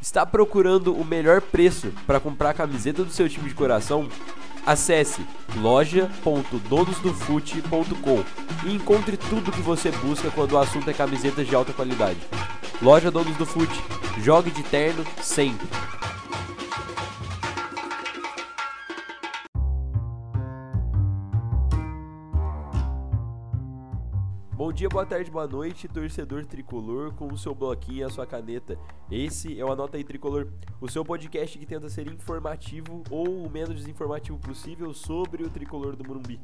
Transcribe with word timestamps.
Está 0.00 0.24
procurando 0.24 0.94
o 0.94 1.04
melhor 1.04 1.40
preço 1.40 1.92
para 2.06 2.20
comprar 2.20 2.50
a 2.50 2.54
camiseta 2.54 3.02
do 3.04 3.10
seu 3.10 3.28
time 3.28 3.48
de 3.48 3.54
coração? 3.54 4.08
Acesse 4.64 5.26
loja.donosdofute.com 5.56 8.22
e 8.66 8.74
encontre 8.74 9.16
tudo 9.16 9.50
que 9.50 9.60
você 9.60 9.90
busca 9.90 10.30
quando 10.30 10.52
o 10.52 10.58
assunto 10.58 10.88
é 10.88 10.92
camisetas 10.92 11.48
de 11.48 11.54
alta 11.54 11.72
qualidade. 11.72 12.20
Loja 12.80 13.10
Donos 13.10 13.36
do 13.36 13.44
Fute. 13.44 13.82
Jogue 14.22 14.52
de 14.52 14.62
terno 14.62 15.04
sempre. 15.20 15.66
Dia, 24.78 24.88
boa 24.88 25.04
tarde, 25.04 25.28
boa 25.28 25.48
noite, 25.48 25.88
torcedor 25.88 26.46
tricolor, 26.46 27.12
com 27.14 27.26
o 27.26 27.36
seu 27.36 27.52
bloquinho 27.52 27.98
e 27.98 28.02
a 28.04 28.08
sua 28.08 28.24
caneta. 28.24 28.78
Esse 29.10 29.58
é 29.58 29.64
o 29.64 29.72
Anota 29.72 29.96
aí 29.96 30.04
Tricolor, 30.04 30.46
o 30.80 30.88
seu 30.88 31.04
podcast 31.04 31.58
que 31.58 31.66
tenta 31.66 31.88
ser 31.88 32.06
informativo 32.06 33.02
ou 33.10 33.44
o 33.44 33.50
menos 33.50 33.74
desinformativo 33.74 34.38
possível 34.38 34.94
sobre 34.94 35.42
o 35.42 35.50
tricolor 35.50 35.96
do 35.96 36.06
Morumbi. 36.06 36.40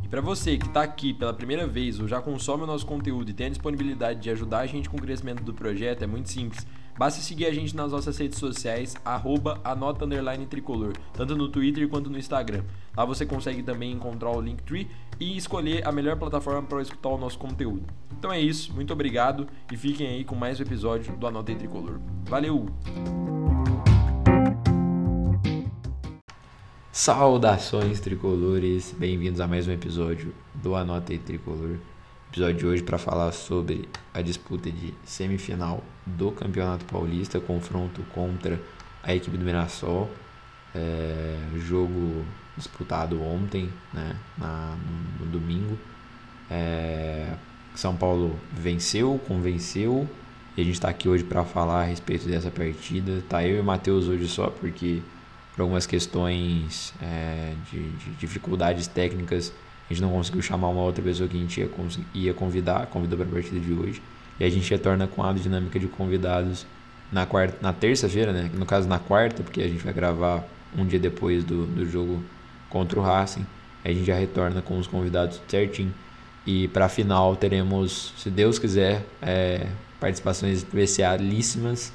E 0.00 0.06
para 0.08 0.20
você 0.20 0.56
que 0.56 0.66
está 0.66 0.82
aqui 0.82 1.12
pela 1.12 1.34
primeira 1.34 1.66
vez 1.66 1.98
ou 1.98 2.06
já 2.06 2.22
consome 2.22 2.62
o 2.62 2.66
nosso 2.68 2.86
conteúdo 2.86 3.28
e 3.28 3.34
tem 3.34 3.48
a 3.48 3.50
disponibilidade 3.50 4.20
de 4.20 4.30
ajudar 4.30 4.60
a 4.60 4.66
gente 4.66 4.88
com 4.88 4.96
o 4.96 5.02
crescimento 5.02 5.42
do 5.42 5.52
projeto, 5.52 6.04
é 6.04 6.06
muito 6.06 6.30
simples 6.30 6.64
Basta 6.98 7.20
seguir 7.20 7.44
a 7.44 7.52
gente 7.52 7.76
nas 7.76 7.92
nossas 7.92 8.16
redes 8.16 8.38
sociais, 8.38 8.96
arroba 9.04 9.60
anota 9.62 10.06
tricolor, 10.48 10.94
tanto 11.12 11.36
no 11.36 11.48
Twitter 11.48 11.86
quanto 11.88 12.08
no 12.08 12.16
Instagram. 12.16 12.64
Lá 12.96 13.04
você 13.04 13.26
consegue 13.26 13.62
também 13.62 13.92
encontrar 13.92 14.30
o 14.30 14.40
Linktree 14.40 14.88
e 15.20 15.36
escolher 15.36 15.86
a 15.86 15.92
melhor 15.92 16.16
plataforma 16.16 16.62
para 16.62 16.80
escutar 16.80 17.10
o 17.10 17.18
nosso 17.18 17.38
conteúdo. 17.38 17.84
Então 18.18 18.32
é 18.32 18.40
isso, 18.40 18.72
muito 18.72 18.94
obrigado 18.94 19.46
e 19.70 19.76
fiquem 19.76 20.06
aí 20.06 20.24
com 20.24 20.34
mais 20.34 20.58
um 20.58 20.62
episódio 20.62 21.14
do 21.18 21.26
Anota 21.26 21.54
Tricolor. 21.54 22.00
Valeu! 22.24 22.66
Saudações 26.90 28.00
tricolores, 28.00 28.94
bem-vindos 28.98 29.42
a 29.42 29.46
mais 29.46 29.68
um 29.68 29.72
episódio 29.72 30.34
do 30.54 30.74
Anota 30.74 31.16
Tricolor 31.18 31.76
episódio 32.36 32.54
de 32.54 32.66
hoje 32.66 32.82
para 32.82 32.98
falar 32.98 33.32
sobre 33.32 33.88
a 34.12 34.20
disputa 34.20 34.70
de 34.70 34.92
semifinal 35.06 35.82
do 36.04 36.30
Campeonato 36.30 36.84
Paulista, 36.84 37.40
confronto 37.40 38.02
contra 38.14 38.60
a 39.02 39.14
equipe 39.14 39.38
do 39.38 39.42
Mirassol. 39.42 40.10
É, 40.74 41.38
jogo 41.56 42.26
disputado 42.54 43.22
ontem, 43.22 43.70
né, 43.90 44.14
na, 44.36 44.76
no, 45.18 45.24
domingo. 45.24 45.78
É, 46.50 47.32
São 47.74 47.96
Paulo 47.96 48.38
venceu, 48.52 49.18
convenceu. 49.26 50.06
E 50.58 50.60
a 50.60 50.64
gente 50.64 50.74
está 50.74 50.90
aqui 50.90 51.08
hoje 51.08 51.24
para 51.24 51.42
falar 51.42 51.84
a 51.84 51.84
respeito 51.84 52.28
dessa 52.28 52.50
partida. 52.50 53.22
Tá 53.30 53.46
eu 53.46 53.56
e 53.56 53.60
o 53.60 53.64
Matheus 53.64 54.08
hoje 54.08 54.28
só 54.28 54.50
porque 54.50 55.00
por 55.54 55.62
algumas 55.62 55.86
questões 55.86 56.92
é, 57.00 57.54
de, 57.72 57.88
de 57.92 58.10
dificuldades 58.16 58.86
técnicas 58.86 59.54
a 59.88 59.92
gente 59.92 60.02
não 60.02 60.10
conseguiu 60.10 60.42
chamar 60.42 60.68
uma 60.68 60.82
outra 60.82 61.02
pessoa 61.02 61.28
que 61.28 61.36
a 61.36 61.40
gente 61.40 61.60
ia, 61.60 61.70
ia 62.12 62.34
convidar, 62.34 62.86
convidou 62.86 63.18
para 63.18 63.26
a 63.26 63.30
partida 63.30 63.60
de 63.60 63.72
hoje. 63.72 64.02
E 64.38 64.44
a 64.44 64.50
gente 64.50 64.68
retorna 64.70 65.06
com 65.06 65.22
a 65.22 65.32
dinâmica 65.32 65.78
de 65.78 65.86
convidados 65.86 66.66
na, 67.10 67.24
quarta, 67.24 67.56
na 67.62 67.72
terça-feira, 67.72 68.32
né? 68.32 68.50
No 68.52 68.66
caso, 68.66 68.88
na 68.88 68.98
quarta, 68.98 69.42
porque 69.42 69.62
a 69.62 69.68
gente 69.68 69.82
vai 69.82 69.92
gravar 69.92 70.44
um 70.76 70.84
dia 70.84 70.98
depois 70.98 71.44
do, 71.44 71.66
do 71.66 71.88
jogo 71.88 72.22
contra 72.68 72.98
o 72.98 73.02
Racing. 73.02 73.46
A 73.84 73.88
gente 73.88 74.04
já 74.04 74.16
retorna 74.16 74.60
com 74.60 74.76
os 74.76 74.88
convidados 74.88 75.40
certinho. 75.46 75.94
E 76.44 76.66
para 76.68 76.86
a 76.86 76.88
final 76.88 77.36
teremos, 77.36 78.12
se 78.18 78.28
Deus 78.28 78.58
quiser, 78.58 79.06
é, 79.22 79.68
participações 80.00 80.58
especialíssimas 80.58 81.92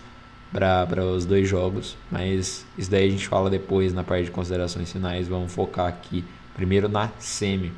para 0.51 1.05
os 1.05 1.25
dois 1.25 1.47
jogos. 1.47 1.97
Mas 2.09 2.65
isso 2.77 2.89
daí 2.89 3.07
a 3.07 3.11
gente 3.11 3.27
fala 3.27 3.49
depois 3.49 3.93
na 3.93 4.03
parte 4.03 4.25
de 4.25 4.31
considerações 4.31 4.91
finais. 4.91 5.27
Vamos 5.27 5.53
focar 5.53 5.87
aqui 5.87 6.23
primeiro 6.61 6.87
na 6.87 7.09
semi. 7.17 7.71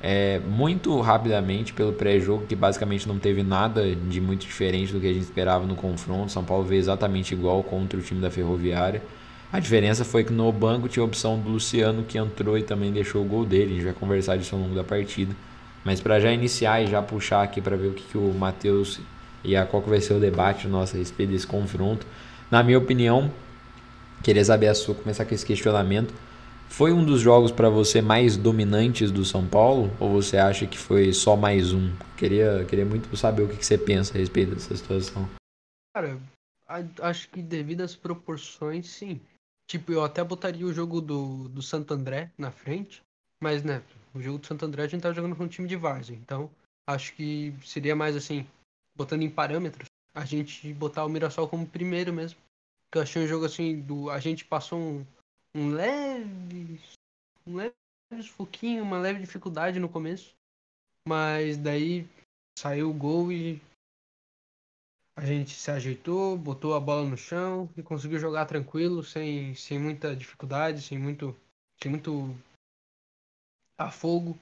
É, 0.00 0.40
muito 0.48 1.00
rapidamente 1.00 1.72
pelo 1.72 1.92
pré-jogo, 1.92 2.46
que 2.46 2.54
basicamente 2.54 3.06
não 3.06 3.18
teve 3.18 3.42
nada 3.42 3.94
de 3.94 4.20
muito 4.20 4.46
diferente 4.46 4.92
do 4.92 5.00
que 5.00 5.06
a 5.08 5.12
gente 5.12 5.22
esperava 5.22 5.66
no 5.66 5.74
confronto. 5.74 6.30
São 6.30 6.44
Paulo 6.44 6.64
veio 6.64 6.78
exatamente 6.78 7.34
igual 7.34 7.62
contra 7.64 7.98
o 7.98 8.02
time 8.02 8.20
da 8.20 8.30
Ferroviária. 8.30 9.02
A 9.52 9.58
diferença 9.58 10.04
foi 10.04 10.22
que 10.22 10.32
no 10.32 10.50
banco 10.52 10.88
tinha 10.88 11.02
a 11.02 11.06
opção 11.06 11.38
do 11.38 11.50
Luciano 11.50 12.04
que 12.04 12.16
entrou 12.16 12.56
e 12.56 12.62
também 12.62 12.92
deixou 12.92 13.22
o 13.22 13.24
gol 13.24 13.44
dele. 13.44 13.72
A 13.72 13.74
gente 13.74 13.84
vai 13.84 13.92
conversar 13.92 14.36
disso 14.36 14.54
ao 14.54 14.60
longo 14.60 14.74
da 14.74 14.84
partida. 14.84 15.34
Mas 15.84 16.00
para 16.00 16.20
já 16.20 16.32
iniciar 16.32 16.80
e 16.80 16.86
já 16.86 17.02
puxar 17.02 17.42
aqui 17.42 17.60
para 17.60 17.76
ver 17.76 17.88
o 17.88 17.92
que, 17.92 18.04
que 18.04 18.16
o 18.16 18.32
Matheus 18.32 19.00
e 19.42 19.56
a 19.56 19.66
qual 19.66 19.82
vai 19.82 20.00
ser 20.00 20.14
o 20.14 20.20
debate 20.20 20.68
nosso 20.68 20.94
a 20.94 20.98
respeito 20.98 21.30
desse 21.30 21.46
confronto. 21.46 22.06
Na 22.50 22.62
minha 22.62 22.78
opinião, 22.78 23.30
queria 24.22 24.44
saber 24.44 24.68
a 24.68 24.74
sua, 24.74 24.94
começar 24.94 25.24
com 25.24 25.34
esse 25.34 25.44
questionamento. 25.44 26.14
Foi 26.72 26.90
um 26.90 27.04
dos 27.04 27.20
jogos 27.20 27.52
para 27.52 27.68
você 27.68 28.00
mais 28.00 28.34
dominantes 28.34 29.10
do 29.12 29.26
São 29.26 29.46
Paulo? 29.46 29.94
Ou 30.00 30.10
você 30.10 30.38
acha 30.38 30.66
que 30.66 30.78
foi 30.78 31.12
só 31.12 31.36
mais 31.36 31.74
um? 31.74 31.94
Queria, 32.16 32.64
queria 32.64 32.86
muito 32.86 33.14
saber 33.14 33.42
o 33.42 33.48
que 33.48 33.62
você 33.62 33.76
pensa 33.76 34.14
a 34.14 34.18
respeito 34.18 34.54
dessa 34.54 34.74
situação. 34.74 35.28
Cara, 35.94 36.18
acho 37.02 37.28
que 37.28 37.42
devido 37.42 37.82
às 37.82 37.94
proporções, 37.94 38.88
sim. 38.88 39.20
Tipo, 39.68 39.92
eu 39.92 40.02
até 40.02 40.24
botaria 40.24 40.64
o 40.64 40.72
jogo 40.72 41.02
do, 41.02 41.46
do 41.50 41.60
Santo 41.60 41.92
André 41.92 42.32
na 42.38 42.50
frente. 42.50 43.02
Mas, 43.38 43.62
né, 43.62 43.82
o 44.14 44.22
jogo 44.22 44.38
do 44.38 44.46
Santo 44.46 44.64
André 44.64 44.84
a 44.84 44.88
gente 44.88 45.02
tá 45.02 45.12
jogando 45.12 45.36
com 45.36 45.44
um 45.44 45.48
time 45.48 45.68
de 45.68 45.76
várzea. 45.76 46.16
Então, 46.16 46.50
acho 46.88 47.14
que 47.14 47.54
seria 47.66 47.94
mais 47.94 48.16
assim, 48.16 48.46
botando 48.96 49.20
em 49.20 49.30
parâmetros, 49.30 49.90
a 50.14 50.24
gente 50.24 50.72
botar 50.72 51.04
o 51.04 51.08
Mirassol 51.10 51.46
como 51.46 51.66
primeiro 51.66 52.14
mesmo. 52.14 52.38
Que 52.90 52.96
eu 52.96 53.02
achei 53.02 53.22
um 53.22 53.28
jogo 53.28 53.44
assim, 53.44 53.78
do, 53.78 54.08
a 54.08 54.18
gente 54.18 54.46
passou 54.46 54.78
um, 54.78 55.06
um 55.54 55.70
leve. 55.70 56.80
um 57.46 57.56
leve 57.56 57.74
sufoquinho, 58.22 58.82
uma 58.82 58.98
leve 58.98 59.20
dificuldade 59.20 59.78
no 59.78 59.88
começo. 59.88 60.34
Mas 61.06 61.56
daí 61.56 62.06
saiu 62.58 62.90
o 62.90 62.94
gol 62.94 63.32
e 63.32 63.60
a 65.16 65.24
gente 65.24 65.50
se 65.50 65.70
ajeitou, 65.70 66.38
botou 66.38 66.74
a 66.74 66.80
bola 66.80 67.08
no 67.08 67.16
chão 67.16 67.68
e 67.76 67.82
conseguiu 67.82 68.18
jogar 68.18 68.46
tranquilo, 68.46 69.02
sem, 69.02 69.54
sem 69.54 69.78
muita 69.78 70.16
dificuldade, 70.16 70.80
sem 70.80 70.98
muito, 70.98 71.36
sem 71.82 71.90
muito 71.90 72.34
afogo. 73.76 74.38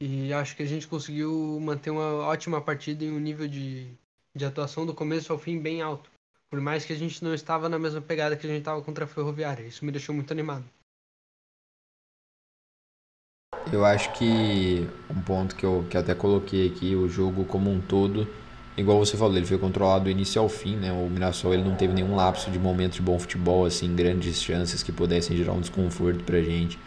E 0.00 0.32
acho 0.32 0.54
que 0.54 0.62
a 0.62 0.66
gente 0.66 0.86
conseguiu 0.86 1.58
manter 1.60 1.90
uma 1.90 2.26
ótima 2.26 2.60
partida 2.60 3.04
em 3.04 3.12
um 3.12 3.18
nível 3.18 3.48
de, 3.48 3.90
de 4.34 4.44
atuação 4.44 4.84
do 4.84 4.94
começo 4.94 5.32
ao 5.32 5.38
fim 5.38 5.58
bem 5.58 5.80
alto. 5.80 6.10
Por 6.48 6.60
mais 6.60 6.84
que 6.84 6.92
a 6.92 6.96
gente 6.96 7.22
não 7.24 7.34
estava 7.34 7.68
na 7.68 7.78
mesma 7.78 8.00
pegada 8.00 8.36
que 8.36 8.46
a 8.46 8.50
gente 8.50 8.60
estava 8.60 8.80
contra 8.82 9.04
a 9.04 9.08
Ferroviária. 9.08 9.64
Isso 9.64 9.84
me 9.84 9.90
deixou 9.90 10.14
muito 10.14 10.32
animado. 10.32 10.64
Eu 13.72 13.84
acho 13.84 14.12
que 14.12 14.88
um 15.10 15.20
ponto 15.22 15.56
que 15.56 15.64
eu, 15.64 15.84
que 15.90 15.98
até 15.98 16.14
coloquei 16.14 16.68
aqui, 16.68 16.94
o 16.94 17.08
jogo 17.08 17.44
como 17.44 17.68
um 17.70 17.80
todo, 17.80 18.28
igual 18.76 18.98
você 18.98 19.16
falou, 19.16 19.36
ele 19.36 19.44
foi 19.44 19.58
controlado 19.58 20.04
do 20.04 20.10
início 20.10 20.40
ao 20.40 20.48
fim, 20.48 20.76
né? 20.76 20.92
O 20.92 21.10
Mirassol 21.10 21.52
ele 21.52 21.64
não 21.64 21.74
teve 21.74 21.92
nenhum 21.92 22.14
lapso 22.14 22.48
de 22.48 22.60
momento 22.60 22.94
de 22.94 23.02
bom 23.02 23.18
futebol, 23.18 23.66
assim, 23.66 23.94
grandes 23.96 24.40
chances 24.40 24.84
que 24.84 24.92
pudessem 24.92 25.36
gerar 25.36 25.52
um 25.52 25.60
desconforto 25.60 26.22
pra 26.22 26.40
gente. 26.40 26.78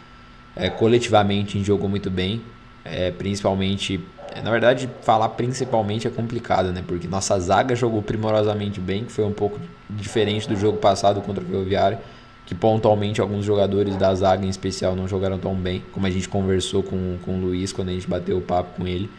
É, 0.56 0.70
coletivamente 0.70 1.56
a 1.56 1.58
gente 1.58 1.66
jogou 1.66 1.88
muito 1.88 2.10
bem, 2.10 2.42
é, 2.82 3.10
principalmente 3.10 4.00
na 4.42 4.50
verdade, 4.50 4.88
falar 5.02 5.28
principalmente 5.30 6.06
é 6.06 6.10
complicado, 6.10 6.72
né? 6.72 6.82
Porque 6.86 7.08
nossa 7.08 7.38
zaga 7.38 7.74
jogou 7.74 8.02
primorosamente 8.02 8.80
bem, 8.80 9.04
que 9.04 9.12
foi 9.12 9.24
um 9.24 9.32
pouco 9.32 9.58
diferente 9.88 10.48
do 10.48 10.56
jogo 10.56 10.78
passado 10.78 11.20
contra 11.20 11.42
o 11.42 11.46
Ferroviário, 11.46 11.98
que 12.46 12.54
pontualmente 12.54 13.20
alguns 13.20 13.44
jogadores 13.44 13.96
da 13.96 14.14
zaga 14.14 14.44
em 14.44 14.48
especial 14.48 14.94
não 14.94 15.06
jogaram 15.08 15.38
tão 15.38 15.54
bem, 15.54 15.82
como 15.92 16.06
a 16.06 16.10
gente 16.10 16.28
conversou 16.28 16.82
com, 16.82 17.16
com 17.24 17.38
o 17.38 17.40
Luiz 17.40 17.72
quando 17.72 17.88
a 17.88 17.92
gente 17.92 18.08
bateu 18.08 18.38
o 18.38 18.40
papo 18.40 18.76
com 18.76 18.86
ele. 18.86 19.10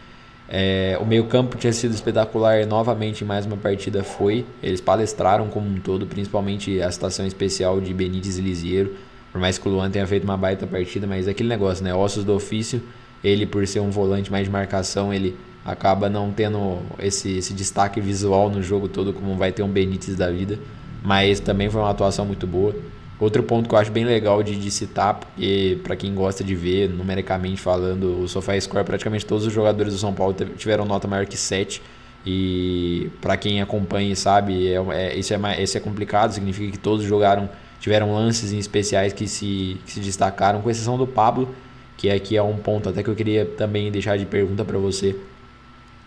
É, 0.48 0.98
o 1.00 1.06
meio-campo 1.06 1.56
tinha 1.56 1.72
sido 1.72 1.94
espetacular 1.94 2.66
novamente 2.66 3.24
mais 3.24 3.46
uma 3.46 3.56
partida 3.56 4.04
foi. 4.04 4.44
Eles 4.62 4.80
palestraram 4.80 5.48
como 5.48 5.66
um 5.66 5.80
todo, 5.80 6.06
principalmente 6.06 6.80
a 6.82 6.90
situação 6.90 7.26
especial 7.26 7.80
de 7.80 7.94
Benítez 7.94 8.38
e 8.38 8.42
Lisieiro. 8.42 8.94
Por 9.32 9.40
mais 9.40 9.56
que 9.56 9.66
o 9.66 9.72
Luan 9.72 9.90
tenha 9.90 10.06
feito 10.06 10.24
uma 10.24 10.36
baita 10.36 10.66
partida, 10.66 11.06
mas 11.06 11.26
é 11.26 11.30
aquele 11.30 11.48
negócio, 11.48 11.82
né? 11.82 11.94
Ossos 11.94 12.22
do 12.22 12.34
ofício 12.34 12.82
ele 13.22 13.46
por 13.46 13.66
ser 13.66 13.80
um 13.80 13.90
volante 13.90 14.30
mais 14.30 14.44
de 14.44 14.50
marcação, 14.50 15.12
ele 15.12 15.36
acaba 15.64 16.08
não 16.08 16.32
tendo 16.32 16.78
esse, 16.98 17.38
esse 17.38 17.54
destaque 17.54 18.00
visual 18.00 18.50
no 18.50 18.62
jogo 18.62 18.88
todo 18.88 19.12
como 19.12 19.36
vai 19.36 19.52
ter 19.52 19.62
um 19.62 19.68
Benítez 19.68 20.16
da 20.16 20.30
vida, 20.30 20.58
mas 21.02 21.40
também 21.40 21.70
foi 21.70 21.80
uma 21.80 21.90
atuação 21.90 22.24
muito 22.24 22.46
boa. 22.46 22.74
Outro 23.20 23.42
ponto 23.44 23.68
que 23.68 23.74
eu 23.74 23.78
acho 23.78 23.92
bem 23.92 24.04
legal 24.04 24.42
de, 24.42 24.56
de 24.56 24.68
citar, 24.68 25.14
porque 25.14 25.78
para 25.84 25.94
quem 25.94 26.12
gosta 26.12 26.42
de 26.42 26.56
ver, 26.56 26.88
numericamente 26.90 27.60
falando, 27.60 28.22
o 28.22 28.28
SofaScore, 28.28 28.84
praticamente 28.84 29.24
todos 29.24 29.46
os 29.46 29.52
jogadores 29.52 29.92
do 29.92 29.98
São 29.98 30.12
Paulo 30.12 30.34
tiveram 30.56 30.84
nota 30.84 31.06
maior 31.06 31.24
que 31.24 31.36
7. 31.36 31.80
E 32.26 33.10
para 33.20 33.36
quem 33.36 33.60
acompanha 33.60 34.12
e 34.12 34.16
sabe, 34.16 34.68
é, 34.68 34.76
é, 34.90 35.16
isso, 35.16 35.34
é, 35.34 35.62
isso 35.62 35.76
é 35.76 35.80
complicado, 35.80 36.32
significa 36.32 36.72
que 36.72 36.78
todos 36.78 37.04
jogaram, 37.04 37.48
tiveram 37.78 38.12
lances 38.12 38.52
em 38.52 38.58
especiais 38.58 39.12
que 39.12 39.28
se, 39.28 39.76
que 39.84 39.92
se 39.92 40.00
destacaram, 40.00 40.60
com 40.60 40.70
exceção 40.70 40.96
do 40.96 41.06
Pablo, 41.06 41.54
que 41.96 42.10
aqui 42.10 42.36
é 42.36 42.42
um 42.42 42.56
ponto 42.56 42.88
até 42.88 43.02
que 43.02 43.08
eu 43.08 43.14
queria 43.14 43.44
também 43.44 43.90
deixar 43.90 44.16
de 44.16 44.26
pergunta 44.26 44.64
para 44.64 44.78
você. 44.78 45.16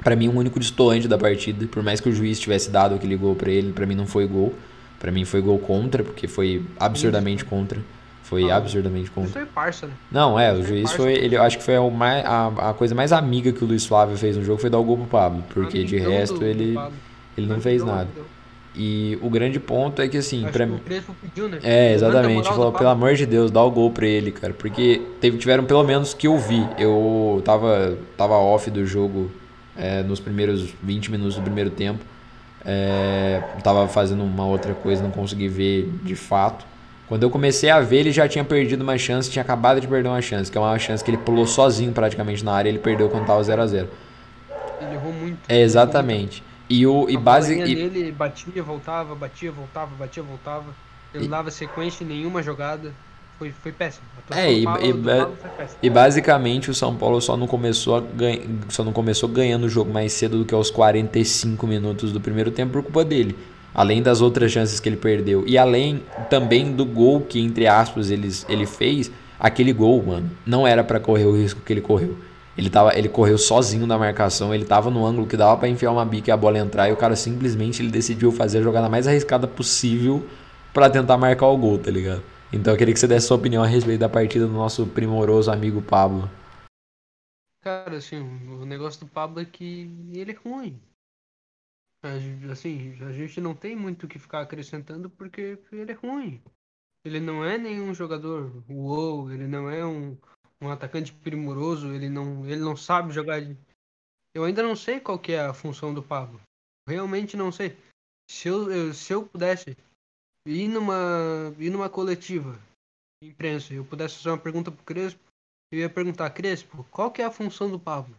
Para 0.04 0.16
mim, 0.16 0.28
o 0.28 0.32
um 0.32 0.38
único 0.38 0.60
destoante 0.60 1.08
da 1.08 1.18
partida, 1.18 1.66
por 1.68 1.82
mais 1.82 2.00
que 2.00 2.10
o 2.10 2.12
juiz 2.12 2.40
tivesse 2.40 2.70
dado 2.70 2.96
aquele 2.96 3.16
gol 3.16 3.36
para 3.36 3.50
ele, 3.50 3.72
para 3.72 3.86
mim 3.86 3.96
não 3.96 4.06
foi 4.06 4.28
gol. 4.28 4.54
Para 5.00 5.12
mim 5.12 5.26
foi 5.26 5.42
gol 5.42 5.60
contra, 5.60 6.04
porque 6.04 6.28
foi 6.28 6.64
absurdamente 6.80 7.46
contra. 7.46 7.80
Foi 8.24 8.50
ah, 8.50 8.58
absurdamente 8.58 9.12
contra. 9.12 9.32
Foi 9.32 9.46
parça, 9.46 9.86
né? 9.86 9.94
Não, 10.12 10.40
é, 10.40 10.52
o 10.52 10.64
juiz 10.64 10.92
foi. 10.92 11.14
Ele, 11.14 11.38
eu 11.38 11.44
acho 11.44 11.60
que 11.60 11.64
foi 11.64 11.76
a, 11.76 11.90
mais, 11.90 12.26
a, 12.26 12.70
a, 12.70 12.74
coisa 12.74 12.96
mais 12.96 13.14
amiga 13.14 13.52
que 13.52 13.64
o 13.64 13.68
Luiz 13.68 13.86
Flávio 13.86 14.18
fez 14.18 14.36
no 14.36 14.44
jogo 14.44 14.60
foi 14.60 14.70
dar 14.70 14.80
o 14.80 14.84
gol 14.84 14.98
pro 14.98 15.06
Pablo. 15.06 15.44
Porque 15.54 15.84
de 15.84 15.98
resto 15.98 16.44
ele, 16.44 16.76
ele 17.38 17.46
não 17.48 17.62
fez 17.62 17.84
nada. 17.84 18.08
E 18.78 19.18
o 19.22 19.30
grande 19.30 19.60
ponto 19.60 20.02
é 20.02 20.08
que 20.08 20.18
assim, 20.18 20.46
pra 20.52 20.66
mim. 20.66 20.80
Pediu, 21.22 21.48
né? 21.48 21.60
É, 21.64 21.94
exatamente. 21.94 22.48
Falou, 22.48 22.74
pelo 22.74 22.90
amor 22.90 23.16
de 23.16 23.26
Deus, 23.26 23.50
dá 23.50 23.62
o 23.62 23.72
gol 23.72 23.90
pra 23.92 24.06
ele, 24.06 24.32
cara. 24.32 24.54
Porque 24.54 25.02
teve, 25.22 25.38
tiveram 25.38 25.64
pelo 25.64 25.84
menos 25.84 26.14
que 26.14 26.28
eu 26.28 26.38
vi. 26.38 26.68
Eu 26.78 27.42
tava, 27.46 27.98
tava 28.18 28.36
off 28.36 28.70
do 28.70 28.86
jogo 28.86 29.32
é, 29.78 30.04
nos 30.04 30.20
primeiros 30.20 30.74
20 30.84 31.12
minutos 31.12 31.36
do 31.36 31.42
primeiro 31.42 31.70
tempo. 31.70 32.04
É, 32.66 33.42
tava 33.64 33.88
fazendo 33.88 34.24
uma 34.24 34.46
outra 34.46 34.74
coisa, 34.74 35.02
não 35.02 35.12
consegui 35.12 35.48
ver 35.48 35.90
de 36.04 36.16
fato. 36.16 36.66
Quando 37.08 37.22
eu 37.22 37.30
comecei 37.30 37.70
a 37.70 37.80
ver, 37.80 37.98
ele 37.98 38.12
já 38.12 38.28
tinha 38.28 38.44
perdido 38.44 38.82
uma 38.82 38.98
chance, 38.98 39.30
tinha 39.30 39.44
acabado 39.44 39.80
de 39.80 39.88
perder 39.88 40.10
uma 40.10 40.22
chance, 40.22 40.52
que 40.52 40.58
é 40.58 40.62
uma 40.62 40.78
chance 40.80 41.04
que 41.04 41.12
ele 41.12 41.18
pulou 41.20 41.46
sozinho 41.46 41.92
praticamente 41.92 42.44
na 42.44 42.52
área, 42.52 42.68
ele 42.68 42.80
perdeu 42.80 43.10
quando 43.10 43.28
tava 43.28 43.44
0 43.44 43.62
a 43.62 43.68
0 43.68 43.88
Ele 44.82 44.96
errou 44.96 45.14
muito. 45.14 45.38
É, 45.48 45.62
exatamente. 45.62 46.44
E 46.70 46.86
o 46.86 47.10
e 47.10 47.18
base 47.18 47.60
e... 47.60 47.76
dele 47.76 48.12
batia, 48.12 48.64
voltava, 48.64 49.16
batia, 49.16 49.52
voltava, 49.52 49.92
batia, 49.96 50.24
voltava. 50.24 50.66
Ele 51.14 51.24
não 51.24 51.32
dava 51.32 51.52
sequência 51.52 52.04
em 52.04 52.08
nenhuma 52.08 52.44
jogada. 52.44 52.94
Foi, 53.38 53.52
foi 53.52 53.72
péssimo. 53.72 54.06
É, 54.32 54.52
e, 54.52 54.64
e, 54.64 54.68
e, 55.84 55.90
basicamente 55.90 56.72
o 56.72 56.74
São 56.74 56.96
Paulo 56.96 57.20
só 57.20 57.36
não 57.36 57.48
começou 57.48 57.98
a 57.98 58.00
ganha, 58.00 58.42
só 58.70 58.82
não 58.82 58.94
começou 58.94 59.28
ganhando 59.28 59.66
o 59.66 59.70
jogo 59.70 59.92
mais 59.92 60.14
cedo 60.14 60.38
do 60.38 60.46
que 60.46 60.54
aos 60.54 60.72
45 60.72 61.68
minutos 61.68 62.14
do 62.14 62.22
primeiro 62.22 62.50
tempo 62.50 62.72
por 62.74 62.84
culpa 62.84 63.04
dele. 63.04 63.38
Além 63.74 64.02
das 64.02 64.22
outras 64.22 64.54
chances 64.54 64.80
que 64.80 64.88
ele 64.88 64.96
perdeu. 64.96 65.44
E 65.46 65.58
além 65.58 66.02
também 66.30 66.72
do 66.72 66.86
gol 66.86 67.22
que, 67.22 67.42
entre 67.42 67.68
aspas, 67.68 68.10
ele, 68.10 68.32
ele 68.48 68.66
fez. 68.66 69.12
Aquele 69.38 69.74
gol, 69.74 70.02
mano, 70.02 70.32
não 70.46 70.66
era 70.66 70.82
para 70.82 70.98
correr 70.98 71.26
o 71.26 71.36
risco 71.36 71.60
que 71.60 71.74
ele 71.74 71.82
correu. 71.82 72.18
Ele, 72.58 72.70
tava, 72.70 72.98
ele 72.98 73.10
correu 73.10 73.38
sozinho 73.38 73.86
na 73.86 73.98
marcação, 73.98 74.54
ele 74.56 74.64
tava 74.64 74.90
no 74.90 75.06
ângulo 75.06 75.28
que 75.28 75.36
dava 75.36 75.58
para 75.58 75.68
enfiar 75.68 75.92
uma 75.92 76.06
bica 76.06 76.30
e 76.30 76.32
a 76.32 76.38
bola 76.38 76.58
entrar, 76.58 76.88
e 76.88 76.94
o 76.94 76.98
cara 76.98 77.16
simplesmente 77.16 77.82
ele 77.82 77.92
decidiu 77.92 78.32
fazer 78.32 78.60
a 78.60 78.62
jogada 78.62 78.88
mais 78.88 79.08
arriscada 79.08 79.46
possível 79.46 80.26
para 80.74 80.90
tentar 80.90 81.18
marcar 81.18 81.48
o 81.48 81.58
gol, 81.58 81.78
tá 81.78 81.92
ligado? 81.92 82.24
Então 82.54 82.74
eu 82.74 82.78
queria 82.78 82.94
que 82.94 83.00
você 83.00 83.08
desse 83.08 83.28
sua 83.28 83.38
opinião 83.38 83.62
a 83.62 83.68
respeito 83.68 84.00
da 84.00 84.08
partida 84.08 84.48
do 84.48 84.54
nosso 84.54 84.88
primoroso 84.88 85.52
amigo 85.52 85.82
Pablo. 85.82 86.30
Cara, 87.62 87.98
assim, 87.98 88.20
o 88.20 88.66
negócio 88.66 89.06
do 89.06 89.12
Pablo 89.12 89.42
é 89.42 89.46
que 89.46 89.90
ele 90.14 90.32
é 90.32 90.36
ruim. 90.36 90.80
Assim, 92.52 92.96
a 93.02 93.12
gente 93.12 93.42
não 93.42 93.56
tem 93.56 93.76
muito 93.76 94.06
o 94.06 94.08
que 94.08 94.20
ficar 94.20 94.42
acrescentando 94.42 95.10
porque 95.10 95.60
ele 95.72 95.92
é 95.92 95.96
ruim. 95.96 96.42
Ele 97.04 97.20
não 97.20 97.44
é 97.44 97.58
nenhum 97.58 97.94
jogador 97.94 98.64
uou, 98.70 99.32
ele 99.32 99.48
não 99.48 99.70
é 99.70 99.86
um, 99.86 100.16
um 100.66 100.72
atacante 100.72 101.14
primoroso, 101.14 101.94
ele 101.94 102.10
não, 102.10 102.46
ele 102.46 102.62
não 102.62 102.76
sabe 102.76 103.14
jogar. 103.14 103.42
De... 103.42 103.58
Eu 104.34 104.44
ainda 104.44 104.64
não 104.64 104.76
sei 104.76 105.00
qual 105.00 105.20
que 105.20 105.34
é 105.34 105.40
a 105.40 105.54
função 105.54 105.94
do 105.94 106.04
Pablo. 106.04 106.42
Realmente 106.88 107.38
não 107.38 107.52
sei. 107.52 107.78
Se 108.30 108.48
eu, 108.48 108.72
eu, 108.72 108.94
se 108.94 109.14
eu 109.14 109.26
pudesse 109.26 109.78
ir 110.46 110.68
numa, 110.68 111.54
ir 111.60 111.70
numa 111.70 111.90
coletiva 111.90 112.60
imprensa, 113.24 113.74
eu 113.74 113.86
pudesse 113.86 114.18
fazer 114.18 114.30
uma 114.30 114.38
pergunta 114.38 114.72
pro 114.72 114.84
Crespo, 114.84 115.20
eu 115.72 115.80
ia 115.80 115.90
perguntar, 115.90 116.30
Crespo, 116.30 116.86
qual 116.92 117.12
que 117.12 117.22
é 117.22 117.26
a 117.26 117.32
função 117.32 117.70
do 117.70 117.80
Pablo? 117.80 118.16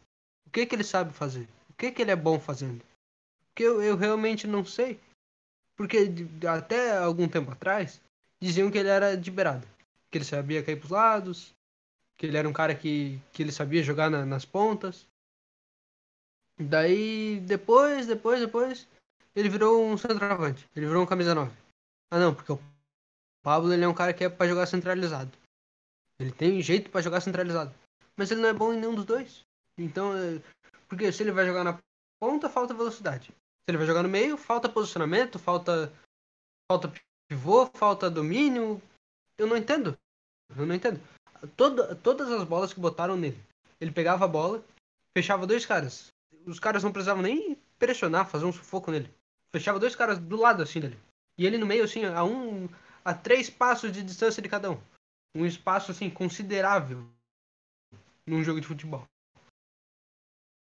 O 0.46 0.50
que 0.50 0.66
que 0.66 0.74
ele 0.74 0.84
sabe 0.84 1.12
fazer? 1.12 1.48
O 1.70 1.74
que 1.74 1.92
que 1.92 2.02
ele 2.02 2.10
é 2.10 2.16
bom 2.16 2.40
fazendo? 2.40 2.82
Porque 3.46 3.62
eu, 3.62 3.82
eu 3.82 3.96
realmente 3.96 4.46
não 4.46 4.64
sei. 4.64 5.00
Porque 5.76 6.10
até 6.48 6.96
algum 6.96 7.28
tempo 7.28 7.50
atrás 7.50 8.00
diziam 8.40 8.70
que 8.70 8.78
ele 8.78 8.88
era 8.88 9.16
de 9.16 9.30
beirada. 9.30 9.66
Que 10.10 10.18
ele 10.18 10.24
sabia 10.24 10.62
cair 10.62 10.78
pros 10.78 10.90
lados, 10.90 11.54
que 12.16 12.26
ele 12.26 12.36
era 12.36 12.48
um 12.48 12.52
cara 12.52 12.74
que, 12.74 13.20
que 13.32 13.42
ele 13.42 13.52
sabia 13.52 13.82
jogar 13.82 14.10
na, 14.10 14.24
nas 14.24 14.44
pontas. 14.44 15.06
Daí, 16.58 17.40
depois, 17.40 18.06
depois, 18.06 18.40
depois, 18.40 18.88
ele 19.34 19.48
virou 19.48 19.84
um 19.84 19.98
centroavante. 19.98 20.66
Ele 20.74 20.86
virou 20.86 21.02
um 21.02 21.06
camisa 21.06 21.34
9. 21.34 21.54
Ah, 22.10 22.18
não, 22.18 22.34
porque 22.34 22.52
o 22.52 22.60
Pablo 23.42 23.72
ele 23.72 23.84
é 23.84 23.88
um 23.88 23.94
cara 23.94 24.14
que 24.14 24.24
é 24.24 24.28
para 24.28 24.48
jogar 24.48 24.66
centralizado. 24.66 25.30
Ele 26.18 26.32
tem 26.32 26.62
jeito 26.62 26.90
para 26.90 27.02
jogar 27.02 27.20
centralizado. 27.20 27.74
Mas 28.16 28.30
ele 28.30 28.40
não 28.40 28.48
é 28.48 28.54
bom 28.54 28.72
em 28.72 28.80
nenhum 28.80 28.94
dos 28.94 29.04
dois. 29.04 29.44
Então, 29.76 30.16
é, 30.16 30.40
porque 30.88 31.12
se 31.12 31.22
ele 31.22 31.32
vai 31.32 31.44
jogar 31.44 31.64
na 31.64 31.78
ponta, 32.18 32.48
falta 32.48 32.72
velocidade. 32.72 33.26
Se 33.26 33.68
ele 33.68 33.78
vai 33.78 33.86
jogar 33.86 34.02
no 34.02 34.08
meio, 34.08 34.38
falta 34.38 34.68
posicionamento, 34.68 35.38
falta 35.38 35.92
falta 36.70 36.90
pivô, 37.28 37.66
falta 37.66 38.10
domínio. 38.10 38.80
Eu 39.36 39.46
não 39.46 39.56
entendo. 39.56 39.98
Eu 40.56 40.64
não 40.64 40.74
entendo. 40.74 40.98
Toda, 41.56 41.94
todas 41.96 42.30
as 42.30 42.44
bolas 42.44 42.72
que 42.72 42.80
botaram 42.80 43.16
nele. 43.16 43.38
Ele 43.80 43.90
pegava 43.90 44.24
a 44.24 44.28
bola, 44.28 44.64
fechava 45.16 45.46
dois 45.46 45.66
caras. 45.66 46.12
Os 46.46 46.58
caras 46.58 46.82
não 46.82 46.92
precisavam 46.92 47.22
nem 47.22 47.56
pressionar, 47.78 48.28
fazer 48.28 48.44
um 48.44 48.52
sufoco 48.52 48.90
nele. 48.90 49.12
Fechava 49.52 49.78
dois 49.78 49.94
caras 49.94 50.18
do 50.18 50.36
lado 50.36 50.62
assim 50.62 50.80
dele. 50.80 50.98
E 51.38 51.46
ele 51.46 51.58
no 51.58 51.66
meio, 51.66 51.84
assim, 51.84 52.04
a 52.04 52.24
um. 52.24 52.68
a 53.04 53.12
três 53.14 53.50
passos 53.50 53.92
de 53.92 54.02
distância 54.02 54.42
de 54.42 54.48
cada 54.48 54.70
um. 54.70 54.80
Um 55.34 55.44
espaço 55.44 55.90
assim 55.90 56.08
considerável 56.08 57.06
num 58.26 58.42
jogo 58.42 58.60
de 58.60 58.66
futebol. 58.66 59.04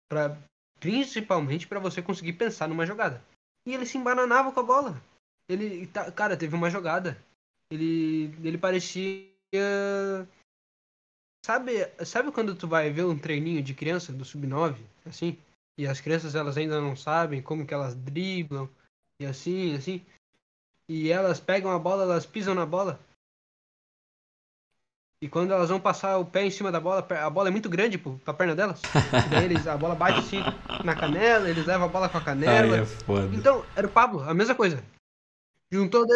Pra, 0.08 0.36
principalmente 0.80 1.66
para 1.66 1.80
você 1.80 2.02
conseguir 2.02 2.34
pensar 2.34 2.68
numa 2.68 2.86
jogada. 2.86 3.22
E 3.66 3.72
ele 3.72 3.86
se 3.86 3.96
embananava 3.96 4.52
com 4.52 4.60
a 4.60 4.64
bola. 4.64 5.02
Ele, 5.48 5.86
tá, 5.86 6.10
cara, 6.10 6.36
teve 6.36 6.54
uma 6.54 6.70
jogada. 6.70 7.22
Ele, 7.70 8.24
ele 8.46 8.58
parecia 8.58 9.30
Sabe, 11.44 11.86
sabe 12.06 12.32
quando 12.32 12.54
tu 12.54 12.66
vai 12.66 12.88
ver 12.88 13.04
um 13.04 13.18
treininho 13.18 13.62
de 13.62 13.74
criança 13.74 14.10
do 14.10 14.24
sub-9, 14.24 14.78
assim, 15.04 15.38
e 15.78 15.86
as 15.86 16.00
crianças 16.00 16.34
elas 16.34 16.56
ainda 16.56 16.80
não 16.80 16.96
sabem 16.96 17.42
como 17.42 17.66
que 17.66 17.74
elas 17.74 17.94
driblam 17.94 18.66
e 19.20 19.26
assim, 19.26 19.74
assim, 19.74 20.02
e 20.88 21.12
elas 21.12 21.40
pegam 21.40 21.70
a 21.70 21.78
bola, 21.78 22.04
elas 22.04 22.24
pisam 22.24 22.54
na 22.54 22.64
bola. 22.64 22.98
E 25.20 25.28
quando 25.28 25.52
elas 25.52 25.68
vão 25.68 25.78
passar 25.78 26.16
o 26.16 26.24
pé 26.24 26.46
em 26.46 26.50
cima 26.50 26.72
da 26.72 26.80
bola, 26.80 27.06
a 27.10 27.28
bola 27.28 27.48
é 27.48 27.52
muito 27.52 27.68
grande 27.68 27.98
pô, 27.98 28.14
pra 28.24 28.32
perna 28.32 28.54
delas. 28.54 28.80
E 28.82 29.30
daí 29.30 29.44
eles, 29.44 29.66
a 29.66 29.76
bola 29.76 29.94
bate 29.94 30.20
assim 30.20 30.40
na 30.82 30.96
canela, 30.96 31.50
eles 31.50 31.66
levam 31.66 31.88
a 31.88 31.90
bola 31.90 32.08
com 32.08 32.16
a 32.16 32.22
canela. 32.22 32.74
Ai, 32.74 32.80
é 32.80 32.86
foda. 32.86 33.36
Então, 33.36 33.62
era 33.76 33.86
o 33.86 33.92
Pablo, 33.92 34.22
a 34.22 34.32
mesma 34.32 34.54
coisa. 34.54 34.82
Juntou 35.70 36.06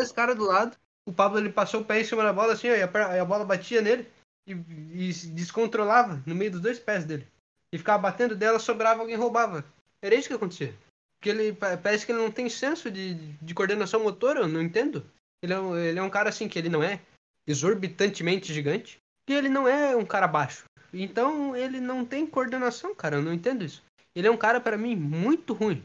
esse 0.00 0.14
cara 0.14 0.32
do 0.32 0.44
lado, 0.44 0.76
o 1.04 1.12
Pablo 1.12 1.40
ele 1.40 1.50
passou 1.50 1.80
o 1.80 1.84
pé 1.84 2.00
em 2.00 2.04
cima 2.04 2.22
da 2.22 2.32
bola 2.32 2.52
assim, 2.52 2.70
ó, 2.70 2.74
e 2.74 2.82
a, 2.84 3.22
a 3.22 3.24
bola 3.24 3.44
batia 3.44 3.82
nele 3.82 4.13
e, 4.46 4.52
e 4.52 5.12
descontrolava 5.30 6.22
no 6.26 6.34
meio 6.34 6.52
dos 6.52 6.60
dois 6.60 6.78
pés 6.78 7.04
dele. 7.04 7.26
E 7.72 7.78
ficava 7.78 8.02
batendo 8.02 8.36
dela, 8.36 8.58
sobrava, 8.58 9.00
alguém 9.00 9.16
roubava. 9.16 9.64
Era 10.00 10.14
isso 10.14 10.28
que 10.28 10.34
acontecia. 10.34 10.74
Porque 11.18 11.30
ele 11.30 11.52
parece 11.52 12.04
que 12.04 12.12
ele 12.12 12.20
não 12.20 12.30
tem 12.30 12.48
senso 12.48 12.90
de, 12.90 13.14
de 13.14 13.54
coordenação 13.54 14.02
motora, 14.02 14.40
eu 14.40 14.48
não 14.48 14.62
entendo. 14.62 15.04
Ele 15.42 15.52
é, 15.52 15.58
um, 15.58 15.76
ele 15.76 15.98
é 15.98 16.02
um 16.02 16.10
cara 16.10 16.28
assim 16.28 16.48
que 16.48 16.58
ele 16.58 16.68
não 16.68 16.82
é 16.82 17.00
exorbitantemente 17.46 18.52
gigante. 18.52 18.98
E 19.28 19.32
ele 19.32 19.48
não 19.48 19.66
é 19.66 19.96
um 19.96 20.04
cara 20.04 20.28
baixo. 20.28 20.64
Então 20.92 21.56
ele 21.56 21.80
não 21.80 22.04
tem 22.04 22.26
coordenação, 22.26 22.94
cara. 22.94 23.16
Eu 23.16 23.22
não 23.22 23.32
entendo 23.32 23.64
isso. 23.64 23.82
Ele 24.14 24.28
é 24.28 24.30
um 24.30 24.36
cara, 24.36 24.60
para 24.60 24.76
mim, 24.76 24.94
muito 24.94 25.52
ruim. 25.52 25.82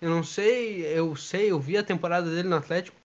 Eu 0.00 0.10
não 0.10 0.24
sei, 0.24 0.84
eu 0.84 1.14
sei, 1.14 1.52
eu 1.52 1.60
vi 1.60 1.78
a 1.78 1.84
temporada 1.84 2.28
dele 2.28 2.48
no 2.48 2.56
Atlético, 2.56 2.96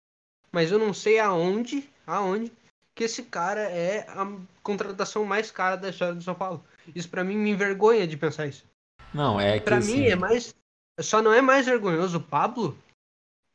mas 0.52 0.72
eu 0.72 0.80
não 0.80 0.94
sei 0.94 1.20
aonde, 1.20 1.88
aonde 2.06 2.52
que 2.98 3.04
esse 3.04 3.22
cara 3.22 3.62
é 3.62 4.08
a 4.10 4.28
contratação 4.64 5.24
mais 5.24 5.52
cara 5.52 5.76
da 5.76 5.90
história 5.90 6.16
do 6.16 6.24
São 6.24 6.34
Paulo. 6.34 6.66
Isso 6.96 7.08
para 7.08 7.24
mim 7.24 7.38
me 7.38 7.52
envergonha 7.52 8.08
de 8.08 8.18
pensar 8.18 8.48
isso. 8.48 8.66
Não, 9.14 9.40
é 9.40 9.60
que 9.60 9.66
Pra 9.66 9.78
assim... 9.78 9.98
mim 9.98 10.06
é 10.08 10.16
mais 10.16 10.54
só 11.00 11.22
não 11.22 11.32
é 11.32 11.40
mais 11.40 11.68
vergonhoso 11.68 12.18
o 12.18 12.22
Pablo, 12.22 12.76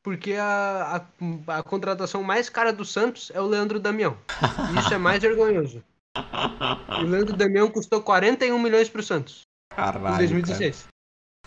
porque 0.01 0.35
a, 0.35 1.05
a, 1.49 1.59
a, 1.59 1.63
contratação 1.65 2.23
mais 2.23 2.49
cara 2.49 2.73
do 2.73 2.85
Santos 2.85 3.33
é 3.35 3.41
o 3.41 3.47
Leandro 3.47 3.81
Damião. 3.81 4.17
Isso 4.79 4.95
é 4.95 4.99
mais 4.99 5.21
vergonhoso. 5.21 5.83
O 7.01 7.03
Leandro 7.03 7.37
Damião 7.37 7.69
custou 7.69 8.01
41 8.01 8.57
milhões 8.61 8.89
pro 8.89 9.03
Santos. 9.03 9.43
Caralho. 9.75 10.15
Em 10.15 10.19
2016. 10.19 10.87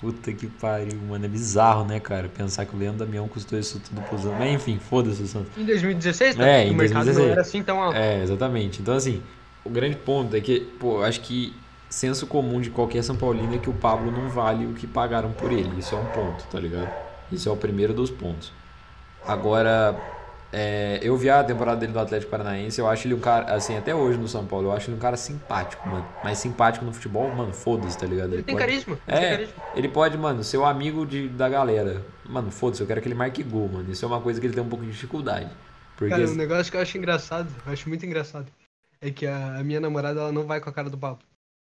Puta 0.01 0.33
que 0.33 0.47
pariu, 0.47 0.99
mano. 1.07 1.23
É 1.23 1.27
bizarro, 1.27 1.85
né, 1.85 2.01
cara? 2.01 2.27
Pensar 2.27 2.65
que 2.65 2.75
o 2.75 2.77
Leandro 2.77 3.05
Damião 3.05 3.29
custou 3.29 3.57
isso 3.57 3.79
tudo 3.79 4.01
pro 4.01 4.17
Santos. 4.19 4.37
Mas 4.37 4.51
enfim, 4.53 4.77
foda-se 4.77 5.23
o 5.23 5.27
Santos. 5.27 5.57
Em 5.57 5.63
2016, 5.63 6.35
né? 6.35 6.63
É, 6.63 6.67
em 6.67 6.73
o 6.73 6.77
2016. 6.77 7.05
mercado 7.05 7.25
não 7.25 7.31
era 7.31 7.41
assim 7.41 7.63
tão 7.63 7.81
alto. 7.81 7.97
É, 7.97 8.21
exatamente. 8.21 8.81
Então, 8.81 8.93
assim, 8.93 9.23
o 9.63 9.69
grande 9.69 9.95
ponto 9.95 10.35
é 10.35 10.41
que, 10.41 10.59
pô, 10.59 11.01
acho 11.01 11.21
que 11.21 11.55
senso 11.89 12.27
comum 12.27 12.59
de 12.59 12.71
qualquer 12.71 13.03
São 13.05 13.15
Paulino 13.15 13.55
é 13.55 13.57
que 13.57 13.69
o 13.69 13.73
Pablo 13.73 14.11
não 14.11 14.27
vale 14.27 14.65
o 14.65 14.73
que 14.73 14.85
pagaram 14.85 15.31
por 15.31 15.53
ele. 15.53 15.79
Isso 15.79 15.95
é 15.95 15.97
um 15.97 16.05
ponto, 16.07 16.43
tá 16.51 16.59
ligado? 16.59 16.91
Isso 17.31 17.47
é 17.47 17.51
o 17.53 17.55
primeiro 17.55 17.93
dos 17.93 18.11
pontos. 18.11 18.51
Agora, 19.25 19.97
É, 20.57 21.01
eu 21.01 21.17
vi 21.17 21.29
a 21.29 21.43
temporada 21.43 21.81
dele 21.81 21.91
do 21.91 21.99
Atlético 21.99 22.31
Paranaense, 22.31 22.79
eu 22.79 22.87
acho 22.87 23.05
ele 23.05 23.13
um 23.13 23.19
cara, 23.19 23.53
assim, 23.53 23.75
até 23.75 23.93
hoje 23.93 24.17
no 24.17 24.25
São 24.25 24.45
Paulo, 24.45 24.69
eu 24.69 24.71
acho 24.71 24.89
ele 24.89 24.95
um 24.95 24.99
cara 25.01 25.17
simpático, 25.17 25.85
mano. 25.85 26.07
Mas 26.23 26.37
simpático 26.37 26.85
no 26.85 26.93
futebol, 26.93 27.29
mano, 27.35 27.51
foda-se, 27.51 27.97
tá 27.97 28.05
ligado? 28.05 28.35
Ele, 28.35 28.43
tem 28.43 28.55
pode... 28.55 28.65
carisma. 28.65 28.97
Ele 29.05 29.17
É, 29.17 29.19
tem 29.19 29.29
carisma. 29.31 29.63
ele 29.75 29.89
pode, 29.89 30.17
mano, 30.17 30.45
ser 30.45 30.55
o 30.55 30.63
amigo 30.63 31.05
de, 31.05 31.27
da 31.27 31.49
galera. 31.49 32.01
Mano, 32.23 32.51
foda-se, 32.51 32.81
eu 32.81 32.87
quero 32.87 33.01
que 33.01 33.07
ele 33.09 33.15
marque 33.15 33.43
gol, 33.43 33.67
mano. 33.67 33.91
Isso 33.91 34.05
é 34.05 34.07
uma 34.07 34.21
coisa 34.21 34.39
que 34.39 34.47
ele 34.47 34.53
tem 34.53 34.63
um 34.63 34.69
pouco 34.69 34.85
de 34.85 34.91
dificuldade. 34.91 35.51
Porque 35.97 36.09
Cara, 36.09 36.25
um 36.25 36.35
negócio 36.35 36.71
que 36.71 36.77
eu 36.77 36.81
acho 36.81 36.97
engraçado, 36.97 37.53
eu 37.65 37.73
acho 37.73 37.89
muito 37.89 38.05
engraçado, 38.05 38.49
é 39.01 39.11
que 39.11 39.27
a, 39.27 39.57
a 39.57 39.63
minha 39.63 39.81
namorada 39.81 40.21
ela 40.21 40.31
não 40.31 40.45
vai 40.45 40.61
com 40.61 40.69
a 40.69 40.73
cara 40.73 40.89
do 40.89 40.97
Pablo. 40.97 41.19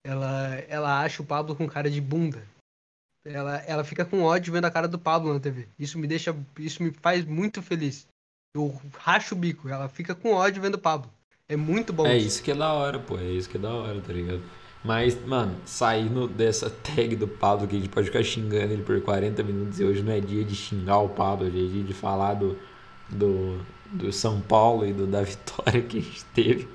Ela, 0.05 0.55
ela 0.69 1.01
acha 1.01 1.21
o 1.21 1.25
Pablo 1.25 1.53
com 1.53 1.67
cara 1.67 1.89
de 1.89 1.99
bunda. 1.99 2.41
Ela, 3.25 3.57
ela 3.67 3.83
fica 3.83 4.05
com 4.05 4.23
ódio 4.23 4.53
vendo 4.53 4.63
a 4.63 4.71
cara 4.71 4.87
do 4.87 4.97
Pablo 4.97 5.33
na 5.33 5.39
TV. 5.41 5.67
Isso 5.77 5.99
me 5.99 6.07
deixa, 6.07 6.33
isso 6.57 6.81
me 6.81 6.91
faz 6.91 7.25
muito 7.25 7.61
feliz. 7.61 8.07
Eu 8.53 8.75
racho 8.97 9.35
o 9.35 9.37
bico, 9.37 9.69
ela 9.69 9.87
fica 9.87 10.15
com 10.15 10.33
ódio 10.33 10.61
vendo 10.61 10.75
o 10.75 10.79
Pablo. 10.79 11.11
É 11.47 11.55
muito 11.55 11.93
bom. 11.93 12.05
É 12.05 12.17
isso 12.17 12.41
que 12.41 12.51
é 12.51 12.55
da 12.55 12.73
hora, 12.73 12.99
pô. 12.99 13.17
É 13.17 13.23
isso 13.23 13.49
que 13.49 13.57
é 13.57 13.59
da 13.59 13.71
hora, 13.71 14.01
tá 14.01 14.11
ligado? 14.11 14.41
Mas, 14.83 15.15
mano, 15.25 15.55
saindo 15.65 16.27
dessa 16.27 16.69
tag 16.81 17.15
do 17.15 17.27
Pablo, 17.27 17.67
que 17.67 17.75
a 17.75 17.79
gente 17.79 17.89
pode 17.89 18.07
ficar 18.07 18.23
xingando 18.23 18.73
ele 18.73 18.83
por 18.83 18.99
40 19.01 19.43
minutos 19.43 19.79
e 19.79 19.83
hoje 19.83 20.01
não 20.01 20.13
é 20.13 20.19
dia 20.19 20.43
de 20.43 20.55
xingar 20.55 20.99
o 20.99 21.09
Pablo, 21.09 21.45
hoje 21.47 21.65
é 21.65 21.69
dia 21.69 21.83
de 21.83 21.93
falar 21.93 22.35
do, 22.35 22.57
do, 23.09 23.59
do 23.91 24.11
São 24.11 24.41
Paulo 24.41 24.85
e 24.85 24.93
do, 24.93 25.05
da 25.05 25.21
vitória 25.23 25.81
que 25.81 25.97
a 25.97 26.01
gente 26.01 26.25
teve. 26.33 26.67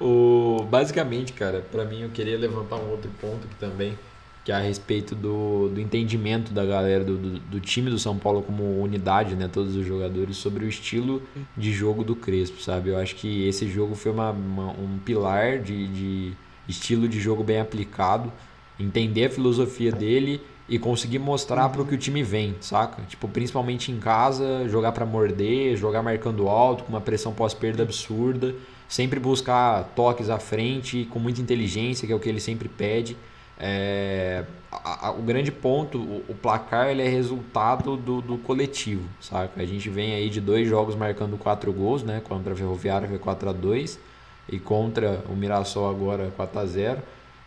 O, 0.00 0.64
basicamente, 0.68 1.32
cara, 1.32 1.60
pra 1.70 1.84
mim 1.84 2.02
eu 2.02 2.10
queria 2.10 2.38
levantar 2.38 2.76
um 2.76 2.90
outro 2.90 3.10
ponto 3.20 3.46
que 3.46 3.54
também, 3.56 3.98
que 4.44 4.50
é 4.50 4.54
a 4.54 4.58
respeito 4.60 5.14
do, 5.14 5.68
do 5.68 5.80
entendimento 5.80 6.52
da 6.52 6.64
galera 6.64 7.04
do, 7.04 7.16
do, 7.16 7.38
do 7.38 7.60
time 7.60 7.88
do 7.90 7.98
São 7.98 8.18
Paulo 8.18 8.42
como 8.42 8.82
unidade, 8.82 9.36
né? 9.36 9.48
Todos 9.52 9.76
os 9.76 9.86
jogadores, 9.86 10.36
sobre 10.36 10.64
o 10.64 10.68
estilo 10.68 11.22
de 11.56 11.72
jogo 11.72 12.02
do 12.02 12.16
Crespo, 12.16 12.60
sabe? 12.60 12.90
Eu 12.90 12.96
acho 12.98 13.14
que 13.14 13.46
esse 13.46 13.68
jogo 13.68 13.94
foi 13.94 14.10
uma, 14.10 14.30
uma- 14.30 14.72
um 14.72 14.98
pilar 15.04 15.58
de, 15.60 15.86
de 15.88 16.32
estilo 16.68 17.06
de 17.08 17.20
jogo 17.20 17.44
bem 17.44 17.60
aplicado, 17.60 18.32
entender 18.80 19.26
a 19.26 19.30
filosofia 19.30 19.92
dele 19.92 20.40
e 20.68 20.78
conseguir 20.78 21.18
mostrar 21.18 21.68
para 21.68 21.82
o 21.82 21.86
que 21.86 21.94
o 21.94 21.98
time 21.98 22.22
vem, 22.22 22.54
saca? 22.60 23.02
Tipo, 23.02 23.28
principalmente 23.28 23.92
em 23.92 23.98
casa, 23.98 24.66
jogar 24.68 24.92
para 24.92 25.04
morder, 25.04 25.76
jogar 25.76 26.02
marcando 26.02 26.48
alto, 26.48 26.82
com 26.84 26.90
uma 26.92 27.00
pressão 27.00 27.32
pós-perda 27.32 27.82
absurda, 27.82 28.54
sempre 28.88 29.20
buscar 29.20 29.84
toques 29.94 30.30
à 30.30 30.38
frente, 30.38 31.06
com 31.10 31.18
muita 31.18 31.40
inteligência, 31.40 32.06
que 32.06 32.12
é 32.12 32.16
o 32.16 32.20
que 32.20 32.28
ele 32.28 32.40
sempre 32.40 32.68
pede. 32.68 33.16
É, 33.64 34.44
a- 34.72 35.08
a- 35.08 35.10
o 35.12 35.22
grande 35.22 35.52
ponto, 35.52 35.96
o, 35.98 36.24
o 36.30 36.34
placar, 36.34 36.88
ele 36.88 37.00
é 37.02 37.08
resultado 37.08 37.96
do, 37.96 38.20
do 38.20 38.38
coletivo, 38.38 39.04
saca? 39.20 39.62
A 39.62 39.64
gente 39.64 39.88
vem 39.88 40.14
aí 40.14 40.28
de 40.28 40.40
dois 40.40 40.68
jogos 40.68 40.96
marcando 40.96 41.38
quatro 41.38 41.72
gols, 41.72 42.02
né? 42.02 42.20
Contra 42.24 42.52
a 42.54 42.56
Ferroviária 42.56 43.08
foi 43.08 43.18
4 43.18 43.50
a 43.50 43.52
2 43.52 44.00
e 44.48 44.58
contra 44.58 45.22
o 45.28 45.36
Mirassol 45.36 45.88
agora 45.88 46.32
4 46.36 46.58
a 46.58 46.66
0 46.66 47.00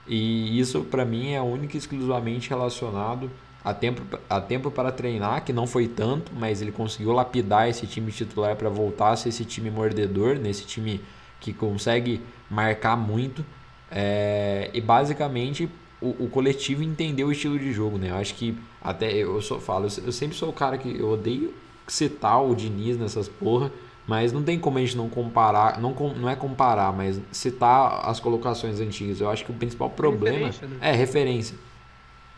E 0.07 0.57
isso 0.57 0.81
para 0.85 1.03
mim 1.03 1.33
é 1.33 1.41
única 1.41 1.75
e 1.75 1.79
exclusivamente 1.79 2.49
relacionado 2.49 3.29
a 3.63 3.73
tempo, 3.73 4.01
a 4.29 4.39
tempo 4.39 4.71
para 4.71 4.91
treinar, 4.91 5.43
que 5.43 5.51
não 5.51 5.65
foi 5.67 5.87
tanto, 5.87 6.31
mas 6.35 6.61
ele 6.61 6.71
conseguiu 6.71 7.11
lapidar 7.11 7.67
esse 7.67 7.85
time 7.87 8.11
titular 8.11 8.55
para 8.55 8.69
voltar 8.69 9.09
a 9.11 9.15
ser 9.17 9.29
esse 9.29 9.43
time 9.43 9.69
mordedor, 9.71 10.35
nesse 10.37 10.65
time 10.65 11.01
que 11.41 11.51
consegue 11.51 12.21
marcar 12.49 12.95
muito. 12.95 13.43
É, 13.91 14.69
e 14.73 14.79
basicamente 14.81 15.67
o, 16.01 16.25
o 16.25 16.29
coletivo 16.29 16.83
entendeu 16.83 17.27
o 17.27 17.31
estilo 17.31 17.57
de 17.57 17.71
jogo, 17.71 17.97
né? 17.97 18.09
Eu 18.09 18.15
acho 18.15 18.35
que 18.35 18.57
até 18.81 19.11
eu 19.13 19.41
só 19.41 19.59
falo, 19.59 19.85
eu, 19.85 20.05
eu 20.05 20.11
sempre 20.11 20.35
sou 20.35 20.49
o 20.49 20.53
cara 20.53 20.77
que 20.77 20.99
eu 20.99 21.09
odeio 21.09 21.53
citar 21.87 22.43
o 22.43 22.55
Diniz 22.55 22.97
nessas 22.97 23.27
porra, 23.27 23.71
mas 24.07 24.31
não 24.31 24.43
tem 24.43 24.59
como 24.59 24.77
a 24.77 24.81
gente 24.81 24.97
não 24.97 25.09
comparar, 25.09 25.79
não, 25.79 25.93
não 26.15 26.29
é 26.29 26.35
comparar, 26.35 26.93
mas 26.93 27.19
citar 27.31 28.07
as 28.07 28.19
colocações 28.19 28.79
antigas. 28.79 29.19
Eu 29.19 29.29
acho 29.29 29.43
que 29.45 29.51
o 29.51 29.55
principal 29.55 29.89
problema 29.89 30.47
Referência, 30.47 30.67
né? 30.67 30.77
é 30.81 30.91
referência. 30.91 31.57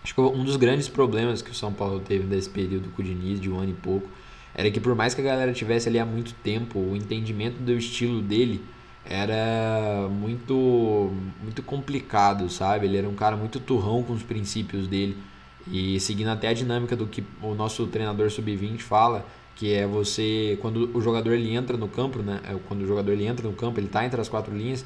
Acho 0.03 0.15
que 0.15 0.21
um 0.21 0.43
dos 0.43 0.55
grandes 0.55 0.87
problemas 0.87 1.41
que 1.41 1.51
o 1.51 1.53
São 1.53 1.73
Paulo 1.73 1.99
teve 1.99 2.25
nesse 2.25 2.49
período 2.49 2.89
com 2.95 3.01
o 3.01 3.05
Diniz, 3.05 3.41
de 3.41 3.49
um 3.49 3.59
ano 3.59 3.71
e 3.71 3.73
pouco, 3.73 4.07
era 4.55 4.71
que 4.71 4.79
por 4.79 4.95
mais 4.95 5.13
que 5.13 5.19
a 5.19 5.23
galera 5.23 5.51
tivesse 5.51 5.89
ali 5.89 5.99
há 5.99 6.05
muito 6.05 6.33
tempo, 6.35 6.79
o 6.79 6.95
entendimento 6.95 7.61
do 7.61 7.73
estilo 7.73 8.21
dele 8.21 8.63
era 9.09 10.07
muito 10.09 11.11
muito 11.41 11.63
complicado, 11.63 12.49
sabe? 12.49 12.87
Ele 12.87 12.97
era 12.97 13.07
um 13.07 13.15
cara 13.15 13.35
muito 13.35 13.59
turrão 13.59 14.03
com 14.03 14.13
os 14.13 14.23
princípios 14.23 14.87
dele 14.87 15.17
e 15.71 15.99
seguindo 15.99 16.29
até 16.29 16.47
a 16.49 16.53
dinâmica 16.53 16.95
do 16.95 17.07
que 17.07 17.23
o 17.41 17.53
nosso 17.53 17.87
treinador 17.87 18.29
sub-20 18.31 18.79
fala, 18.79 19.25
que 19.55 19.73
é 19.73 19.85
você 19.85 20.57
quando 20.61 20.89
o 20.95 21.01
jogador 21.01 21.33
ele 21.33 21.53
entra 21.53 21.77
no 21.77 21.87
campo, 21.87 22.19
né? 22.19 22.39
É, 22.43 22.55
Quando 22.67 22.81
o 22.83 22.87
jogador 22.87 23.11
ele 23.11 23.25
entra 23.25 23.47
no 23.47 23.53
campo, 23.55 23.79
ele 23.79 23.87
tá 23.87 24.05
entre 24.05 24.19
as 24.21 24.29
quatro 24.29 24.55
linhas, 24.55 24.85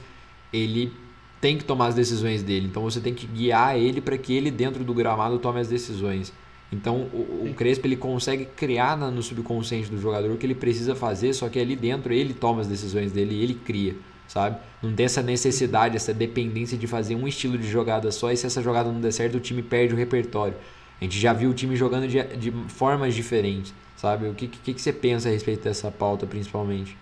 ele 0.52 0.92
tem 1.40 1.58
que 1.58 1.64
tomar 1.64 1.88
as 1.88 1.96
decisões 1.96 2.44
dele. 2.44 2.68
Então 2.68 2.84
você 2.84 3.00
tem 3.02 3.14
que 3.14 3.28
guiar 3.28 3.78
ele 3.78 4.00
para 4.02 4.18
que 4.18 4.34
ele 4.34 4.52
dentro 4.52 4.84
do 4.84 4.94
gramado 4.94 5.40
tome 5.40 5.60
as 5.60 5.68
decisões. 5.68 6.32
Então 6.72 7.10
o, 7.14 7.50
o 7.50 7.54
Crespo 7.56 7.86
ele 7.86 7.98
consegue 7.98 8.46
criar 8.46 8.98
no 8.98 9.22
subconsciente 9.22 9.90
do 9.90 10.00
jogador 10.00 10.32
o 10.32 10.38
que 10.38 10.46
ele 10.46 10.56
precisa 10.56 10.96
fazer, 10.96 11.34
só 11.34 11.50
que 11.50 11.60
ali 11.60 11.76
dentro 11.76 12.14
ele 12.14 12.34
toma 12.34 12.62
as 12.62 12.68
decisões 12.68 13.12
dele 13.12 13.42
ele 13.42 13.56
cria, 13.56 13.96
sabe? 14.32 14.62
Não 14.82 14.96
tem 14.96 15.06
essa 15.06 15.22
necessidade, 15.22 15.98
essa 15.98 16.14
dependência 16.14 16.78
de 16.78 16.88
fazer 16.88 17.16
um 17.16 17.28
estilo 17.28 17.58
de 17.58 17.68
jogada 17.68 18.10
só 18.14 18.32
e 18.32 18.38
se 18.38 18.46
essa 18.46 18.62
jogada 18.62 18.90
não 18.90 19.02
der 19.02 19.12
certo 19.12 19.36
o 19.36 19.42
time 19.42 19.62
perde 19.62 19.94
o 19.94 19.98
repertório. 19.98 20.58
A 21.02 21.04
gente 21.04 21.20
já 21.20 21.34
viu 21.34 21.50
o 21.50 21.54
time 21.54 21.76
jogando 21.76 22.08
de, 22.08 22.24
de 22.38 22.52
formas 22.70 23.14
diferentes, 23.14 23.74
sabe? 23.98 24.30
O 24.30 24.36
que, 24.36 24.48
que, 24.48 24.74
que 24.74 24.82
você 24.82 24.94
pensa 24.94 25.28
a 25.28 25.32
respeito 25.34 25.64
dessa 25.64 25.92
pauta 25.92 26.26
principalmente? 26.26 26.98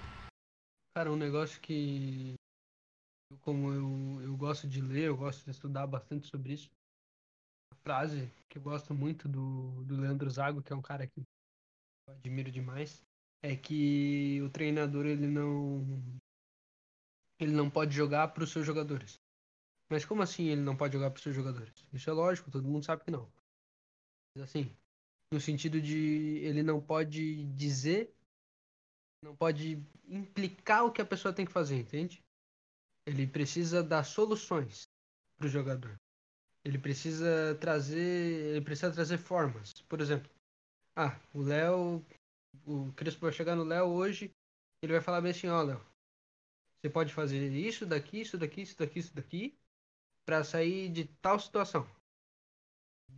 Cara, 0.98 1.12
um 1.12 1.16
negócio 1.16 1.62
que, 1.62 2.34
como 3.42 3.74
eu, 3.74 4.22
eu 4.24 4.36
gosto 4.36 4.68
de 4.68 4.82
ler, 4.82 5.04
eu 5.04 5.16
gosto 5.16 5.46
de 5.46 5.52
estudar 5.52 5.86
bastante 5.86 6.28
sobre 6.28 6.54
isso. 6.54 6.68
Frase 7.84 8.28
que 8.50 8.58
eu 8.58 8.62
gosto 8.64 8.92
muito 8.96 9.30
do, 9.30 9.84
do 9.84 10.02
Leandro 10.02 10.30
Zago, 10.32 10.64
que 10.64 10.74
é 10.74 10.76
um 10.76 10.82
cara 10.82 11.06
que 11.06 11.22
eu 12.08 12.14
admiro 12.16 12.52
demais, 12.52 13.04
é 13.44 13.56
que 13.56 14.42
o 14.42 14.50
treinador 14.50 15.06
ele 15.06 15.28
não 15.28 15.86
ele 17.40 17.52
não 17.52 17.70
pode 17.70 17.96
jogar 17.96 18.28
para 18.30 18.44
os 18.44 18.52
seus 18.52 18.66
jogadores. 18.66 19.20
Mas 19.90 20.06
como 20.06 20.22
assim 20.22 20.48
ele 20.48 20.62
não 20.62 20.76
pode 20.76 20.94
jogar 20.94 21.10
para 21.10 21.18
os 21.18 21.24
seus 21.24 21.36
jogadores? 21.36 21.74
Isso 21.94 22.10
é 22.10 22.14
lógico, 22.14 22.52
todo 22.52 22.68
mundo 22.68 22.86
sabe 22.86 23.04
que 23.04 23.12
não. 23.12 23.32
Mas 24.36 24.50
assim, 24.50 24.76
no 25.32 25.40
sentido 25.40 25.82
de 25.82 26.40
ele 26.44 26.62
não 26.62 26.80
pode 26.82 27.46
dizer 27.56 28.14
não 29.22 29.36
pode 29.36 29.84
implicar 30.08 30.86
o 30.86 30.92
que 30.92 31.02
a 31.02 31.06
pessoa 31.06 31.34
tem 31.34 31.46
que 31.46 31.52
fazer, 31.52 31.78
entende? 31.78 32.24
Ele 33.06 33.28
precisa 33.28 33.84
dar 33.84 34.04
soluções 34.04 34.88
para 35.38 35.48
o 35.48 35.50
jogador. 35.50 36.00
Ele 36.64 36.78
precisa 36.78 37.58
trazer, 37.60 38.56
ele 38.56 38.62
precisa 38.62 38.92
trazer 38.92 39.18
formas. 39.18 39.74
Por 39.88 40.02
exemplo, 40.02 40.30
ah, 40.96 41.20
o 41.34 41.42
Léo, 41.42 42.06
o 42.66 42.92
Crespo 42.94 43.22
vai 43.22 43.32
chegar 43.32 43.56
no 43.56 43.64
Léo 43.64 43.88
hoje, 43.88 44.32
ele 44.82 44.94
vai 44.94 45.02
falar 45.02 45.22
bem 45.22 45.32
assim, 45.32 45.48
ó, 45.48 45.62
Léo, 45.62 45.86
você 46.82 46.90
pode 46.90 47.14
fazer 47.14 47.50
isso 47.50 47.86
daqui, 47.86 48.22
isso 48.22 48.38
daqui, 48.38 48.62
isso 48.62 48.78
daqui, 48.78 49.00
isso 49.00 49.14
daqui, 49.14 49.58
para 50.26 50.44
sair 50.44 50.90
de 50.90 51.06
tal 51.22 51.40
situação. 51.40 51.88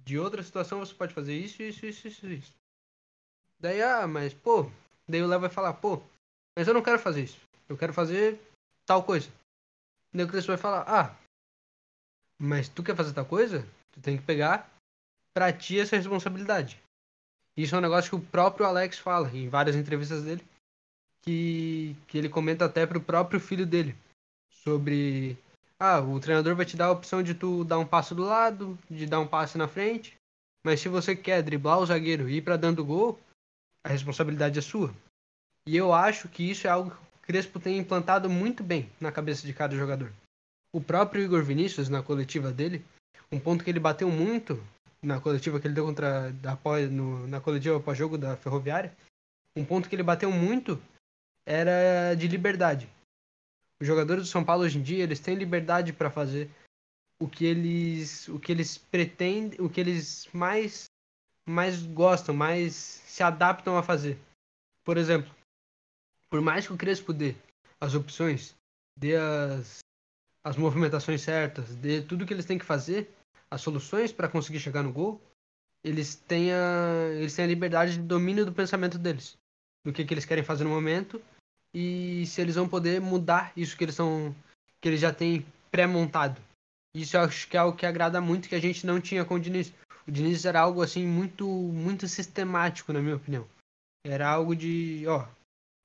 De 0.04 0.18
outra 0.18 0.42
situação 0.42 0.80
você 0.80 0.94
pode 0.94 1.14
fazer 1.14 1.38
isso, 1.38 1.62
isso, 1.62 1.86
isso, 1.86 2.08
isso, 2.08 2.28
isso. 2.28 2.54
Daí, 3.60 3.82
ah, 3.82 4.08
mas 4.08 4.34
pô, 4.34 4.72
daí 5.08 5.22
o 5.22 5.28
Léo 5.28 5.40
vai 5.40 5.50
falar, 5.50 5.74
pô, 5.74 6.02
mas 6.56 6.68
eu 6.68 6.74
não 6.74 6.82
quero 6.82 6.98
fazer 6.98 7.24
isso. 7.24 7.40
Eu 7.70 7.78
quero 7.78 7.94
fazer 7.94 8.40
tal 8.86 9.04
coisa. 9.04 9.30
Daí 10.12 10.26
o 10.26 10.28
Crespo 10.28 10.48
vai 10.48 10.58
falar, 10.58 10.84
ah, 10.88 11.16
mas 12.40 12.68
tu 12.68 12.82
quer 12.82 12.96
fazer 12.96 13.14
tal 13.14 13.26
coisa? 13.26 13.68
Tu 13.92 14.02
tem 14.02 14.18
que 14.18 14.24
pegar 14.24 14.70
pra 15.34 15.54
ti 15.54 15.80
essa 15.80 15.96
responsabilidade. 15.96 16.82
Isso 17.56 17.76
é 17.76 17.78
um 17.78 17.82
negócio 17.82 18.10
que 18.10 18.16
o 18.16 18.30
próprio 18.32 18.66
Alex 18.66 18.98
fala 18.98 19.30
em 19.30 19.48
várias 19.48 19.76
entrevistas 19.76 20.24
dele, 20.24 20.44
que, 21.22 21.96
que 22.08 22.18
ele 22.18 22.30
comenta 22.30 22.66
até 22.66 22.86
pro 22.86 23.02
próprio 23.02 23.40
filho 23.40 23.66
dele, 23.66 23.96
sobre, 24.64 25.38
ah, 25.80 26.00
o 26.00 26.20
treinador 26.20 26.56
vai 26.56 26.66
te 26.66 26.76
dar 26.78 26.88
a 26.88 26.92
opção 26.92 27.22
de 27.24 27.34
tu 27.34 27.64
dar 27.64 27.80
um 27.80 27.86
passo 27.86 28.14
do 28.14 28.24
lado, 28.24 28.78
de 28.90 29.06
dar 29.06 29.20
um 29.20 29.28
passe 29.28 29.58
na 29.58 29.68
frente, 29.68 30.16
mas 30.64 30.80
se 30.80 30.90
você 30.90 31.16
quer 31.16 31.42
driblar 31.42 31.80
o 31.80 31.86
zagueiro 31.86 32.30
e 32.30 32.38
ir 32.38 32.42
pra 32.42 32.58
dando 32.58 32.86
gol, 32.86 33.20
a 33.84 33.90
responsabilidade 33.90 34.60
é 34.60 34.62
sua. 34.62 34.94
E 35.68 35.76
eu 35.76 35.94
acho 35.94 36.28
que 36.28 36.50
isso 36.50 36.68
é 36.68 36.70
algo 36.70 36.92
que 36.92 36.98
o 36.98 37.22
Crespo 37.22 37.60
tem 37.60 37.78
implantado 37.78 38.30
muito 38.30 38.64
bem 38.64 38.90
na 39.00 39.12
cabeça 39.12 39.46
de 39.46 39.54
cada 39.54 39.76
jogador. 39.76 40.12
O 40.74 40.82
próprio 40.82 41.24
Igor 41.24 41.44
Vinícius, 41.44 41.90
na 41.90 42.02
coletiva 42.02 42.52
dele, 42.52 42.86
um 43.32 43.40
ponto 43.40 43.64
que 43.64 43.70
ele 43.70 43.80
bateu 43.80 44.10
muito 44.10 44.62
na 45.04 45.20
coletiva 45.20 45.60
que 45.60 45.68
ele 45.68 45.74
deu 45.74 45.86
contra 45.86 46.34
após, 46.46 46.90
no, 46.90 47.28
na 47.28 47.42
coletiva 47.42 47.80
pós-jogo 47.80 48.18
da 48.18 48.38
Ferroviária, 48.38 48.96
um 49.56 49.66
ponto 49.66 49.90
que 49.90 49.96
ele 49.96 50.04
bateu 50.04 50.32
muito 50.32 50.82
era 51.46 52.14
de 52.16 52.28
liberdade. 52.28 52.90
Os 53.80 53.88
jogadores 53.88 54.24
do 54.24 54.30
São 54.30 54.44
Paulo 54.44 54.64
hoje 54.64 54.78
em 54.78 54.82
dia, 54.84 55.04
eles 55.04 55.20
têm 55.20 55.36
liberdade 55.36 55.92
para 55.92 56.10
fazer 56.10 56.50
o 57.20 57.28
que 57.28 57.46
eles 57.46 58.28
o 58.28 58.40
que 58.40 58.52
eles 58.52 58.78
pretendem, 58.78 59.60
o 59.62 59.70
que 59.70 59.80
eles 59.80 60.28
mais 60.34 60.86
mais 61.48 61.82
gostam, 61.82 62.36
mais 62.36 62.74
se 62.76 63.24
adaptam 63.24 63.78
a 63.78 63.84
fazer. 63.84 64.18
Por 64.84 64.98
exemplo, 64.98 65.34
por 66.30 66.42
mais 66.42 66.66
que 66.66 66.74
o 66.74 66.78
Crespo 66.78 67.14
dê 67.14 67.36
as 67.80 67.94
opções, 67.94 68.56
dê 68.96 69.16
as, 69.16 69.80
as 70.44 70.56
movimentações 70.56 71.22
certas, 71.22 71.76
dê 71.76 72.02
tudo 72.02 72.26
que 72.26 72.34
eles 72.34 72.46
têm 72.46 72.58
que 72.58 72.66
fazer, 72.66 73.12
as 73.50 73.62
soluções 73.62 74.12
para 74.12 74.30
conseguir 74.30 74.60
chegar 74.60 74.84
no 74.84 74.94
gol, 74.94 75.22
eles 75.84 76.16
têm, 76.16 76.54
a, 76.54 77.10
eles 77.16 77.36
têm 77.36 77.46
a 77.46 77.48
liberdade 77.48 77.94
de 77.94 78.04
domínio 78.04 78.46
do 78.46 78.54
pensamento 78.54 78.98
deles, 78.98 79.38
do 79.86 79.92
que, 79.92 80.06
que 80.06 80.14
eles 80.14 80.26
querem 80.26 80.44
fazer 80.44 80.64
no 80.64 80.70
momento 80.70 81.22
e 81.74 82.26
se 82.26 82.42
eles 82.42 82.56
vão 82.56 82.68
poder 82.68 83.00
mudar 83.00 83.52
isso 83.56 83.78
que 83.78 83.84
eles 83.84 83.96
são 83.96 84.36
que 84.80 84.90
eles 84.90 85.00
já 85.00 85.14
têm 85.14 85.46
pré-montado. 85.70 86.42
Isso 86.94 87.16
eu 87.16 87.22
acho 87.22 87.48
que 87.48 87.56
é 87.56 87.60
algo 87.60 87.78
que 87.78 87.86
agrada 87.86 88.20
muito 88.20 88.50
que 88.50 88.56
a 88.56 88.60
gente 88.60 88.86
não 88.86 89.00
tinha 89.00 89.24
com 89.24 89.36
o 89.36 89.40
Diniz. 89.40 89.72
O 90.08 90.12
Diniz 90.12 90.44
era 90.44 90.60
algo 90.60 90.82
assim 90.82 91.06
muito 91.06 91.48
muito 91.48 92.08
sistemático, 92.08 92.92
na 92.92 93.02
minha 93.02 93.16
opinião. 93.16 93.48
Era 94.04 94.28
algo 94.28 94.56
de, 94.56 95.06
ó, 95.08 95.28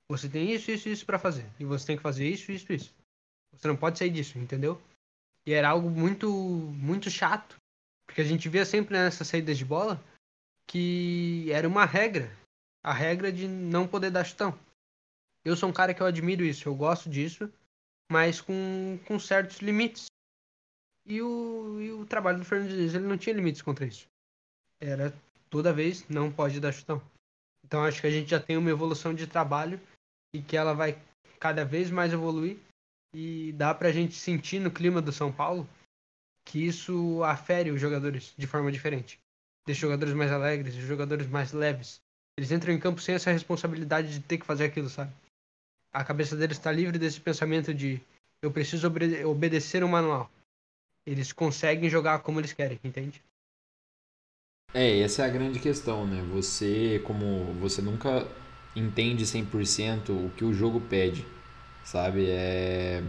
você 0.09 0.27
tem 0.27 0.51
isso, 0.51 0.71
isso, 0.71 0.89
isso 0.89 1.05
para 1.05 1.19
fazer 1.19 1.45
e 1.59 1.65
você 1.65 1.85
tem 1.85 1.97
que 1.97 2.03
fazer 2.03 2.27
isso, 2.27 2.51
isso, 2.51 2.71
isso. 2.73 2.93
Você 3.53 3.67
não 3.67 3.77
pode 3.77 3.97
sair 3.97 4.09
disso, 4.09 4.37
entendeu? 4.37 4.81
E 5.45 5.53
era 5.53 5.69
algo 5.69 5.89
muito 5.89 6.29
muito 6.29 7.09
chato, 7.09 7.55
porque 8.05 8.21
a 8.21 8.25
gente 8.25 8.49
via 8.49 8.65
sempre 8.65 8.93
nessas 8.93 9.27
saídas 9.27 9.57
de 9.57 9.65
bola 9.65 10.03
que 10.67 11.49
era 11.51 11.67
uma 11.67 11.85
regra, 11.85 12.29
a 12.87 12.93
regra 12.93 13.33
de 13.33 13.49
não 13.49 13.85
poder 13.85 14.09
dar 14.09 14.23
chutão. 14.23 14.57
Eu 15.43 15.57
sou 15.57 15.67
um 15.67 15.73
cara 15.73 15.93
que 15.93 16.01
eu 16.01 16.05
admiro 16.05 16.45
isso, 16.45 16.69
eu 16.69 16.73
gosto 16.73 17.09
disso, 17.09 17.51
mas 18.09 18.39
com, 18.39 18.97
com 19.05 19.19
certos 19.19 19.57
limites. 19.57 20.05
E 21.05 21.21
o, 21.21 21.81
e 21.81 21.91
o 21.91 22.05
trabalho 22.05 22.39
do 22.39 22.45
Fernando 22.45 22.69
Diniz, 22.69 22.93
ele 22.93 23.05
não 23.05 23.17
tinha 23.17 23.35
limites 23.35 23.61
contra 23.61 23.85
isso. 23.85 24.07
Era 24.79 25.13
toda 25.49 25.73
vez 25.73 26.07
não 26.07 26.31
pode 26.31 26.61
dar 26.61 26.71
chutão. 26.71 27.01
Então 27.61 27.83
acho 27.83 27.99
que 27.99 28.07
a 28.07 28.11
gente 28.11 28.29
já 28.29 28.39
tem 28.39 28.55
uma 28.55 28.69
evolução 28.69 29.13
de 29.13 29.27
trabalho 29.27 29.81
e 30.33 30.41
que 30.41 30.55
ela 30.55 30.73
vai 30.73 30.97
cada 31.41 31.65
vez 31.65 31.91
mais 31.91 32.13
evoluir 32.13 32.57
e 33.13 33.51
dá 33.51 33.73
pra 33.73 33.91
gente 33.91 34.15
sentir 34.15 34.59
no 34.59 34.71
clima 34.71 35.01
do 35.01 35.11
São 35.11 35.29
Paulo 35.29 35.67
que 36.45 36.65
isso 36.65 37.21
afere 37.25 37.69
os 37.69 37.81
jogadores 37.81 38.33
de 38.37 38.47
forma 38.47 38.71
diferente. 38.71 39.19
Deixa 39.65 39.79
os 39.79 39.81
jogadores 39.81 40.13
mais 40.13 40.31
alegres, 40.31 40.73
os 40.75 40.83
jogadores 40.83 41.27
mais 41.27 41.51
leves. 41.51 42.01
Eles 42.37 42.51
entram 42.51 42.73
em 42.73 42.79
campo 42.79 43.01
sem 43.01 43.15
essa 43.15 43.31
responsabilidade 43.31 44.13
de 44.13 44.19
ter 44.19 44.37
que 44.37 44.45
fazer 44.45 44.65
aquilo, 44.65 44.89
sabe? 44.89 45.11
A 45.91 46.03
cabeça 46.03 46.35
deles 46.35 46.57
está 46.57 46.71
livre 46.71 46.99
desse 46.99 47.19
pensamento 47.19 47.73
de 47.73 47.99
eu 48.41 48.51
preciso 48.51 48.87
obede 48.87 49.23
obedecer 49.25 49.83
o 49.83 49.89
manual 49.89 50.29
eles 51.07 51.31
conseguem 51.31 51.89
jogar 51.89 52.19
como 52.19 52.41
eles 52.41 52.51
querem, 52.51 52.77
entende? 52.83 53.23
É, 54.73 54.99
essa 54.99 55.23
é 55.23 55.25
a 55.25 55.29
grande 55.29 55.57
questão, 55.57 56.05
né? 56.05 56.21
Você, 56.33 57.01
como 57.05 57.45
você 57.53 57.81
nunca 57.81 58.27
entende 58.75 59.25
100% 59.25 60.09
o 60.09 60.29
que 60.35 60.43
o 60.43 60.53
jogo 60.53 60.81
pede, 60.81 61.25
sabe? 61.85 62.27
É 62.29 63.01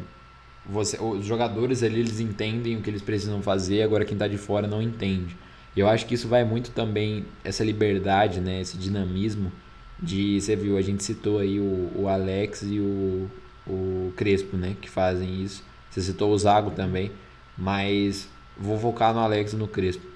você, 0.64 1.02
os 1.02 1.24
jogadores 1.24 1.82
ali 1.82 2.00
eles 2.00 2.20
entendem 2.20 2.76
o 2.76 2.82
que 2.82 2.90
eles 2.90 3.02
precisam 3.02 3.42
fazer, 3.42 3.82
agora 3.82 4.04
quem 4.04 4.14
está 4.14 4.28
de 4.28 4.38
fora 4.38 4.68
não 4.68 4.82
entende. 4.82 5.36
E 5.78 5.80
eu 5.80 5.88
acho 5.88 6.06
que 6.06 6.14
isso 6.14 6.28
vai 6.28 6.44
muito 6.44 6.70
também 6.72 7.24
essa 7.44 7.64
liberdade, 7.64 8.40
né, 8.40 8.60
esse 8.60 8.76
dinamismo 8.76 9.52
de, 10.00 10.40
você 10.40 10.54
viu, 10.54 10.76
a 10.76 10.82
gente 10.82 11.02
citou 11.02 11.38
aí 11.38 11.58
o, 11.58 11.90
o 11.94 12.08
Alex 12.08 12.62
e 12.62 12.78
o, 12.78 13.30
o 13.66 14.12
Crespo, 14.16 14.56
né, 14.56 14.76
que 14.80 14.90
fazem 14.90 15.42
isso. 15.42 15.62
Você 15.90 16.00
citou 16.02 16.32
o 16.32 16.38
Zago 16.38 16.72
também 16.72 17.10
mas 17.58 18.28
vou 18.56 18.78
focar 18.78 19.12
no 19.12 19.18
Alex 19.18 19.52
e 19.52 19.56
no 19.56 19.66
Crespo. 19.66 20.06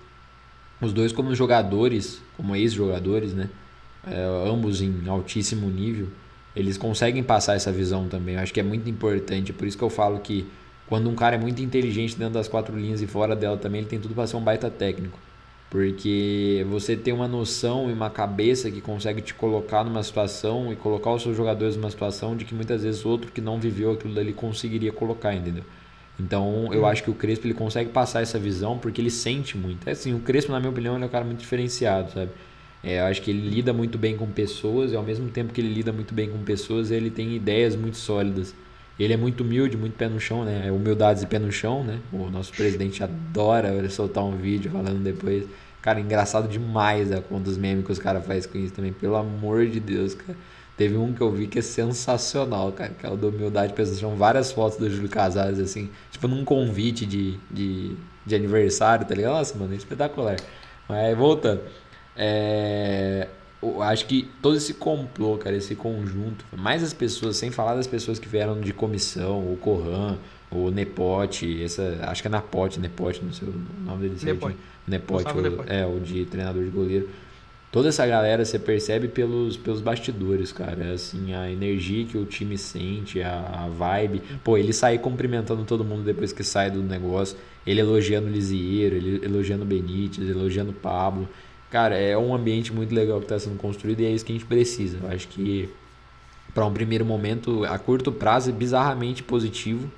Os 0.81 0.93
dois 0.93 1.13
como 1.13 1.35
jogadores, 1.35 2.23
como 2.37 2.55
ex-jogadores, 2.55 3.35
né? 3.35 3.51
É, 4.07 4.25
ambos 4.49 4.81
em 4.81 5.09
altíssimo 5.09 5.69
nível, 5.69 6.09
eles 6.55 6.77
conseguem 6.79 7.23
passar 7.23 7.55
essa 7.55 7.73
visão 7.73 8.09
também. 8.09 8.37
Eu 8.37 8.41
acho 8.41 8.53
que 8.53 8.61
é 8.61 8.63
muito 8.63 8.89
importante, 8.89 9.53
por 9.53 9.67
isso 9.67 9.77
que 9.77 9.85
eu 9.85 9.91
falo 9.91 10.21
que 10.21 10.47
quando 10.87 11.09
um 11.09 11.15
cara 11.15 11.37
é 11.37 11.39
muito 11.39 11.63
inteligente 11.63 12.17
dentro 12.17 12.35
das 12.35 12.49
quatro 12.49 12.77
linhas 12.77 13.01
e 13.01 13.07
fora 13.07 13.35
dela 13.35 13.57
também, 13.57 13.81
ele 13.81 13.89
tem 13.89 13.99
tudo 13.99 14.15
para 14.15 14.27
ser 14.27 14.37
um 14.37 14.41
baita 14.41 14.71
técnico. 14.71 15.19
Porque 15.73 16.67
você 16.69 16.95
tem 16.95 17.15
uma 17.15 17.27
noção 17.27 17.89
e 17.89 17.95
uma 17.95 18.11
cabeça 18.11 18.71
que 18.71 18.83
consegue 18.83 19.23
te 19.23 19.33
colocar 19.33 19.83
numa 19.83 20.03
situação 20.03 20.71
e 20.71 20.77
colocar 20.77 21.11
os 21.15 21.23
seus 21.23 21.35
jogadores 21.35 21.77
numa 21.77 21.89
situação 21.89 22.37
de 22.37 22.45
que 22.45 22.55
muitas 22.55 22.83
vezes 22.83 23.07
outro 23.07 23.33
que 23.33 23.41
não 23.41 23.59
viveu 23.59 23.93
aquilo 23.93 24.15
dali 24.15 24.35
conseguiria 24.35 24.93
colocar, 24.93 25.33
entendeu? 25.35 25.65
Então 26.21 26.69
eu 26.75 26.83
hum. 26.83 26.87
acho 26.87 27.03
que 27.03 27.11
o 27.11 27.15
Crespo 27.15 27.47
ele 27.47 27.55
consegue 27.55 27.89
passar 27.89 28.21
essa 28.21 28.39
visão 28.39 28.77
porque 28.77 29.01
ele 29.01 29.11
sente 29.11 29.57
muito. 29.57 29.89
É 29.89 29.93
assim, 29.93 30.13
o 30.13 30.21
Crespo, 30.21 30.53
na 30.53 30.61
minha 30.61 30.69
opinião, 30.69 30.95
ele 30.95 31.05
é 31.05 31.07
um 31.07 31.11
cara 31.11 31.25
muito 31.25 31.41
diferenciado, 31.41 32.13
sabe? 32.13 32.31
É, 32.85 33.01
eu 33.01 33.07
acho 33.07 33.23
que 33.23 33.31
ele 33.31 33.49
lida 33.49 33.73
muito 33.73 33.97
bem 33.97 34.15
com 34.15 34.27
pessoas 34.27 34.93
e 34.93 34.97
ao 34.97 35.03
mesmo 35.03 35.31
tempo 35.31 35.55
que 35.55 35.61
ele 35.63 35.73
lida 35.73 35.91
muito 35.91 36.13
bem 36.13 36.29
com 36.29 36.37
pessoas, 36.45 36.91
ele 36.91 37.09
tem 37.09 37.35
ideias 37.35 37.75
muito 37.75 37.97
sólidas. 37.97 38.55
Ele 38.99 39.13
é 39.13 39.17
muito 39.17 39.43
humilde, 39.43 39.77
muito 39.77 39.95
pé 39.95 40.09
no 40.09 40.21
chão, 40.21 40.45
né? 40.45 40.65
É 40.67 40.73
humildade 40.73 41.23
e 41.25 41.27
pé 41.27 41.39
no 41.39 41.51
chão, 41.51 41.83
né? 41.83 41.99
O 42.13 42.31
nosso 42.31 42.53
presidente 42.53 43.03
adora 43.03 43.89
soltar 43.89 44.25
um 44.25 44.37
vídeo 44.37 44.71
falando 44.71 45.03
depois. 45.03 45.45
Cara, 45.81 45.99
engraçado 45.99 46.47
demais 46.47 47.11
a 47.11 47.21
conta 47.21 47.45
dos 47.45 47.59
memes 47.59 47.85
que 47.85 47.91
os 47.91 47.99
caras 47.99 48.25
fazem 48.25 48.51
com 48.51 48.59
isso 48.59 48.75
também. 48.75 48.93
Pelo 48.93 49.17
amor 49.17 49.67
de 49.67 49.81
Deus, 49.81 50.15
cara. 50.15 50.37
Teve 50.77 50.97
um 50.97 51.13
que 51.13 51.21
eu 51.21 51.31
vi 51.31 51.47
que 51.47 51.59
é 51.59 51.63
sensacional, 51.63 52.73
cara, 52.73 52.91
que 52.99 53.05
é 53.05 53.11
o 53.11 53.17
da 53.17 53.27
humildade. 53.27 53.75
São 53.95 54.17
várias 54.17 54.53
fotos 54.53 54.79
do 54.79 54.89
Júlio 54.89 55.09
Casares, 55.09 55.59
assim, 55.59 55.91
tipo 56.11 56.27
num 56.27 56.45
convite 56.45 57.05
de, 57.05 57.39
de, 57.51 57.95
de 58.25 58.35
aniversário, 58.35 59.07
tá 59.07 59.15
ligado? 59.15 59.35
Nossa, 59.35 59.59
mano, 59.59 59.75
é 59.75 59.77
espetacular. 59.77 60.37
Mas 60.89 61.17
voltando. 61.17 61.61
É, 62.17 63.29
eu 63.63 63.83
acho 63.83 64.07
que 64.07 64.29
todo 64.41 64.57
esse 64.57 64.75
complô, 64.75 65.39
cara, 65.39 65.57
esse 65.57 65.75
conjunto, 65.75 66.45
mais 66.57 66.83
as 66.83 66.93
pessoas, 66.93 67.37
sem 67.37 67.51
falar 67.51 67.75
das 67.75 67.87
pessoas 67.87 68.19
que 68.19 68.29
vieram 68.29 68.61
de 68.61 68.73
comissão, 68.73 69.39
o 69.41 69.57
Corran, 69.61 70.17
o 70.51 70.71
Nepote, 70.71 71.63
essa, 71.63 71.99
acho 72.03 72.23
que 72.23 72.29
é 72.29 72.31
Napote, 72.31 72.81
Nepote, 72.81 73.25
não 73.25 73.33
sei 73.33 73.49
o 73.49 73.55
nome 73.85 74.09
dele 74.09 74.21
Nepote. 74.23 74.57
Nepote, 74.87 75.29
o, 75.39 75.73
é, 75.73 75.87
o 75.87 76.01
de 76.01 76.25
treinador 76.25 76.65
de 76.65 76.71
goleiro 76.71 77.09
toda 77.73 77.89
essa 77.89 78.07
galera 78.07 78.45
você 78.45 78.59
percebe 78.59 79.09
pelos, 79.09 79.57
pelos 79.57 79.81
bastidores, 79.81 80.53
cara. 80.53 80.93
Assim, 80.93 81.35
a 81.35 81.51
energia 81.51 82.05
que 82.05 82.19
o 82.19 82.27
time 82.27 82.59
sente, 82.59 83.23
a, 83.23 83.65
a 83.65 83.69
vibe. 83.69 84.23
Pô, 84.45 84.59
ele 84.59 84.73
sai 84.75 84.99
cumprimentando 84.99 85.65
todo 85.65 85.83
mundo 85.83 86.05
depois 86.05 86.33
que 86.33 86.45
sai 86.45 86.71
do 86.71 86.83
negócio. 86.83 87.37
Ele 87.67 87.81
elogiando 87.81 88.29
o 88.29 88.31
Lisieiro, 88.31 88.95
ele 88.95 89.25
elogiando 89.25 89.63
o 89.63 89.67
Benítez, 89.67 90.29
elogiando 90.29 90.71
o 90.71 90.75
Pablo. 90.75 91.27
Cara, 91.73 91.97
é 91.97 92.19
um 92.19 92.35
ambiente 92.35 92.71
muito 92.71 92.95
legal 92.95 93.19
que 93.19 93.25
está 93.25 93.39
sendo 93.39 93.57
construído 93.57 94.01
e 94.01 94.05
é 94.05 94.11
isso 94.11 94.27
que 94.27 94.31
a 94.31 94.35
gente 94.35 94.45
precisa. 94.45 94.99
Eu 95.03 95.09
acho 95.09 95.27
que 95.27 95.71
para 96.53 96.67
um 96.67 96.73
primeiro 96.73 97.03
momento, 97.03 97.65
a 97.65 97.79
curto 97.79 98.13
prazo, 98.13 98.51
é 98.51 98.53
bizarramente 98.53 99.23
positivo. 99.23 99.91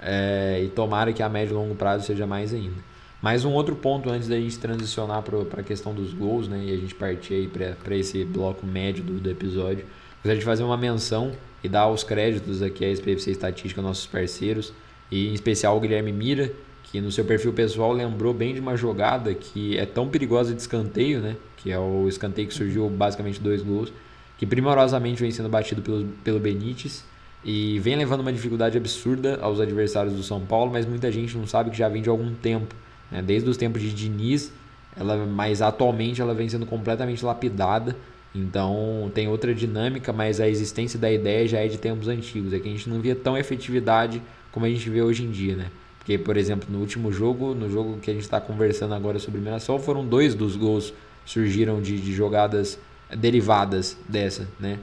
É, 0.00 0.60
e 0.62 0.68
tomara 0.68 1.12
que 1.12 1.24
a 1.24 1.28
médio 1.28 1.54
e 1.54 1.56
longo 1.56 1.74
prazo 1.74 2.06
seja 2.06 2.28
mais 2.28 2.54
ainda. 2.54 2.76
Mais 3.20 3.44
um 3.44 3.50
outro 3.54 3.74
ponto 3.74 4.08
antes 4.08 4.28
da 4.28 4.36
gente 4.36 4.56
transicionar 4.56 5.20
para 5.22 5.60
a 5.60 5.64
questão 5.64 5.92
dos 5.92 6.14
gols, 6.14 6.46
né? 6.46 6.62
E 6.64 6.72
a 6.72 6.76
gente 6.76 6.94
partir 6.94 7.50
para 7.82 7.96
esse 7.96 8.24
bloco 8.24 8.64
médio 8.64 9.02
do, 9.02 9.18
do 9.18 9.28
episódio. 9.28 9.84
Gostaria 10.18 10.38
de 10.38 10.44
fazer 10.44 10.62
uma 10.62 10.76
menção 10.76 11.32
e 11.60 11.68
dar 11.68 11.88
os 11.88 12.04
créditos 12.04 12.62
aqui 12.62 12.84
à 12.84 12.88
SPFC 12.88 13.32
Estatística, 13.32 13.82
nossos 13.82 14.06
parceiros, 14.06 14.72
e 15.10 15.26
em 15.26 15.32
especial 15.32 15.76
o 15.76 15.80
Guilherme 15.80 16.12
Mira, 16.12 16.52
que 16.86 17.00
no 17.00 17.12
seu 17.12 17.24
perfil 17.24 17.52
pessoal 17.52 17.92
lembrou 17.92 18.32
bem 18.32 18.54
de 18.54 18.60
uma 18.60 18.76
jogada 18.76 19.34
que 19.34 19.76
é 19.76 19.84
tão 19.86 20.08
perigosa 20.08 20.54
de 20.54 20.60
escanteio, 20.60 21.20
né? 21.20 21.36
Que 21.56 21.70
é 21.70 21.78
o 21.78 22.08
escanteio 22.08 22.48
que 22.48 22.54
surgiu 22.54 22.88
basicamente 22.88 23.40
dois 23.40 23.62
gols, 23.62 23.92
que 24.38 24.46
primorosamente 24.46 25.20
vem 25.20 25.30
sendo 25.30 25.48
batido 25.48 25.82
pelo, 25.82 26.06
pelo 26.22 26.38
Benítez 26.40 27.04
e 27.44 27.78
vem 27.80 27.96
levando 27.96 28.20
uma 28.20 28.32
dificuldade 28.32 28.76
absurda 28.76 29.38
aos 29.40 29.60
adversários 29.60 30.14
do 30.14 30.22
São 30.22 30.40
Paulo, 30.40 30.72
mas 30.72 30.86
muita 30.86 31.10
gente 31.10 31.36
não 31.36 31.46
sabe 31.46 31.70
que 31.70 31.76
já 31.76 31.88
vem 31.88 32.02
de 32.02 32.08
algum 32.08 32.34
tempo 32.34 32.74
né? 33.10 33.22
Desde 33.22 33.48
os 33.48 33.56
tempos 33.56 33.82
de 33.82 33.92
Diniz, 33.92 34.52
ela, 34.96 35.26
mas 35.26 35.62
atualmente 35.62 36.20
ela 36.20 36.34
vem 36.34 36.48
sendo 36.48 36.66
completamente 36.66 37.24
lapidada. 37.24 37.96
Então 38.34 39.10
tem 39.14 39.28
outra 39.28 39.54
dinâmica, 39.54 40.12
mas 40.12 40.40
a 40.40 40.48
existência 40.48 40.98
da 40.98 41.10
ideia 41.10 41.46
já 41.46 41.58
é 41.58 41.68
de 41.68 41.78
tempos 41.78 42.08
antigos. 42.08 42.52
É 42.52 42.58
que 42.58 42.68
a 42.68 42.72
gente 42.72 42.88
não 42.88 43.00
via 43.00 43.14
tão 43.14 43.36
efetividade 43.36 44.20
como 44.52 44.66
a 44.66 44.68
gente 44.68 44.88
vê 44.90 45.02
hoje 45.02 45.24
em 45.24 45.30
dia, 45.30 45.56
né? 45.56 45.70
Porque, 46.06 46.18
por 46.18 46.36
exemplo, 46.36 46.68
no 46.70 46.78
último 46.78 47.10
jogo, 47.10 47.52
no 47.52 47.68
jogo 47.68 47.98
que 47.98 48.08
a 48.08 48.14
gente 48.14 48.22
está 48.22 48.40
conversando 48.40 48.94
agora 48.94 49.18
sobre 49.18 49.40
Mirassol, 49.40 49.80
foram 49.80 50.06
dois 50.06 50.36
dos 50.36 50.54
gols 50.54 50.94
surgiram 51.24 51.82
de, 51.82 52.00
de 52.00 52.12
jogadas 52.12 52.78
derivadas 53.10 53.98
dessa, 54.08 54.46
né? 54.60 54.78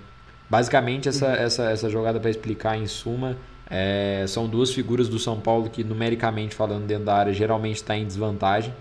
Basicamente, 0.49 1.07
essa, 1.07 1.27
essa, 1.27 1.71
essa 1.71 1.89
jogada 1.89 2.19
para 2.19 2.29
explicar 2.29 2.77
em 2.77 2.87
suma 2.87 3.37
é, 3.69 4.25
são 4.27 4.49
duas 4.49 4.73
figuras 4.73 5.07
do 5.07 5.17
São 5.17 5.39
Paulo 5.39 5.69
que, 5.69 5.81
numericamente 5.81 6.53
falando, 6.53 6.85
dentro 6.85 7.05
da 7.05 7.15
área, 7.15 7.31
geralmente 7.31 7.77
está 7.77 7.95
em 7.95 8.05
desvantagem. 8.05 8.73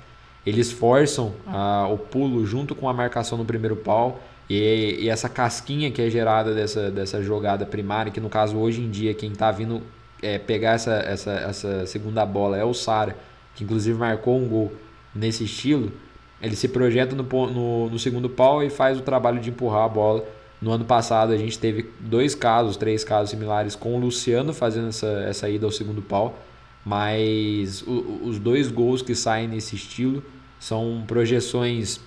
Eles 0.45 0.73
forçam 0.73 1.33
a, 1.47 1.87
o 1.87 1.97
pulo 1.97 2.45
junto 2.45 2.75
com 2.75 2.89
a 2.89 2.93
marcação 2.93 3.39
no 3.39 3.45
primeiro 3.45 3.77
pau. 3.77 4.21
E, 4.51 4.99
e, 4.99 5.09
essa 5.09 5.29
casquinha 5.29 5.93
que 5.93 6.03
é 6.03 6.11
gerada 6.11 6.53
dessa, 6.53 6.91
dessa 6.91 7.23
jogada 7.23 7.65
primária, 7.65 8.11
que 8.11 8.19
no 8.21 8.29
caso 8.29 8.57
hoje 8.57 8.81
em 8.81 8.91
dia 8.91 9.15
quem 9.15 9.31
está 9.31 9.53
vindo 9.53 9.81
é, 10.23 10.39
pegar 10.39 10.75
essa, 10.75 10.93
essa, 10.93 11.33
essa 11.33 11.87
segunda 11.87 12.25
bola 12.25 12.57
é 12.57 12.65
o 12.65 12.73
Sara, 12.73 13.17
que 13.55 13.65
inclusive 13.65 13.99
marcou 13.99 14.39
um 14.39 14.49
gol 14.49 14.73
nesse 15.15 15.45
estilo. 15.45 15.93
Ele 16.41 16.57
se 16.57 16.69
projeta 16.69 17.15
no, 17.15 17.23
no, 17.23 17.91
no 17.91 17.99
segundo 17.99 18.31
pau 18.31 18.63
e 18.63 18.71
faz 18.71 18.99
o 18.99 19.03
trabalho 19.03 19.41
de 19.41 19.51
empurrar 19.51 19.85
a 19.85 19.89
bola 19.89 20.25
No 20.61 20.73
ano 20.73 20.85
passado 20.85 21.33
a 21.33 21.37
gente 21.37 21.59
teve 21.59 21.91
dois 22.01 22.35
casos, 22.35 22.77
três 22.77 23.05
casos 23.05 23.31
similares 23.31 23.77
com 23.77 23.95
o 23.97 23.99
Luciano 23.99 24.53
fazendo 24.55 24.89
essa, 24.89 25.07
essa 25.29 25.49
ida 25.49 25.67
ao 25.67 25.73
segundo 25.73 26.01
pau, 26.01 26.39
mas 26.85 27.83
o, 27.83 28.21
os 28.25 28.39
dois 28.39 28.71
gols 28.71 29.03
que 29.03 29.15
saem 29.15 29.49
nesse 29.49 29.75
estilo 29.77 30.23
são 30.59 31.05
projeções. 31.07 32.01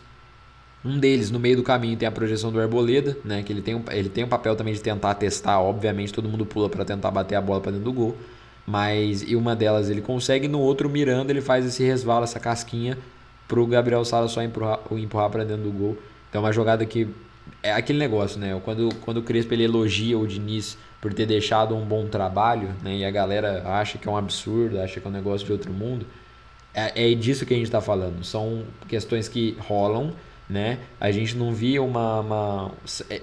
Um 0.85 0.99
deles, 0.99 1.31
no 1.31 1.39
meio 1.39 1.57
do 1.57 1.63
caminho, 1.63 1.97
tem 1.97 2.07
a 2.07 2.11
projeção 2.11 2.51
do 2.51 2.59
Arboleda, 2.59 3.17
né? 3.25 3.41
Que 3.41 3.51
ele 3.51 3.61
tem 3.61 3.73
um, 3.73 3.83
ele 3.89 4.07
tem 4.07 4.23
um 4.23 4.27
papel 4.27 4.55
também 4.55 4.73
de 4.73 4.81
tentar 4.81 5.15
testar. 5.15 5.59
Obviamente, 5.59 6.13
todo 6.13 6.29
mundo 6.29 6.45
pula 6.45 6.69
para 6.69 6.85
tentar 6.85 7.09
bater 7.09 7.35
a 7.35 7.41
bola 7.41 7.59
para 7.59 7.71
dentro 7.71 7.85
do 7.85 7.93
gol. 7.93 8.15
Mas 8.67 9.23
e 9.23 9.35
uma 9.35 9.55
delas 9.55 9.89
ele 9.89 10.01
consegue, 10.01 10.47
no 10.47 10.59
outro, 10.59 10.89
Miranda, 10.89 11.31
ele 11.31 11.41
faz 11.41 11.65
esse 11.65 11.83
resvalo, 11.83 12.23
essa 12.23 12.39
casquinha, 12.39 12.97
pro 13.47 13.65
Gabriel 13.65 14.05
Sala 14.05 14.27
só 14.27 14.43
empurrar, 14.43 14.79
empurrar 14.91 15.29
para 15.29 15.43
dentro 15.43 15.63
do 15.63 15.71
gol. 15.71 15.97
Então, 16.29 16.41
é 16.41 16.45
uma 16.45 16.53
jogada 16.53 16.85
que 16.85 17.07
é 17.63 17.71
aquele 17.73 17.99
negócio, 17.99 18.39
né? 18.39 18.59
Quando, 18.63 18.89
quando 19.01 19.17
o 19.17 19.23
Crespo 19.23 19.53
ele 19.53 19.63
elogia 19.63 20.17
o 20.17 20.27
Diniz 20.27 20.77
por 21.01 21.13
ter 21.13 21.25
deixado 21.25 21.75
um 21.75 21.85
bom 21.85 22.07
trabalho, 22.07 22.69
né? 22.83 22.97
E 22.97 23.05
a 23.05 23.11
galera 23.11 23.63
acha 23.65 23.97
que 23.97 24.07
é 24.07 24.11
um 24.11 24.17
absurdo, 24.17 24.79
acha 24.79 24.99
que 24.99 25.07
é 25.07 25.09
um 25.09 25.13
negócio 25.13 25.45
de 25.45 25.51
outro 25.51 25.71
mundo. 25.71 26.05
É, 26.73 27.11
é 27.11 27.15
disso 27.15 27.45
que 27.45 27.53
a 27.53 27.57
gente 27.57 27.67
está 27.67 27.81
falando. 27.81 28.23
São 28.23 28.63
questões 28.87 29.27
que 29.27 29.55
rolam, 29.59 30.13
né? 30.49 30.79
A 30.99 31.11
gente 31.11 31.35
não 31.35 31.53
via 31.53 31.81
uma, 31.81 32.19
uma 32.19 32.71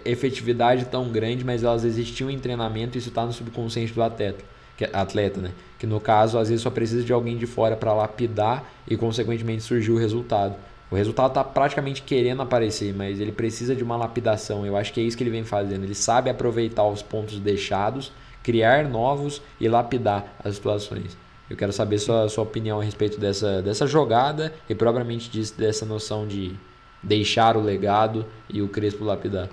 efetividade 0.05 0.87
tão 0.87 1.09
grande, 1.09 1.45
mas 1.45 1.63
elas 1.63 1.85
existiam 1.85 2.31
em 2.31 2.39
treinamento 2.39 2.97
e 2.97 2.99
isso 2.99 3.09
está 3.09 3.25
no 3.25 3.33
subconsciente 3.33 3.93
do 3.93 4.03
atleta, 4.03 4.45
que, 4.77 4.85
atleta, 4.85 5.41
né? 5.41 5.53
Que 5.79 5.87
no 5.87 6.01
caso, 6.01 6.39
às 6.39 6.49
vezes 6.49 6.63
só 6.63 6.71
precisa 6.71 7.05
de 7.05 7.13
alguém 7.13 7.37
de 7.37 7.47
fora 7.47 7.77
para 7.77 7.93
lapidar 7.93 8.65
e 8.89 8.97
consequentemente 8.97 9.63
surgir 9.63 9.93
o 9.93 9.99
resultado. 9.99 10.57
O 10.91 10.95
resultado 10.95 11.31
está 11.31 11.43
praticamente 11.43 12.03
querendo 12.03 12.43
aparecer, 12.43 12.95
mas 12.95 13.19
ele 13.19 13.33
precisa 13.33 13.75
de 13.75 13.83
uma 13.83 13.97
lapidação. 13.97 14.67
Eu 14.67 14.77
acho 14.77 14.93
que 14.93 15.01
é 15.01 15.03
isso 15.03 15.17
que 15.17 15.23
ele 15.23 15.31
vem 15.31 15.45
fazendo. 15.45 15.85
Ele 15.85 15.95
sabe 15.95 16.29
aproveitar 16.29 16.85
os 16.87 17.01
pontos 17.01 17.39
deixados, 17.39 18.13
criar 18.43 18.87
novos 18.87 19.41
e 19.59 19.69
lapidar 19.69 20.37
as 20.45 20.57
situações. 20.57 21.17
Eu 21.49 21.57
quero 21.57 21.73
saber 21.73 21.99
sua, 21.99 22.29
sua 22.29 22.45
opinião 22.45 22.81
a 22.81 22.85
respeito 22.85 23.19
dessa, 23.19 23.63
dessa 23.63 23.87
jogada 23.87 24.53
e 24.69 24.75
propriamente 24.75 25.31
disso, 25.31 25.57
dessa 25.57 25.87
noção 25.87 26.27
de 26.27 26.55
deixar 27.03 27.57
o 27.57 27.63
legado 27.63 28.25
e 28.49 28.63
o 28.63 28.69
Crespo 28.69 29.05
lapidar. 29.05 29.49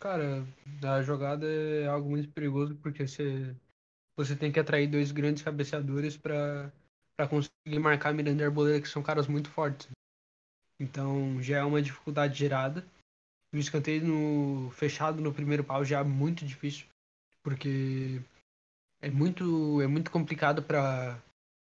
Cara, 0.00 0.46
a 0.82 1.02
jogada 1.02 1.46
é 1.46 1.86
algo 1.86 2.08
muito 2.08 2.30
perigoso 2.30 2.76
porque 2.76 3.06
você, 3.06 3.54
você 4.16 4.36
tem 4.36 4.50
que 4.50 4.60
atrair 4.60 4.88
dois 4.88 5.10
grandes 5.10 5.42
cabeceadores 5.42 6.16
para 6.16 6.72
conseguir 7.28 7.78
marcar 7.80 8.14
Miranda 8.14 8.42
e 8.42 8.46
Arboleda, 8.46 8.80
que 8.80 8.88
são 8.88 9.02
caras 9.02 9.26
muito 9.26 9.50
fortes. 9.50 9.88
Então 10.80 11.42
já 11.42 11.58
é 11.58 11.64
uma 11.64 11.82
dificuldade 11.82 12.38
gerada. 12.38 12.86
O 13.52 13.56
escanteio 13.56 14.04
no, 14.04 14.70
fechado 14.70 15.20
no 15.20 15.32
primeiro 15.32 15.64
pau 15.64 15.84
já 15.84 16.00
é 16.00 16.04
muito 16.04 16.44
difícil, 16.44 16.86
porque 17.42 18.20
é 19.00 19.10
muito, 19.10 19.80
é 19.82 19.86
muito 19.86 20.10
complicado 20.10 20.62
para 20.62 21.20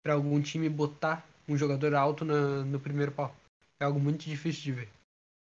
algum 0.08 0.40
time 0.40 0.68
botar 0.68 1.24
um 1.48 1.56
jogador 1.56 1.94
alto 1.94 2.24
na, 2.24 2.64
no 2.64 2.80
primeiro 2.80 3.12
pau. 3.12 3.34
É 3.80 3.84
algo 3.84 4.00
muito 4.00 4.24
difícil 4.24 4.62
de 4.62 4.72
ver. 4.72 4.88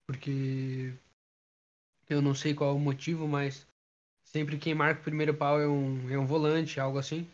Porque 0.07 0.93
eu 2.09 2.21
não 2.21 2.33
sei 2.33 2.53
qual 2.53 2.71
é 2.71 2.73
o 2.73 2.79
motivo, 2.79 3.27
mas 3.27 3.67
sempre 4.23 4.57
quem 4.57 4.73
marca 4.73 5.01
o 5.01 5.03
primeiro 5.03 5.33
pau 5.33 5.59
é 5.59 5.67
um, 5.67 6.09
é 6.09 6.17
um 6.17 6.25
volante, 6.25 6.79
algo 6.79 6.97
assim. 6.97 7.27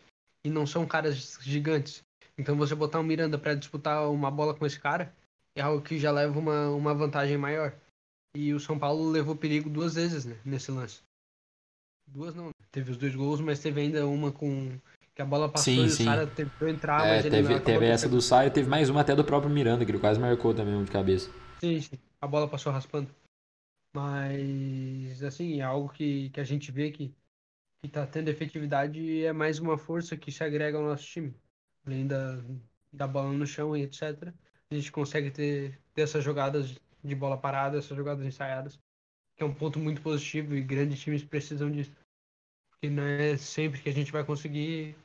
E 0.43 0.49
não 0.49 0.65
são 0.65 0.85
caras 0.85 1.39
gigantes. 1.41 2.03
Então 2.37 2.55
você 2.55 2.75
botar 2.75 2.99
um 2.99 3.03
Miranda 3.03 3.37
para 3.37 3.55
disputar 3.55 4.09
uma 4.09 4.29
bola 4.29 4.53
com 4.53 4.65
esse 4.65 4.79
cara 4.79 5.13
é 5.55 5.61
algo 5.61 5.81
que 5.81 5.97
já 5.97 6.11
leva 6.11 6.37
uma, 6.37 6.69
uma 6.69 6.93
vantagem 6.93 7.37
maior. 7.37 7.73
E 8.35 8.53
o 8.53 8.59
São 8.59 8.77
Paulo 8.77 9.09
levou 9.09 9.35
perigo 9.35 9.69
duas 9.69 9.95
vezes 9.95 10.25
né, 10.25 10.37
nesse 10.43 10.69
lance. 10.69 11.01
Duas 12.07 12.35
não, 12.35 12.51
teve 12.71 12.91
os 12.91 12.97
dois 12.97 13.15
gols, 13.15 13.39
mas 13.39 13.61
teve 13.61 13.79
ainda 13.79 14.05
uma 14.05 14.31
com 14.31 14.77
que 15.15 15.21
a 15.21 15.25
bola 15.25 15.47
passou 15.47 15.73
sim, 15.73 15.85
e 15.85 15.89
sim. 15.89 16.03
o 16.03 16.05
Sara 16.05 16.27
tentou 16.27 16.67
entrar, 16.67 17.07
é, 17.07 17.15
mas 17.15 17.23
teve, 17.23 17.53
ele 17.53 17.59
teve 17.61 17.85
essa 17.85 18.09
do 18.09 18.21
Sara 18.21 18.47
e 18.47 18.51
teve 18.51 18.69
mais 18.69 18.89
uma 18.89 19.01
até 19.01 19.15
do 19.15 19.23
próprio 19.23 19.49
Miranda, 19.49 19.85
que 19.85 19.91
ele 19.91 19.99
quase 19.99 20.19
marcou 20.19 20.53
também 20.53 20.75
um 20.75 20.83
de 20.83 20.91
cabeça. 20.91 21.31
Sim, 21.61 21.79
sim. 21.79 21.97
A 22.19 22.27
bola 22.27 22.47
passou 22.47 22.71
raspando. 22.71 23.09
Mas 23.93 25.23
assim, 25.23 25.61
é 25.61 25.63
algo 25.63 25.87
que, 25.87 26.29
que 26.31 26.39
a 26.41 26.43
gente 26.43 26.69
vê 26.69 26.91
que, 26.91 27.15
que 27.81 27.87
tá 27.87 28.05
tendo 28.05 28.27
efetividade 28.27 28.99
e 28.99 29.23
é 29.23 29.31
mais 29.31 29.57
uma 29.57 29.77
força 29.77 30.17
que 30.17 30.31
se 30.33 30.43
agrega 30.43 30.77
ao 30.77 30.83
nosso 30.83 31.05
time 31.05 31.33
além 31.85 32.07
da, 32.07 32.41
da 32.91 33.07
bola 33.07 33.31
no 33.31 33.45
chão 33.45 33.75
e 33.75 33.83
etc. 33.83 34.33
A 34.69 34.75
gente 34.75 34.91
consegue 34.91 35.31
ter, 35.31 35.79
ter 35.93 36.01
essas 36.01 36.23
jogadas 36.23 36.75
de 37.03 37.15
bola 37.15 37.37
parada, 37.37 37.77
essas 37.77 37.95
jogadas 37.95 38.25
ensaiadas, 38.25 38.79
que 39.35 39.43
é 39.43 39.45
um 39.45 39.53
ponto 39.53 39.79
muito 39.79 40.01
positivo 40.01 40.55
e 40.55 40.61
grandes 40.61 40.99
times 40.99 41.23
precisam 41.23 41.71
disso. 41.71 41.95
Porque 42.69 42.89
não 42.89 43.03
é 43.03 43.37
sempre 43.37 43.81
que 43.81 43.89
a 43.89 43.93
gente 43.93 44.11
vai 44.11 44.23
conseguir 44.23 44.95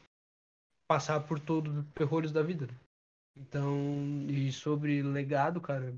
passar 0.91 1.21
por 1.21 1.39
todos 1.39 1.73
os 1.77 1.87
terrores 1.93 2.33
da 2.33 2.43
vida. 2.43 2.69
Então, 3.37 4.27
e 4.29 4.51
sobre 4.51 5.05
legado, 5.05 5.61
cara, 5.61 5.95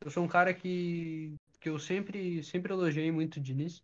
eu 0.00 0.10
sou 0.12 0.22
um 0.22 0.28
cara 0.28 0.54
que, 0.54 1.34
que 1.58 1.68
eu 1.68 1.76
sempre, 1.76 2.40
sempre 2.44 2.72
elogiei 2.72 3.10
muito 3.10 3.38
o 3.38 3.40
Diniz, 3.40 3.82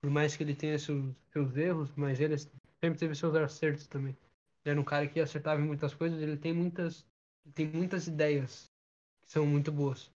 por 0.00 0.08
mais 0.08 0.34
que 0.34 0.42
ele 0.42 0.56
tenha 0.56 0.78
seus, 0.78 1.14
seus 1.30 1.54
erros, 1.54 1.90
mas 1.96 2.18
ele 2.18 2.38
sempre 2.38 2.98
teve 2.98 3.14
seus 3.14 3.34
acertos 3.34 3.86
também. 3.86 4.16
Ele 4.64 4.72
era 4.72 4.80
um 4.80 4.84
cara 4.84 5.06
que 5.06 5.20
acertava 5.20 5.60
em 5.60 5.66
muitas 5.66 5.92
coisas, 5.92 6.18
ele 6.18 6.38
tem 6.38 6.54
muitas, 6.54 7.06
tem 7.54 7.66
muitas 7.66 8.06
ideias 8.06 8.72
que 9.20 9.30
são 9.30 9.46
muito 9.46 9.70
boas. 9.70 10.10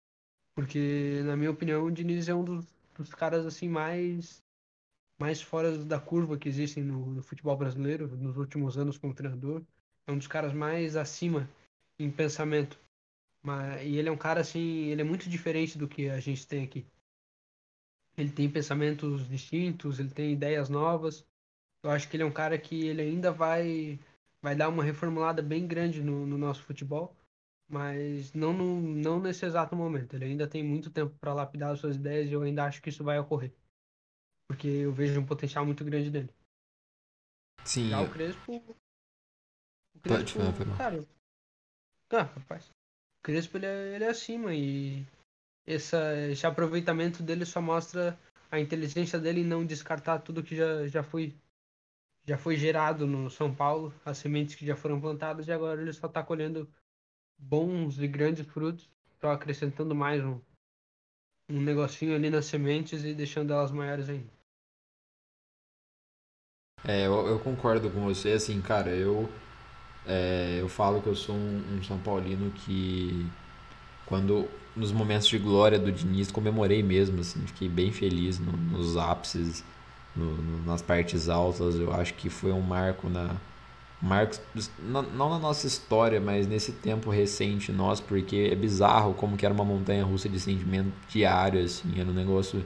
Porque, 0.54 1.22
na 1.24 1.38
minha 1.38 1.50
opinião, 1.50 1.86
o 1.86 1.90
Diniz 1.90 2.28
é 2.28 2.34
um 2.34 2.44
dos, 2.44 2.66
dos 2.94 3.14
caras 3.14 3.46
assim 3.46 3.70
mais 3.70 4.43
mais 5.18 5.40
fora 5.40 5.76
da 5.78 5.98
curva 6.00 6.36
que 6.36 6.48
existem 6.48 6.82
no, 6.82 7.06
no, 7.06 7.22
futebol 7.22 7.56
brasileiro 7.56 8.08
nos 8.16 8.36
últimos 8.36 8.76
anos 8.76 8.98
como 8.98 9.14
treinador. 9.14 9.62
É 10.06 10.12
um 10.12 10.18
dos 10.18 10.26
caras 10.26 10.52
mais 10.52 10.96
acima 10.96 11.48
em 11.98 12.10
pensamento. 12.10 12.78
Mas, 13.42 13.82
e 13.82 13.96
ele 13.96 14.08
é 14.08 14.12
um 14.12 14.16
cara 14.16 14.40
assim, 14.40 14.86
ele 14.86 15.02
é 15.02 15.04
muito 15.04 15.28
diferente 15.28 15.78
do 15.78 15.88
que 15.88 16.08
a 16.08 16.20
gente 16.20 16.46
tem 16.46 16.64
aqui. 16.64 16.86
Ele 18.16 18.30
tem 18.30 18.48
pensamentos 18.50 19.28
distintos, 19.28 19.98
ele 19.98 20.10
tem 20.10 20.32
ideias 20.32 20.68
novas. 20.68 21.26
Eu 21.82 21.90
acho 21.90 22.08
que 22.08 22.16
ele 22.16 22.22
é 22.22 22.26
um 22.26 22.32
cara 22.32 22.58
que 22.58 22.86
ele 22.86 23.02
ainda 23.02 23.30
vai 23.32 23.98
vai 24.44 24.54
dar 24.54 24.68
uma 24.68 24.84
reformulada 24.84 25.40
bem 25.40 25.66
grande 25.66 26.02
no, 26.02 26.26
no 26.26 26.36
nosso 26.36 26.62
futebol, 26.64 27.16
mas 27.66 28.30
não, 28.34 28.52
no, 28.52 28.78
não 28.78 29.18
nesse 29.18 29.46
exato 29.46 29.74
momento. 29.74 30.14
Ele 30.14 30.26
ainda 30.26 30.46
tem 30.46 30.62
muito 30.62 30.90
tempo 30.90 31.14
para 31.18 31.32
lapidar 31.32 31.72
as 31.72 31.80
suas 31.80 31.96
ideias 31.96 32.28
e 32.28 32.34
eu 32.34 32.42
ainda 32.42 32.64
acho 32.66 32.82
que 32.82 32.90
isso 32.90 33.02
vai 33.02 33.18
ocorrer. 33.18 33.52
Porque 34.48 34.68
eu 34.68 34.92
vejo 34.92 35.20
um 35.20 35.26
potencial 35.26 35.64
muito 35.64 35.84
grande 35.84 36.10
dele. 36.10 36.30
Sim. 37.64 37.90
Já 37.90 38.02
o 38.02 38.10
Crespo. 38.10 38.56
O 39.94 40.00
Crespo, 40.00 40.38
Pode 40.38 40.58
falar, 40.58 40.76
cara. 40.76 41.04
Ah, 42.10 42.22
rapaz. 42.22 42.68
O 42.68 43.22
Crespo 43.22 43.56
ele 43.56 43.66
é, 43.66 43.94
ele 43.94 44.04
é 44.04 44.08
acima 44.08 44.54
e 44.54 45.04
essa, 45.66 46.16
esse 46.30 46.46
aproveitamento 46.46 47.22
dele 47.22 47.44
só 47.44 47.60
mostra 47.60 48.18
a 48.50 48.60
inteligência 48.60 49.18
dele 49.18 49.40
em 49.40 49.46
não 49.46 49.64
descartar 49.64 50.20
tudo 50.20 50.42
que 50.42 50.54
já, 50.54 50.86
já 50.86 51.02
foi 51.02 51.34
já 52.26 52.38
foi 52.38 52.56
gerado 52.56 53.06
no 53.06 53.30
São 53.30 53.54
Paulo, 53.54 53.92
as 54.04 54.16
sementes 54.16 54.54
que 54.54 54.64
já 54.64 54.74
foram 54.74 55.00
plantadas 55.00 55.46
e 55.46 55.52
agora 55.52 55.82
ele 55.82 55.92
só 55.92 56.06
está 56.06 56.22
colhendo 56.22 56.66
bons 57.38 57.98
e 57.98 58.08
grandes 58.08 58.46
frutos, 58.46 58.88
só 59.20 59.32
acrescentando 59.32 59.94
mais 59.94 60.24
um, 60.24 60.40
um 61.48 61.60
negocinho 61.60 62.14
ali 62.14 62.30
nas 62.30 62.46
sementes 62.46 63.04
e 63.04 63.14
deixando 63.14 63.52
elas 63.52 63.70
maiores 63.70 64.08
ainda. 64.08 64.32
É, 66.86 67.06
eu, 67.06 67.26
eu 67.26 67.38
concordo 67.38 67.90
com 67.90 68.04
você, 68.04 68.32
assim, 68.32 68.60
cara, 68.60 68.90
eu 68.90 69.28
é, 70.06 70.58
eu 70.60 70.68
falo 70.68 71.00
que 71.00 71.06
eu 71.06 71.16
sou 71.16 71.34
um, 71.34 71.76
um 71.76 71.82
São 71.82 71.98
Paulino 71.98 72.50
que 72.50 73.26
quando 74.06 74.48
nos 74.76 74.92
momentos 74.92 75.28
de 75.28 75.38
glória 75.38 75.78
do 75.78 75.90
Diniz 75.90 76.30
comemorei 76.30 76.82
mesmo, 76.82 77.20
assim, 77.20 77.40
fiquei 77.46 77.68
bem 77.68 77.90
feliz 77.90 78.38
no, 78.38 78.52
nos 78.52 78.96
ápices 78.96 79.64
no, 80.14 80.36
no, 80.36 80.64
nas 80.64 80.82
partes 80.82 81.28
altas. 81.28 81.76
Eu 81.76 81.92
acho 81.92 82.14
que 82.14 82.28
foi 82.28 82.52
um 82.52 82.60
marco 82.60 83.08
na. 83.08 83.36
Marcos, 84.04 84.38
não, 84.78 85.02
na 85.02 85.38
nossa 85.38 85.66
história, 85.66 86.20
mas 86.20 86.46
nesse 86.46 86.72
tempo 86.72 87.08
recente 87.08 87.72
nosso, 87.72 88.02
porque 88.02 88.50
é 88.52 88.54
bizarro 88.54 89.14
como 89.14 89.34
que 89.34 89.46
era 89.46 89.54
uma 89.54 89.64
montanha 89.64 90.04
russa 90.04 90.28
de 90.28 90.38
sentimento 90.38 90.92
diário, 91.08 91.64
assim, 91.64 91.98
era 91.98 92.06
um 92.06 92.12
negócio 92.12 92.62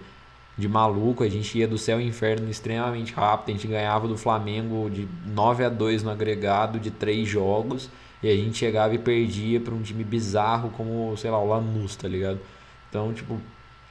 de 0.57 0.67
maluco, 0.67 1.23
a 1.23 1.29
gente 1.29 1.57
ia 1.57 1.69
do 1.69 1.79
céu 1.79 1.99
ao 1.99 2.03
inferno 2.03 2.51
extremamente 2.51 3.13
rápido, 3.13 3.51
a 3.51 3.53
gente 3.53 3.69
ganhava 3.69 4.09
do 4.09 4.19
Flamengo 4.19 4.91
de 4.91 5.07
9 5.27 5.65
a 5.65 5.69
2 5.69 6.03
no 6.03 6.11
agregado 6.11 6.81
de 6.81 6.91
três 6.91 7.29
jogos, 7.29 7.89
e 8.21 8.29
a 8.29 8.35
gente 8.35 8.59
chegava 8.59 8.93
e 8.97 8.99
perdia 8.99 9.61
para 9.61 9.73
um 9.73 9.81
time 9.81 10.03
bizarro 10.03 10.71
como, 10.71 11.17
sei 11.17 11.31
lá, 11.31 11.39
o 11.39 11.47
Lanús, 11.47 11.95
tá 11.95 12.09
ligado? 12.09 12.41
Então, 12.89 13.13
tipo, 13.13 13.41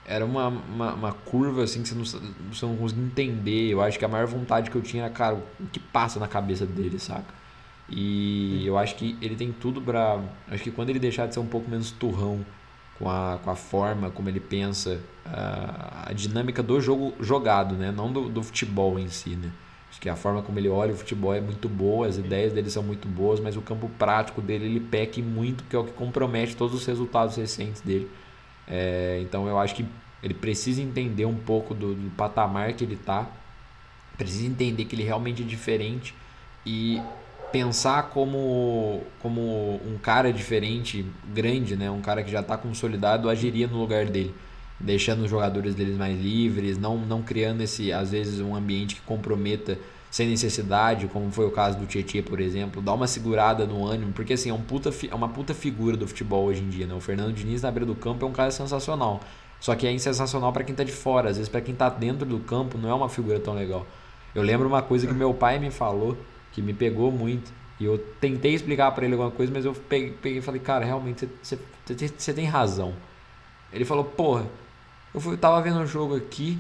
era 0.08 0.26
uma, 0.26 0.48
uma, 0.48 0.94
uma, 0.94 1.12
curva 1.12 1.64
assim 1.64 1.84
que 1.84 1.90
você 1.90 1.96
não, 1.96 2.06
você 2.54 2.66
não 2.66 2.78
conseguia 2.78 3.04
entender. 3.04 3.70
Eu 3.70 3.82
acho 3.82 4.00
que 4.00 4.06
a 4.06 4.08
maior 4.08 4.26
vontade 4.26 4.72
que 4.72 4.76
eu 4.78 4.82
tinha 4.82 5.04
era, 5.04 5.14
cara, 5.14 5.36
o 5.36 5.68
que 5.68 5.80
passa 5.80 6.20
na 6.20 6.28
cabeça 6.28 6.66
dele, 6.66 6.98
saca? 6.98 7.36
E 7.90 8.66
eu 8.66 8.78
acho 8.78 8.96
que 8.96 9.18
ele 9.22 9.36
tem 9.36 9.52
tudo 9.52 9.82
pra. 9.82 10.20
Acho 10.50 10.64
que 10.64 10.72
quando 10.72 10.90
ele 10.90 11.00
deixar 11.00 11.28
de 11.28 11.34
ser 11.34 11.40
um 11.42 11.46
pouco 11.46 11.70
menos 11.70 11.92
turrão 11.92 12.46
com 12.98 13.10
a, 13.10 13.40
com 13.44 13.52
a 13.52 13.56
forma 13.56 14.10
como 14.10 14.30
ele 14.30 14.40
pensa, 14.40 15.00
a, 15.26 16.10
a 16.10 16.14
dinâmica 16.14 16.64
do 16.64 16.80
jogo 16.82 17.14
jogado, 17.20 17.76
né? 17.76 17.92
não 17.92 18.12
do, 18.12 18.30
do 18.30 18.42
futebol 18.42 18.98
em 18.98 19.08
si. 19.10 19.32
Né? 19.32 19.52
Acho 19.90 20.02
que 20.02 20.10
a 20.10 20.16
forma 20.16 20.42
como 20.42 20.60
ele 20.60 20.70
olha 20.70 20.94
o 20.94 20.98
futebol 20.98 21.34
é 21.34 21.42
muito 21.42 21.70
boa, 21.70 22.08
as 22.08 22.18
ideias 22.18 22.54
dele 22.54 22.70
são 22.70 22.84
muito 22.84 23.08
boas, 23.08 23.40
mas 23.40 23.56
o 23.56 23.62
campo 23.62 23.90
prático 23.98 24.42
dele 24.42 24.66
ele 24.66 24.80
peca 24.80 25.22
muito, 25.22 25.64
que 25.66 25.76
é 25.76 25.80
o 25.80 25.84
que 25.84 25.94
compromete 25.94 26.56
todos 26.56 26.76
os 26.76 26.86
resultados 26.86 27.36
recentes 27.36 27.82
dele. 27.82 28.10
É, 28.68 29.20
então 29.22 29.48
eu 29.48 29.58
acho 29.58 29.76
que 29.76 29.86
ele 30.22 30.34
precisa 30.34 30.82
entender 30.82 31.26
um 31.26 31.36
pouco 31.38 31.74
do, 31.74 31.94
do 31.94 32.10
patamar 32.12 32.74
que 32.74 32.84
ele 32.84 32.96
está, 32.96 33.28
precisa 34.18 34.46
entender 34.46 34.86
que 34.86 34.96
ele 34.96 35.04
realmente 35.04 35.44
é 35.44 35.46
diferente 35.46 36.14
e 36.66 37.02
pensar 37.52 38.10
como, 38.10 39.04
como 39.20 39.76
um 39.86 39.98
cara 40.02 40.34
diferente, 40.34 41.06
grande, 41.34 41.76
né? 41.76 41.90
um 41.90 42.02
cara 42.02 42.24
que 42.24 42.32
já 42.32 42.42
está 42.42 42.58
consolidado, 42.58 43.30
agiria 43.30 43.68
no 43.68 43.80
lugar 43.80 44.06
dele, 44.06 44.36
deixando 44.80 45.24
os 45.24 45.30
jogadores 45.30 45.74
deles 45.74 45.98
mais 45.98 46.20
livres, 46.20 46.78
não, 46.78 46.98
não 46.98 47.22
criando 47.22 47.62
esse, 47.62 47.92
às 47.92 48.12
vezes, 48.12 48.42
um 48.42 48.56
ambiente 48.56 48.96
que 48.96 49.02
comprometa 49.02 49.78
sem 50.10 50.28
necessidade, 50.28 51.08
como 51.08 51.32
foi 51.32 51.46
o 51.46 51.52
caso 51.52 51.78
do 51.78 51.86
Tietchan, 51.86 52.24
por 52.24 52.40
exemplo, 52.40 52.82
dá 52.82 52.94
uma 52.94 53.08
segurada 53.08 53.66
no 53.66 53.86
ânimo, 53.86 54.14
porque 54.14 54.34
assim, 54.34 54.50
é, 54.50 54.54
um 54.54 54.62
puta, 54.62 54.90
é 55.10 55.14
uma 55.14 55.30
puta 55.30 55.54
figura 55.54 55.98
do 55.98 56.08
futebol 56.08 56.46
hoje 56.46 56.62
em 56.62 56.70
dia, 56.70 56.88
né? 56.88 56.94
O 56.94 57.02
Fernando 57.02 57.34
Diniz 57.34 57.62
na 57.62 57.72
beira 57.72 57.86
do 57.86 57.96
campo 57.96 58.26
é 58.26 58.28
um 58.28 58.32
cara 58.32 58.52
sensacional. 58.52 59.20
Só 59.60 59.76
que 59.76 59.88
é 59.88 59.98
sensacional 59.98 60.54
para 60.54 60.64
quem 60.64 60.76
tá 60.76 60.84
de 60.84 60.92
fora, 60.92 61.30
às 61.30 61.38
vezes 61.38 61.50
para 61.50 61.62
quem 61.62 61.76
tá 61.76 61.90
dentro 61.90 62.26
do 62.26 62.40
campo 62.40 62.78
não 62.78 62.90
é 62.90 62.94
uma 62.94 63.10
figura 63.10 63.40
tão 63.40 63.54
legal. 63.54 63.86
Eu 64.34 64.44
lembro 64.44 64.68
uma 64.68 64.82
coisa 64.82 65.08
que 65.08 65.14
meu 65.14 65.34
pai 65.34 65.58
me 65.58 65.72
falou, 65.72 66.16
que 66.52 66.62
me 66.62 66.74
pegou 66.74 67.12
muito. 67.12 67.52
E 67.80 67.86
eu 67.86 67.98
tentei 68.20 68.54
explicar 68.54 68.92
para 68.92 69.06
ele 69.06 69.14
alguma 69.14 69.32
coisa, 69.32 69.52
mas 69.52 69.66
eu 69.66 69.74
peguei, 69.74 70.12
peguei 70.12 70.40
e 70.40 70.42
falei, 70.42 70.60
cara, 70.60 70.86
realmente 70.86 71.30
você, 71.42 72.34
tem 72.34 72.46
razão. 72.46 72.94
Ele 73.72 73.86
falou, 73.86 74.04
porra, 74.04 74.46
eu 75.14 75.20
fui, 75.20 75.38
tava 75.38 75.62
vendo 75.62 75.80
um 75.80 75.86
jogo 75.86 76.16
aqui, 76.16 76.58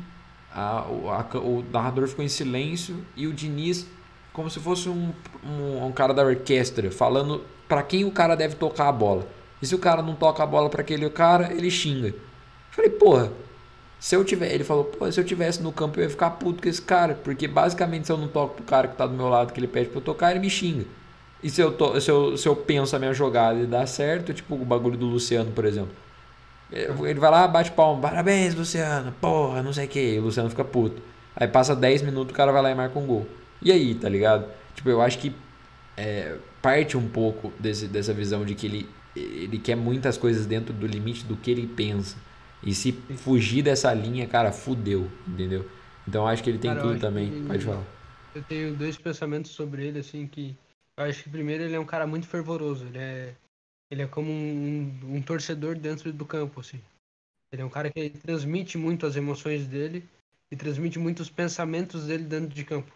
a, 0.58 0.80
a, 0.80 1.38
o 1.38 1.64
narrador 1.72 2.08
ficou 2.08 2.26
em 2.26 2.28
silêncio 2.28 3.06
e 3.16 3.28
o 3.28 3.34
Diniz, 3.34 3.86
como 4.34 4.50
se 4.50 4.60
fosse 4.60 4.90
um, 4.90 5.14
um, 5.46 5.86
um 5.86 5.92
cara 5.92 6.16
da 6.16 6.24
orquestra, 6.24 6.90
falando 6.90 7.44
para 7.68 7.84
quem 7.84 8.04
o 8.06 8.12
cara 8.12 8.36
deve 8.36 8.56
tocar 8.56 8.88
a 8.88 8.92
bola. 8.92 9.28
E 9.62 9.68
se 9.68 9.76
o 9.76 9.80
cara 9.80 10.02
não 10.02 10.16
toca 10.16 10.42
a 10.42 10.48
bola 10.48 10.68
para 10.68 10.82
aquele 10.82 11.08
cara, 11.12 11.54
ele 11.54 11.70
xinga. 11.70 12.08
Eu 12.08 12.16
falei, 12.72 12.90
porra, 12.90 13.32
se 14.00 14.16
eu 14.16 14.26
tiver, 14.26 14.52
ele 14.52 14.64
falou, 14.64 14.86
pô, 14.86 15.12
se 15.12 15.20
eu 15.20 15.24
tivesse 15.24 15.62
no 15.62 15.72
campo 15.72 16.00
eu 16.00 16.06
ia 16.06 16.10
ficar 16.10 16.32
puto 16.32 16.64
com 16.64 16.70
esse 16.70 16.82
cara, 16.82 17.14
porque 17.14 17.48
basicamente 17.48 18.08
se 18.08 18.12
eu 18.12 18.18
não 18.18 18.28
toco 18.28 18.56
pro 18.56 18.64
cara 18.64 18.88
que 18.88 18.96
tá 18.96 19.06
do 19.06 19.14
meu 19.14 19.30
lado, 19.30 19.54
que 19.54 19.60
ele 19.60 19.68
pede 19.68 19.90
pra 19.90 20.00
eu 20.00 20.04
tocar, 20.04 20.32
ele 20.32 20.40
me 20.40 20.50
xinga. 20.50 20.86
E 21.44 21.52
se 21.52 21.62
eu, 21.62 21.72
to, 21.72 22.02
se 22.02 22.10
eu, 22.10 22.36
se 22.36 22.48
eu 22.48 22.56
penso 22.56 22.96
a 22.96 23.00
minha 23.00 23.14
jogada 23.14 23.60
e 23.60 23.68
dá 23.68 23.86
certo, 23.86 24.34
tipo 24.34 24.56
o 24.56 24.66
bagulho 24.66 24.98
do 24.98 25.06
Luciano, 25.06 25.52
por 25.52 25.66
exemplo. 25.66 25.92
Ele 26.72 27.20
vai 27.20 27.32
lá, 27.32 27.48
bate 27.48 27.72
palma, 27.72 28.02
parabéns, 28.02 28.54
Luciano, 28.54 29.14
porra, 29.22 29.64
não 29.64 29.72
sei 29.72 29.86
o 29.86 29.90
que. 29.90 30.20
O 30.20 30.24
Luciano 30.24 30.50
fica 30.50 30.66
puto. 30.66 31.02
Aí 31.36 31.48
passa 31.48 31.76
10 31.76 32.02
minutos, 32.02 32.34
o 32.34 32.36
cara 32.36 32.52
vai 32.52 32.62
lá 32.62 32.72
e 32.72 32.76
marca 32.76 32.98
um 32.98 33.06
gol. 33.06 33.28
E 33.62 33.72
aí, 33.72 33.96
tá 33.96 34.10
ligado? 34.10 34.48
Tipo, 34.76 34.90
eu 34.90 35.02
acho 35.02 35.18
que 35.20 35.34
é, 35.96 36.36
parte 36.62 36.98
um 36.98 37.08
pouco 37.08 37.54
desse, 37.60 37.88
dessa 37.88 38.14
visão 38.14 38.44
de 38.44 38.54
que 38.54 38.68
ele, 38.68 38.90
ele 39.16 39.58
quer 39.58 39.76
muitas 39.76 40.18
coisas 40.18 40.46
dentro 40.46 40.74
do 40.74 40.86
limite 40.86 41.24
do 41.26 41.38
que 41.38 41.52
ele 41.52 41.68
pensa. 41.68 42.18
E 42.64 42.74
se 42.74 42.92
fugir 42.92 43.62
dessa 43.62 43.94
linha, 43.94 44.28
cara, 44.28 44.52
fudeu, 44.52 45.10
entendeu? 45.28 45.66
Então 46.08 46.24
eu 46.24 46.28
acho 46.28 46.44
que 46.44 46.50
ele 46.50 46.60
tem 46.60 46.72
cara, 46.72 46.82
tudo 46.82 47.00
também. 47.00 47.30
Que... 47.30 47.42
Pode 47.48 47.66
falar. 47.66 47.84
Eu 48.36 48.44
tenho 48.44 48.76
dois 48.76 48.98
pensamentos 48.98 49.52
sobre 49.52 49.86
ele, 49.86 50.00
assim, 50.00 50.28
que 50.28 50.56
eu 50.96 51.06
acho 51.06 51.24
que 51.24 51.30
primeiro 51.30 51.64
ele 51.64 51.76
é 51.76 51.80
um 51.80 51.86
cara 51.86 52.06
muito 52.06 52.28
fervoroso. 52.28 52.86
Ele 52.86 52.98
é, 52.98 53.34
ele 53.90 54.02
é 54.02 54.08
como 54.08 54.32
um, 54.32 55.16
um 55.16 55.22
torcedor 55.22 55.78
dentro 55.78 56.12
do 56.12 56.26
campo, 56.26 56.60
assim. 56.60 56.82
Ele 57.52 57.62
é 57.62 57.66
um 57.66 57.70
cara 57.70 57.90
que 57.90 58.10
transmite 58.10 58.78
muito 58.78 59.06
as 59.06 59.16
emoções 59.16 59.66
dele 59.66 60.04
e 60.52 60.56
transmite 60.56 61.00
muito 61.00 61.22
os 61.22 61.30
pensamentos 61.30 62.06
dele 62.06 62.24
dentro 62.24 62.54
de 62.54 62.66
campo. 62.66 62.92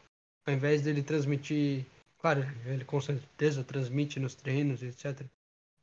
Ao 0.45 0.53
invés 0.53 0.81
dele 0.81 1.03
transmitir, 1.03 1.85
claro, 2.19 2.41
ele 2.65 2.83
com 2.83 2.99
certeza 2.99 3.63
transmite 3.63 4.19
nos 4.19 4.35
treinos, 4.35 4.83
etc. 4.83 5.25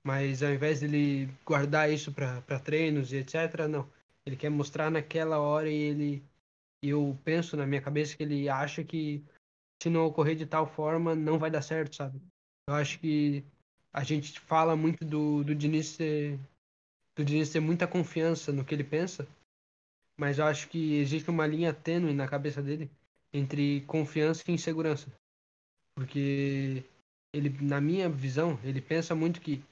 Mas 0.04 0.42
ao 0.42 0.52
invés 0.52 0.80
dele 0.80 1.30
guardar 1.44 1.90
isso 1.90 2.12
para 2.12 2.60
treinos 2.60 3.12
e 3.12 3.16
etc, 3.16 3.66
não. 3.68 3.88
Ele 4.26 4.36
quer 4.36 4.50
mostrar 4.50 4.90
naquela 4.90 5.38
hora 5.38 5.70
e 5.70 5.74
ele 5.74 6.22
eu 6.82 7.18
penso 7.24 7.56
na 7.56 7.66
minha 7.66 7.80
cabeça 7.80 8.16
que 8.16 8.22
ele 8.22 8.48
acha 8.48 8.84
que 8.84 9.24
se 9.82 9.88
não 9.88 10.06
ocorrer 10.06 10.36
de 10.36 10.46
tal 10.46 10.66
forma 10.66 11.14
não 11.14 11.38
vai 11.38 11.50
dar 11.50 11.62
certo, 11.62 11.96
sabe? 11.96 12.20
Eu 12.68 12.74
acho 12.74 13.00
que 13.00 13.44
a 13.92 14.04
gente 14.04 14.38
fala 14.40 14.76
muito 14.76 15.04
do, 15.04 15.42
do 15.44 15.54
Diniz 15.54 15.96
ter, 15.96 16.38
do 17.16 17.24
Diniz 17.24 17.50
ter 17.50 17.60
muita 17.60 17.86
confiança 17.86 18.52
no 18.52 18.64
que 18.64 18.74
ele 18.74 18.84
pensa, 18.84 19.26
mas 20.16 20.38
eu 20.38 20.44
acho 20.44 20.68
que 20.68 20.94
existe 20.94 21.30
uma 21.30 21.46
linha 21.46 21.72
tênue 21.72 22.12
na 22.12 22.28
cabeça 22.28 22.62
dele 22.62 22.90
entre 23.32 23.82
confiança 23.82 24.42
e 24.48 24.52
insegurança. 24.52 25.12
Porque 25.94 26.84
ele, 27.32 27.50
na 27.60 27.80
minha 27.80 28.08
visão, 28.08 28.58
ele 28.62 28.80
pensa 28.80 29.14
muito 29.14 29.40
que 29.40 29.62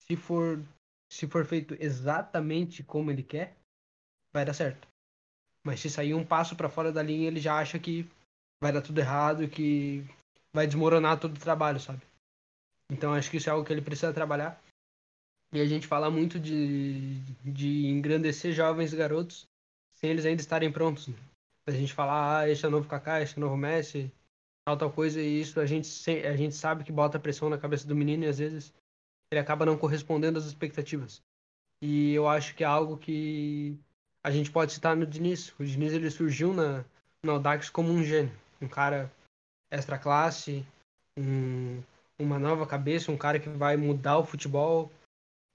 se 0.00 0.16
for 0.16 0.62
se 1.10 1.26
for 1.26 1.44
feito 1.46 1.74
exatamente 1.80 2.82
como 2.82 3.10
ele 3.10 3.22
quer, 3.22 3.56
vai 4.32 4.44
dar 4.44 4.52
certo. 4.52 4.86
Mas 5.64 5.80
se 5.80 5.88
sair 5.88 6.14
um 6.14 6.24
passo 6.24 6.54
para 6.54 6.68
fora 6.68 6.92
da 6.92 7.02
linha, 7.02 7.28
ele 7.28 7.40
já 7.40 7.58
acha 7.58 7.78
que 7.78 8.06
vai 8.62 8.72
dar 8.72 8.82
tudo 8.82 8.98
errado 8.98 9.48
que 9.48 10.04
vai 10.52 10.66
desmoronar 10.66 11.18
todo 11.18 11.36
o 11.36 11.40
trabalho, 11.40 11.80
sabe? 11.80 12.02
Então 12.90 13.12
acho 13.12 13.30
que 13.30 13.36
isso 13.36 13.48
é 13.48 13.52
algo 13.52 13.64
que 13.64 13.72
ele 13.72 13.82
precisa 13.82 14.12
trabalhar. 14.12 14.60
E 15.52 15.60
a 15.60 15.64
gente 15.64 15.86
fala 15.86 16.10
muito 16.10 16.38
de, 16.38 17.20
de 17.44 17.86
engrandecer 17.86 18.52
jovens 18.52 18.92
garotos 18.92 19.46
sem 19.94 20.10
eles 20.10 20.24
ainda 20.24 20.40
estarem 20.40 20.70
prontos. 20.70 21.08
Né? 21.08 21.14
A 21.66 21.70
gente 21.70 21.92
falar, 21.92 22.38
ah, 22.38 22.48
esse 22.48 22.64
é 22.64 22.68
o 22.68 22.70
novo 22.70 22.88
Kaká, 22.88 23.20
esse 23.20 23.34
é 23.34 23.38
o 23.38 23.40
novo 23.40 23.56
Messi, 23.56 24.10
tal, 24.64 24.76
tal 24.76 24.92
coisa, 24.92 25.20
e 25.20 25.40
isso 25.40 25.58
a 25.60 25.66
gente, 25.66 25.88
a 26.26 26.36
gente 26.36 26.54
sabe 26.54 26.84
que 26.84 26.92
bota 26.92 27.18
pressão 27.18 27.48
na 27.48 27.58
cabeça 27.58 27.86
do 27.86 27.96
menino 27.96 28.24
e 28.24 28.28
às 28.28 28.38
vezes 28.38 28.72
ele 29.30 29.40
acaba 29.40 29.66
não 29.66 29.76
correspondendo 29.76 30.38
às 30.38 30.46
expectativas. 30.46 31.22
E 31.82 32.12
eu 32.12 32.28
acho 32.28 32.54
que 32.54 32.64
é 32.64 32.66
algo 32.66 32.96
que 32.96 33.76
a 34.22 34.30
gente 34.30 34.50
pode 34.50 34.72
citar 34.72 34.96
no 34.96 35.06
Diniz. 35.06 35.54
O 35.58 35.64
Diniz 35.64 35.92
ele 35.92 36.10
surgiu 36.10 36.52
na, 36.52 36.84
no 37.22 37.32
Audax 37.32 37.70
como 37.70 37.90
um 37.90 38.02
gênio, 38.02 38.32
um 38.60 38.68
cara 38.68 39.10
extra 39.70 39.98
classe, 39.98 40.64
um, 41.16 41.82
uma 42.18 42.38
nova 42.38 42.66
cabeça, 42.66 43.12
um 43.12 43.16
cara 43.16 43.38
que 43.38 43.48
vai 43.48 43.76
mudar 43.76 44.18
o 44.18 44.24
futebol, 44.24 44.90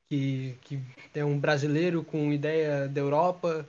que, 0.09 0.57
que 0.61 0.79
é 1.13 1.25
um 1.25 1.39
brasileiro 1.39 2.03
com 2.03 2.31
ideia 2.31 2.87
da 2.87 3.01
Europa, 3.01 3.67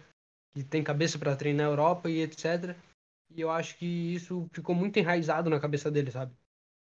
que 0.55 0.63
tem 0.63 0.83
cabeça 0.83 1.19
para 1.19 1.37
treinar 1.37 1.67
a 1.67 1.71
Europa 1.71 2.09
e 2.09 2.23
etc. 2.23 2.77
E 3.35 3.41
eu 3.41 3.51
acho 3.51 3.77
que 3.77 3.87
isso 3.87 4.49
ficou 4.53 4.75
muito 4.75 4.99
enraizado 4.99 5.51
na 5.51 5.59
cabeça 5.59 5.91
dele, 5.91 6.11
sabe? 6.11 6.33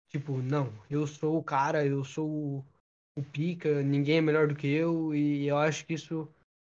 Tipo, 0.08 0.38
não, 0.38 0.72
eu 0.88 1.06
sou 1.06 1.38
o 1.38 1.42
cara, 1.42 1.84
eu 1.84 2.04
sou 2.04 2.64
o 3.16 3.22
pica, 3.32 3.82
ninguém 3.82 4.18
é 4.18 4.20
melhor 4.20 4.48
do 4.48 4.54
que 4.54 4.66
eu, 4.66 5.14
e 5.14 5.46
eu 5.46 5.56
acho 5.56 5.84
que 5.84 5.94
isso 5.94 6.28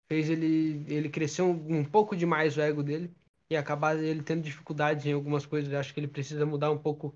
fez 0.09 0.29
ele, 0.29 0.85
ele 0.88 1.09
crescer 1.09 1.42
um, 1.42 1.79
um 1.79 1.85
pouco 1.85 2.16
demais 2.16 2.57
o 2.57 2.61
ego 2.61 2.83
dele 2.83 3.11
e 3.51 3.57
acabar 3.57 3.97
ele 3.97 4.23
tendo 4.23 4.42
dificuldades 4.42 5.07
em 5.07 5.12
algumas 5.12 5.47
coisas. 5.47 5.73
Eu 5.73 5.79
acho 5.79 5.92
que 5.92 6.01
ele 6.01 6.09
precisa 6.09 6.47
mudar 6.47 6.70
um 6.70 6.79
pouco, 6.79 7.14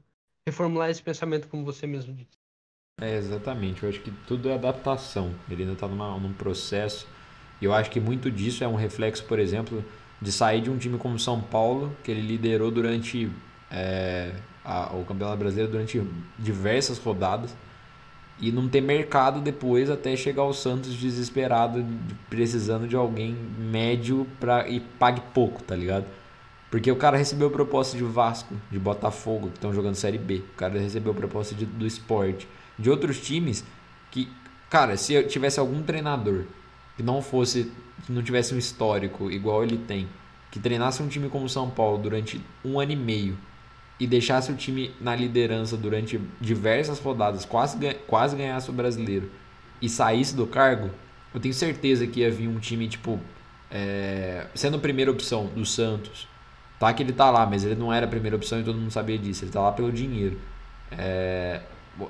reformular 0.48 0.90
esse 0.90 1.02
pensamento, 1.02 1.48
como 1.48 1.64
você 1.64 1.86
mesmo 1.86 2.12
disse. 2.14 2.38
É, 3.00 3.16
exatamente. 3.16 3.82
Eu 3.82 3.88
acho 3.88 4.00
que 4.00 4.10
tudo 4.26 4.48
é 4.48 4.54
adaptação. 4.54 5.32
Ele 5.48 5.62
ainda 5.62 5.74
está 5.74 5.86
num 5.86 6.32
processo. 6.32 7.06
E 7.60 7.64
eu 7.64 7.72
acho 7.72 7.90
que 7.90 8.00
muito 8.00 8.30
disso 8.30 8.64
é 8.64 8.68
um 8.68 8.74
reflexo, 8.74 9.24
por 9.24 9.38
exemplo, 9.38 9.84
de 10.20 10.32
sair 10.32 10.60
de 10.60 10.70
um 10.70 10.78
time 10.78 10.98
como 10.98 11.18
São 11.18 11.40
Paulo, 11.40 11.96
que 12.02 12.10
ele 12.10 12.20
liderou 12.20 12.70
durante 12.70 13.30
é, 13.70 14.32
a, 14.64 14.94
o 14.94 15.04
Campeonato 15.04 15.38
Brasileiro 15.38 15.70
durante 15.70 16.02
diversas 16.38 16.98
rodadas 16.98 17.54
e 18.40 18.52
não 18.52 18.68
ter 18.68 18.80
mercado 18.80 19.40
depois 19.40 19.90
até 19.90 20.14
chegar 20.16 20.42
ao 20.42 20.52
Santos 20.52 20.94
desesperado, 20.94 21.84
precisando 22.30 22.86
de 22.86 22.94
alguém 22.94 23.34
médio 23.58 24.26
pra, 24.38 24.68
e 24.68 24.80
pague 24.80 25.20
pouco, 25.34 25.62
tá 25.62 25.74
ligado? 25.74 26.06
Porque 26.70 26.90
o 26.90 26.96
cara 26.96 27.16
recebeu 27.16 27.50
proposta 27.50 27.96
de 27.96 28.04
Vasco, 28.04 28.54
de 28.70 28.78
Botafogo, 28.78 29.48
que 29.48 29.54
estão 29.54 29.72
jogando 29.72 29.94
Série 29.94 30.18
B. 30.18 30.42
O 30.52 30.56
cara 30.56 30.78
recebeu 30.78 31.14
proposta 31.14 31.54
de, 31.54 31.64
do 31.64 31.86
esporte. 31.86 32.46
De 32.78 32.90
outros 32.90 33.20
times 33.20 33.64
que, 34.10 34.28
cara, 34.68 34.96
se 34.96 35.14
eu 35.14 35.26
tivesse 35.26 35.58
algum 35.58 35.82
treinador 35.82 36.44
que 36.96 37.02
não 37.02 37.22
fosse, 37.22 37.72
que 38.04 38.12
não 38.12 38.22
tivesse 38.22 38.54
um 38.54 38.58
histórico 38.58 39.30
igual 39.30 39.62
ele 39.62 39.78
tem, 39.78 40.08
que 40.50 40.58
treinasse 40.58 41.02
um 41.02 41.08
time 41.08 41.28
como 41.28 41.48
São 41.48 41.70
Paulo 41.70 41.98
durante 41.98 42.40
um 42.64 42.78
ano 42.78 42.92
e 42.92 42.96
meio 42.96 43.38
e 43.98 44.06
deixasse 44.06 44.52
o 44.52 44.56
time 44.56 44.94
na 45.00 45.14
liderança 45.14 45.76
durante 45.76 46.20
diversas 46.40 47.00
rodadas, 47.00 47.44
quase, 47.44 47.78
quase 48.06 48.36
ganhasse 48.36 48.70
o 48.70 48.72
brasileiro 48.72 49.30
e 49.80 49.88
saísse 49.88 50.34
do 50.34 50.46
cargo, 50.46 50.90
eu 51.32 51.40
tenho 51.40 51.54
certeza 51.54 52.06
que 52.06 52.20
ia 52.20 52.30
vir 52.30 52.48
um 52.48 52.58
time, 52.58 52.88
tipo, 52.88 53.18
é, 53.70 54.46
sendo 54.54 54.76
a 54.76 54.80
primeira 54.80 55.10
opção 55.10 55.46
do 55.46 55.64
Santos. 55.64 56.27
Tá 56.78 56.92
que 56.92 57.02
ele 57.02 57.12
tá 57.12 57.30
lá, 57.30 57.44
mas 57.44 57.64
ele 57.64 57.74
não 57.74 57.92
era 57.92 58.06
a 58.06 58.08
primeira 58.08 58.36
opção 58.36 58.60
e 58.60 58.64
todo 58.64 58.78
mundo 58.78 58.90
sabia 58.90 59.18
disso. 59.18 59.44
Ele 59.44 59.50
tá 59.50 59.60
lá 59.60 59.72
pelo 59.72 59.90
dinheiro. 59.90 60.38
É, 60.92 61.60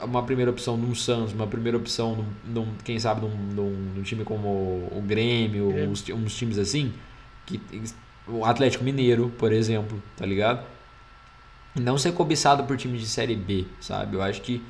uma 0.03 0.23
primeira 0.23 0.51
opção 0.51 0.77
num 0.77 0.95
Santos, 0.95 1.33
uma 1.33 1.47
primeira 1.47 1.77
opção 1.77 2.17
num, 2.17 2.27
num 2.45 2.75
quem 2.85 2.99
sabe 2.99 3.23
num, 3.23 3.31
num, 3.31 3.71
num, 3.97 4.03
time 4.03 4.25
como 4.25 4.49
o 4.49 5.03
Grêmio, 5.07 5.77
é. 5.77 5.87
uns, 5.87 6.07
uns, 6.11 6.37
times 6.37 6.59
assim, 6.59 6.93
que 7.47 7.61
o 8.27 8.45
Atlético 8.45 8.85
Mineiro, 8.85 9.33
por 9.39 9.53
exemplo, 9.53 10.03
tá 10.17 10.27
ligado? 10.27 10.65
Não 11.75 11.97
ser 11.97 12.13
cobiçado 12.13 12.65
por 12.65 12.77
time 12.77 12.99
de 12.99 13.07
série 13.07 13.37
B, 13.37 13.65
sabe? 13.81 14.17
Eu 14.17 14.23
acho 14.23 14.43
que 14.43 14.63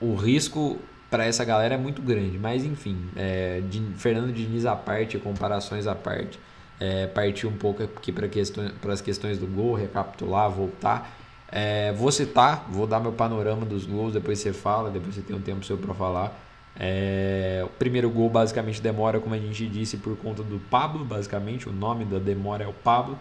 o 0.00 0.14
risco 0.14 0.78
para 1.10 1.24
essa 1.24 1.44
galera 1.44 1.74
é 1.74 1.78
muito 1.78 2.02
grande, 2.02 2.38
mas 2.38 2.64
enfim, 2.64 2.98
é, 3.16 3.62
de, 3.68 3.80
Fernando 3.96 4.32
Diniz 4.32 4.66
à 4.66 4.76
parte, 4.76 5.18
comparações 5.18 5.86
à 5.86 5.94
parte, 5.94 6.38
é, 6.80 7.06
partir 7.06 7.46
um 7.46 7.56
pouco 7.56 7.82
aqui 7.82 8.12
para 8.12 8.28
questões, 8.28 8.72
as 8.88 9.00
questões 9.00 9.38
do 9.38 9.46
gol, 9.46 9.74
recapitular, 9.74 10.50
voltar. 10.50 11.16
É, 11.50 11.92
vou 11.92 12.12
citar, 12.12 12.66
vou 12.70 12.86
dar 12.86 13.00
meu 13.00 13.12
panorama 13.12 13.64
dos 13.64 13.86
gols, 13.86 14.12
depois 14.12 14.38
você 14.38 14.52
fala, 14.52 14.90
depois 14.90 15.14
você 15.14 15.22
tem 15.22 15.34
um 15.34 15.40
tempo 15.40 15.64
seu 15.64 15.78
para 15.78 15.94
falar. 15.94 16.38
É, 16.78 17.62
o 17.64 17.68
primeiro 17.68 18.08
gol 18.08 18.28
basicamente 18.28 18.80
demora, 18.80 19.18
como 19.18 19.34
a 19.34 19.38
gente 19.38 19.66
disse, 19.66 19.96
por 19.96 20.16
conta 20.16 20.42
do 20.42 20.60
Pablo, 20.70 21.04
basicamente, 21.04 21.68
o 21.68 21.72
nome 21.72 22.04
da 22.04 22.18
demora 22.18 22.64
é 22.64 22.68
o 22.68 22.72
Pablo. 22.72 23.18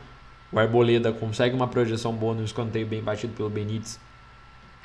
O 0.52 0.60
Arboleda 0.60 1.12
consegue 1.12 1.56
uma 1.56 1.68
projeção 1.68 2.14
boa 2.14 2.36
no 2.36 2.44
escanteio 2.44 2.86
bem 2.86 3.02
batido 3.02 3.34
pelo 3.34 3.50
Benítez 3.50 4.00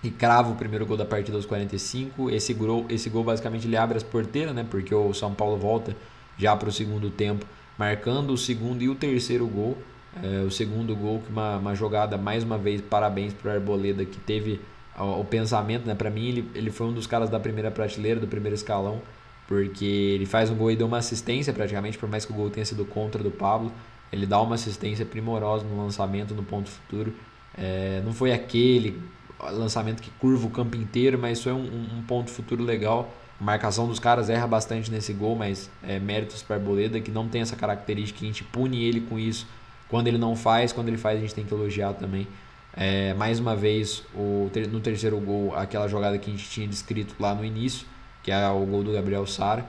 e 0.02 0.10
crava 0.10 0.50
o 0.50 0.56
primeiro 0.56 0.84
gol 0.84 0.96
da 0.96 1.04
partida 1.04 1.36
aos 1.36 1.46
45. 1.46 2.30
Esse 2.30 2.52
gol, 2.52 2.86
esse 2.88 3.08
gol 3.08 3.22
basicamente 3.22 3.66
ele 3.66 3.76
abre 3.76 3.96
as 3.96 4.02
porteiras, 4.02 4.54
né? 4.54 4.66
Porque 4.68 4.94
o 4.94 5.12
São 5.14 5.32
Paulo 5.34 5.56
volta 5.56 5.94
já 6.36 6.56
para 6.56 6.68
o 6.68 6.72
segundo 6.72 7.10
tempo, 7.10 7.46
marcando 7.82 8.30
o 8.30 8.38
segundo 8.38 8.80
e 8.80 8.88
o 8.88 8.94
terceiro 8.94 9.44
gol. 9.48 9.76
É, 10.22 10.44
o 10.46 10.50
segundo 10.50 10.94
gol, 10.94 11.20
que 11.20 11.32
uma, 11.32 11.56
uma 11.56 11.74
jogada, 11.74 12.16
mais 12.16 12.44
uma 12.44 12.56
vez, 12.56 12.80
parabéns 12.80 13.32
para 13.32 13.50
o 13.50 13.54
Arboleda, 13.54 14.04
que 14.04 14.20
teve 14.20 14.60
o, 14.96 15.20
o 15.20 15.24
pensamento, 15.24 15.84
né? 15.84 15.94
Para 15.94 16.08
mim, 16.08 16.28
ele, 16.28 16.50
ele 16.54 16.70
foi 16.70 16.86
um 16.86 16.92
dos 16.92 17.08
caras 17.08 17.28
da 17.28 17.40
primeira 17.40 17.72
prateleira, 17.72 18.20
do 18.20 18.28
primeiro 18.28 18.54
escalão, 18.54 19.02
porque 19.48 19.84
ele 19.84 20.26
faz 20.26 20.48
um 20.48 20.54
gol 20.54 20.70
e 20.70 20.76
deu 20.76 20.86
uma 20.86 20.98
assistência 20.98 21.52
praticamente, 21.52 21.98
por 21.98 22.08
mais 22.08 22.24
que 22.24 22.32
o 22.32 22.36
gol 22.36 22.50
tenha 22.50 22.64
sido 22.64 22.84
contra 22.84 23.20
do 23.20 23.32
Pablo. 23.32 23.72
Ele 24.12 24.26
dá 24.26 24.40
uma 24.40 24.54
assistência 24.54 25.04
primorosa 25.04 25.64
no 25.64 25.82
lançamento, 25.82 26.34
no 26.34 26.44
ponto 26.44 26.68
futuro. 26.68 27.12
É, 27.58 28.00
não 28.04 28.12
foi 28.12 28.32
aquele 28.32 29.02
lançamento 29.40 30.00
que 30.00 30.10
curva 30.20 30.46
o 30.46 30.50
campo 30.50 30.76
inteiro, 30.76 31.18
mas 31.18 31.42
foi 31.42 31.52
um, 31.52 31.98
um 31.98 32.02
ponto 32.06 32.30
futuro 32.30 32.62
legal. 32.62 33.12
A 33.42 33.44
marcação 33.44 33.88
dos 33.88 33.98
caras 33.98 34.30
erra 34.30 34.46
bastante 34.46 34.88
nesse 34.88 35.12
gol, 35.12 35.34
mas 35.34 35.68
é 35.82 35.98
méritos 35.98 36.44
para 36.44 36.54
Arboleda, 36.54 37.00
que 37.00 37.10
não 37.10 37.26
tem 37.26 37.42
essa 37.42 37.56
característica, 37.56 38.20
a 38.22 38.26
gente 38.28 38.44
pune 38.44 38.84
ele 38.84 39.00
com 39.00 39.18
isso 39.18 39.48
quando 39.88 40.06
ele 40.06 40.16
não 40.16 40.36
faz, 40.36 40.72
quando 40.72 40.86
ele 40.86 40.96
faz, 40.96 41.18
a 41.18 41.20
gente 41.20 41.34
tem 41.34 41.44
que 41.44 41.52
elogiar 41.52 41.92
também. 41.94 42.28
É, 42.72 43.12
mais 43.14 43.40
uma 43.40 43.56
vez, 43.56 44.04
o, 44.14 44.48
no 44.70 44.78
terceiro 44.78 45.18
gol, 45.18 45.56
aquela 45.56 45.88
jogada 45.88 46.16
que 46.18 46.30
a 46.30 46.32
gente 46.32 46.48
tinha 46.48 46.68
descrito 46.68 47.16
lá 47.18 47.34
no 47.34 47.44
início, 47.44 47.84
que 48.22 48.30
é 48.30 48.48
o 48.48 48.64
gol 48.64 48.84
do 48.84 48.92
Gabriel 48.92 49.26
Sara. 49.26 49.66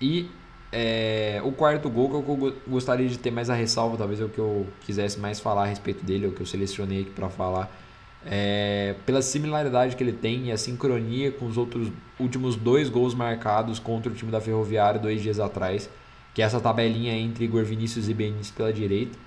E 0.00 0.30
é, 0.70 1.42
o 1.44 1.50
quarto 1.50 1.90
gol, 1.90 2.08
que 2.08 2.14
eu 2.14 2.56
gostaria 2.68 3.08
de 3.08 3.18
ter 3.18 3.32
mais 3.32 3.50
a 3.50 3.54
ressalva, 3.54 3.96
talvez 3.96 4.20
é 4.20 4.24
o 4.24 4.28
que 4.28 4.38
eu 4.38 4.68
quisesse 4.82 5.18
mais 5.18 5.40
falar 5.40 5.64
a 5.64 5.66
respeito 5.66 6.04
dele, 6.06 6.26
é 6.26 6.28
o 6.28 6.32
que 6.32 6.40
eu 6.40 6.46
selecionei 6.46 7.00
aqui 7.00 7.10
para 7.10 7.28
falar. 7.28 7.68
É, 8.24 8.96
pela 9.06 9.22
similaridade 9.22 9.96
que 9.96 10.04
ele 10.04 10.12
tem 10.12 10.48
e 10.48 10.52
a 10.52 10.58
sincronia 10.58 11.32
com 11.32 11.46
os 11.46 11.56
outros 11.56 11.88
últimos 12.18 12.54
dois 12.54 12.90
gols 12.90 13.14
marcados 13.14 13.78
contra 13.78 14.12
o 14.12 14.14
time 14.14 14.30
da 14.30 14.40
Ferroviária 14.40 15.00
dois 15.00 15.22
dias 15.22 15.40
atrás, 15.40 15.88
que 16.34 16.42
é 16.42 16.44
essa 16.44 16.60
tabelinha 16.60 17.14
entre 17.14 17.44
Igor 17.44 17.64
Vinícius 17.64 18.08
e 18.08 18.14
Benício 18.14 18.54
pela 18.54 18.72
direita. 18.72 19.18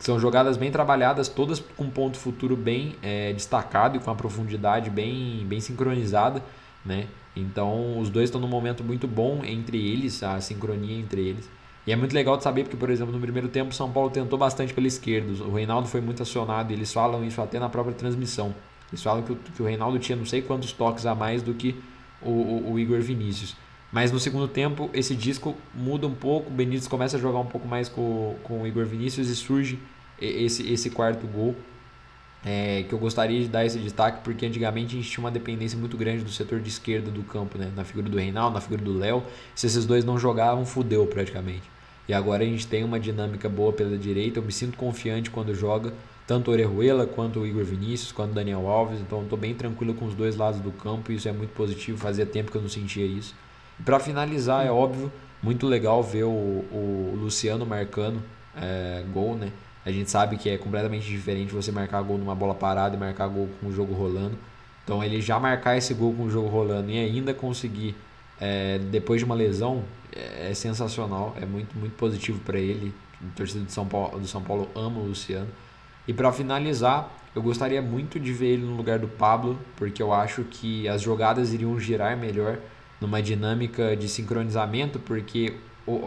São 0.00 0.18
jogadas 0.18 0.56
bem 0.56 0.70
trabalhadas, 0.70 1.28
todas 1.28 1.60
com 1.60 1.88
ponto 1.90 2.16
futuro 2.16 2.56
bem 2.56 2.96
é, 3.02 3.32
destacado 3.32 3.98
e 3.98 4.00
com 4.00 4.10
a 4.10 4.14
profundidade 4.14 4.88
bem, 4.90 5.44
bem 5.46 5.60
sincronizada, 5.60 6.42
né? 6.84 7.06
Então 7.36 7.98
os 8.00 8.10
dois 8.10 8.24
estão 8.24 8.40
num 8.40 8.48
momento 8.48 8.82
muito 8.82 9.06
bom 9.06 9.44
entre 9.44 9.78
eles, 9.78 10.22
a 10.22 10.40
sincronia 10.40 10.98
entre 10.98 11.20
eles. 11.20 11.48
E 11.86 11.92
é 11.92 11.96
muito 11.96 12.14
legal 12.14 12.36
de 12.36 12.42
saber 12.42 12.64
porque, 12.64 12.76
por 12.76 12.90
exemplo, 12.90 13.12
no 13.12 13.20
primeiro 13.20 13.48
tempo 13.48 13.70
o 13.70 13.74
São 13.74 13.90
Paulo 13.90 14.10
tentou 14.10 14.38
bastante 14.38 14.74
pela 14.74 14.86
esquerda. 14.86 15.44
O 15.44 15.54
Reinaldo 15.54 15.88
foi 15.88 16.00
muito 16.00 16.22
acionado 16.22 16.72
e 16.72 16.76
eles 16.76 16.92
falam 16.92 17.24
isso 17.24 17.40
até 17.40 17.58
na 17.58 17.68
própria 17.68 17.94
transmissão. 17.94 18.54
Eles 18.90 19.02
falam 19.02 19.22
que 19.22 19.32
o, 19.32 19.36
que 19.36 19.62
o 19.62 19.66
Reinaldo 19.66 19.98
tinha 19.98 20.16
não 20.16 20.26
sei 20.26 20.42
quantos 20.42 20.72
toques 20.72 21.06
a 21.06 21.14
mais 21.14 21.42
do 21.42 21.54
que 21.54 21.80
o, 22.20 22.30
o, 22.30 22.72
o 22.72 22.78
Igor 22.78 23.00
Vinícius. 23.00 23.56
Mas 23.92 24.12
no 24.12 24.20
segundo 24.20 24.46
tempo, 24.46 24.88
esse 24.92 25.16
disco 25.16 25.56
muda 25.74 26.06
um 26.06 26.14
pouco, 26.14 26.48
o 26.48 26.52
Benítez 26.52 26.86
começa 26.86 27.16
a 27.16 27.20
jogar 27.20 27.40
um 27.40 27.46
pouco 27.46 27.66
mais 27.66 27.88
com, 27.88 28.36
com 28.44 28.62
o 28.62 28.66
Igor 28.66 28.84
Vinícius 28.84 29.28
e 29.28 29.34
surge 29.34 29.78
esse, 30.20 30.70
esse 30.70 30.90
quarto 30.90 31.26
gol. 31.26 31.56
É, 32.44 32.84
que 32.88 32.92
eu 32.94 32.98
gostaria 32.98 33.38
de 33.40 33.48
dar 33.48 33.66
esse 33.66 33.78
destaque, 33.78 34.22
porque 34.24 34.46
antigamente 34.46 34.96
a 34.96 34.98
gente 34.98 35.10
tinha 35.10 35.22
uma 35.22 35.30
dependência 35.30 35.78
muito 35.78 35.96
grande 35.96 36.24
do 36.24 36.30
setor 36.30 36.58
de 36.58 36.70
esquerda 36.70 37.10
do 37.10 37.22
campo, 37.22 37.58
né? 37.58 37.70
na 37.76 37.84
figura 37.84 38.08
do 38.08 38.16
Reinaldo, 38.16 38.54
na 38.54 38.60
figura 38.60 38.82
do 38.82 38.96
Léo. 38.96 39.22
Se 39.54 39.66
esses 39.66 39.84
dois 39.84 40.04
não 40.04 40.18
jogavam, 40.18 40.64
fudeu 40.64 41.06
praticamente. 41.06 41.70
E 42.08 42.14
agora 42.14 42.42
a 42.42 42.46
gente 42.46 42.66
tem 42.66 42.82
uma 42.82 42.98
dinâmica 42.98 43.48
boa 43.48 43.72
pela 43.72 43.96
direita. 43.96 44.40
Eu 44.40 44.42
me 44.42 44.52
sinto 44.52 44.76
confiante 44.76 45.30
quando 45.30 45.54
joga, 45.54 45.92
tanto 46.26 46.50
o 46.50 46.52
Orejuela 46.52 47.06
quanto 47.06 47.40
o 47.40 47.46
Igor 47.46 47.62
Vinícius, 47.62 48.10
quanto 48.10 48.32
o 48.32 48.34
Daniel 48.34 48.66
Alves. 48.66 49.00
Então 49.00 49.22
estou 49.22 49.38
bem 49.38 49.54
tranquilo 49.54 49.94
com 49.94 50.06
os 50.06 50.14
dois 50.14 50.34
lados 50.34 50.60
do 50.60 50.72
campo 50.72 51.12
e 51.12 51.16
isso 51.16 51.28
é 51.28 51.32
muito 51.32 51.50
positivo. 51.50 51.98
Fazia 51.98 52.26
tempo 52.26 52.50
que 52.50 52.56
eu 52.56 52.62
não 52.62 52.68
sentia 52.68 53.06
isso. 53.06 53.34
Para 53.84 54.00
finalizar, 54.00 54.66
é 54.66 54.70
óbvio, 54.70 55.12
muito 55.42 55.66
legal 55.66 56.02
ver 56.02 56.24
o, 56.24 56.28
o 56.28 57.16
Luciano 57.16 57.64
marcando 57.64 58.20
é, 58.56 59.04
gol, 59.12 59.36
né? 59.36 59.52
A 59.84 59.90
gente 59.90 60.10
sabe 60.10 60.36
que 60.36 60.48
é 60.48 60.58
completamente 60.58 61.06
diferente 61.06 61.52
você 61.54 61.72
marcar 61.72 62.02
gol 62.02 62.18
numa 62.18 62.34
bola 62.34 62.54
parada 62.54 62.96
e 62.96 62.98
marcar 62.98 63.28
gol 63.28 63.48
com 63.60 63.68
o 63.68 63.72
jogo 63.72 63.94
rolando. 63.94 64.36
Então 64.84 65.02
ele 65.02 65.20
já 65.20 65.38
marcar 65.38 65.76
esse 65.76 65.94
gol 65.94 66.12
com 66.14 66.24
o 66.24 66.30
jogo 66.30 66.48
rolando 66.48 66.90
e 66.90 66.98
ainda 66.98 67.32
conseguir 67.32 67.94
é, 68.40 68.78
depois 68.78 69.20
de 69.20 69.24
uma 69.24 69.34
lesão 69.34 69.84
é, 70.14 70.50
é 70.50 70.54
sensacional, 70.54 71.36
é 71.40 71.46
muito 71.46 71.76
muito 71.78 71.94
positivo 71.96 72.40
para 72.40 72.58
ele. 72.58 72.92
O 73.22 73.30
torcedor 73.36 73.66
de 73.66 73.72
São 73.72 73.86
Paulo, 73.86 74.18
do 74.18 74.26
São 74.26 74.42
Paulo 74.42 74.68
ama 74.74 74.98
o 74.98 75.04
Luciano. 75.06 75.48
E 76.08 76.12
para 76.12 76.32
finalizar, 76.32 77.10
eu 77.34 77.42
gostaria 77.42 77.80
muito 77.80 78.18
de 78.18 78.32
ver 78.32 78.48
ele 78.48 78.64
no 78.64 78.74
lugar 78.74 78.98
do 78.98 79.06
Pablo, 79.06 79.58
porque 79.76 80.02
eu 80.02 80.12
acho 80.12 80.42
que 80.44 80.88
as 80.88 81.02
jogadas 81.02 81.52
iriam 81.52 81.78
girar 81.78 82.16
melhor 82.16 82.58
numa 83.00 83.22
dinâmica 83.22 83.96
de 83.96 84.08
sincronizamento, 84.08 84.98
porque 84.98 85.54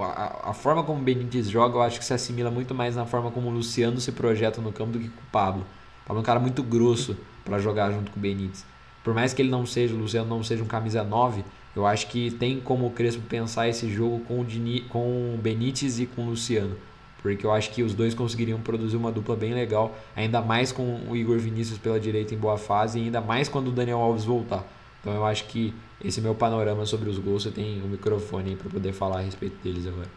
a, 0.01 0.53
forma 0.53 0.83
como 0.83 0.99
o 0.99 1.03
Benítez 1.03 1.49
joga, 1.49 1.77
eu 1.77 1.81
acho 1.81 1.99
que 1.99 2.05
se 2.05 2.13
assimila 2.13 2.51
muito 2.51 2.73
mais 2.73 2.95
na 2.95 3.05
forma 3.05 3.31
como 3.31 3.49
o 3.49 3.51
Luciano 3.51 3.99
se 3.99 4.11
projeta 4.11 4.61
no 4.61 4.71
campo 4.71 4.93
do 4.93 4.99
que 4.99 5.09
com 5.09 5.21
o 5.21 5.31
Pablo. 5.31 5.61
O 6.03 6.07
Pablo 6.07 6.19
é 6.19 6.21
um 6.21 6.25
cara 6.25 6.39
muito 6.39 6.61
grosso 6.63 7.17
para 7.43 7.59
jogar 7.59 7.91
junto 7.91 8.11
com 8.11 8.19
o 8.19 8.21
Benítez. 8.21 8.65
Por 9.03 9.13
mais 9.13 9.33
que 9.33 9.41
ele 9.41 9.49
não 9.49 9.65
seja, 9.65 9.93
o 9.93 9.97
Luciano 9.97 10.29
não 10.29 10.43
seja 10.43 10.63
um 10.63 10.67
camisa 10.67 11.03
9, 11.03 11.43
eu 11.75 11.85
acho 11.85 12.07
que 12.07 12.31
tem 12.31 12.59
como 12.59 12.87
o 12.87 12.91
Crespo 12.91 13.21
pensar 13.23 13.67
esse 13.67 13.91
jogo 13.91 14.19
com 14.21 14.39
o, 14.39 14.45
Dini, 14.45 14.81
com 14.81 15.33
o 15.33 15.37
Benítez 15.41 15.99
e 15.99 16.05
com 16.05 16.23
o 16.23 16.29
Luciano. 16.29 16.75
Porque 17.21 17.45
eu 17.45 17.51
acho 17.51 17.71
que 17.71 17.81
os 17.81 17.93
dois 17.93 18.13
conseguiriam 18.13 18.59
produzir 18.59 18.97
uma 18.97 19.11
dupla 19.11 19.35
bem 19.35 19.53
legal, 19.53 19.95
ainda 20.15 20.41
mais 20.41 20.71
com 20.71 20.99
o 21.09 21.15
Igor 21.15 21.39
Vinícius 21.39 21.79
pela 21.79 21.99
direita 21.99 22.33
em 22.33 22.37
boa 22.37 22.57
fase 22.57 22.99
e 22.99 23.03
ainda 23.03 23.21
mais 23.21 23.47
quando 23.49 23.69
o 23.69 23.71
Daniel 23.71 23.99
Alves 23.99 24.25
voltar. 24.25 24.65
Então 25.03 25.13
eu 25.13 25.25
acho 25.25 25.45
que 25.49 25.73
esse 26.01 26.21
meu 26.21 26.33
panorama 26.33 26.85
sobre 26.85 27.09
os 27.09 27.19
gols, 27.19 27.43
você 27.43 27.51
tem 27.51 27.81
o 27.81 27.85
um 27.85 27.89
microfone 27.89 28.55
pra 28.55 28.69
poder 28.69 28.93
falar 28.93 29.19
a 29.19 29.21
respeito 29.21 29.61
deles 29.61 29.85
agora. 29.85 30.09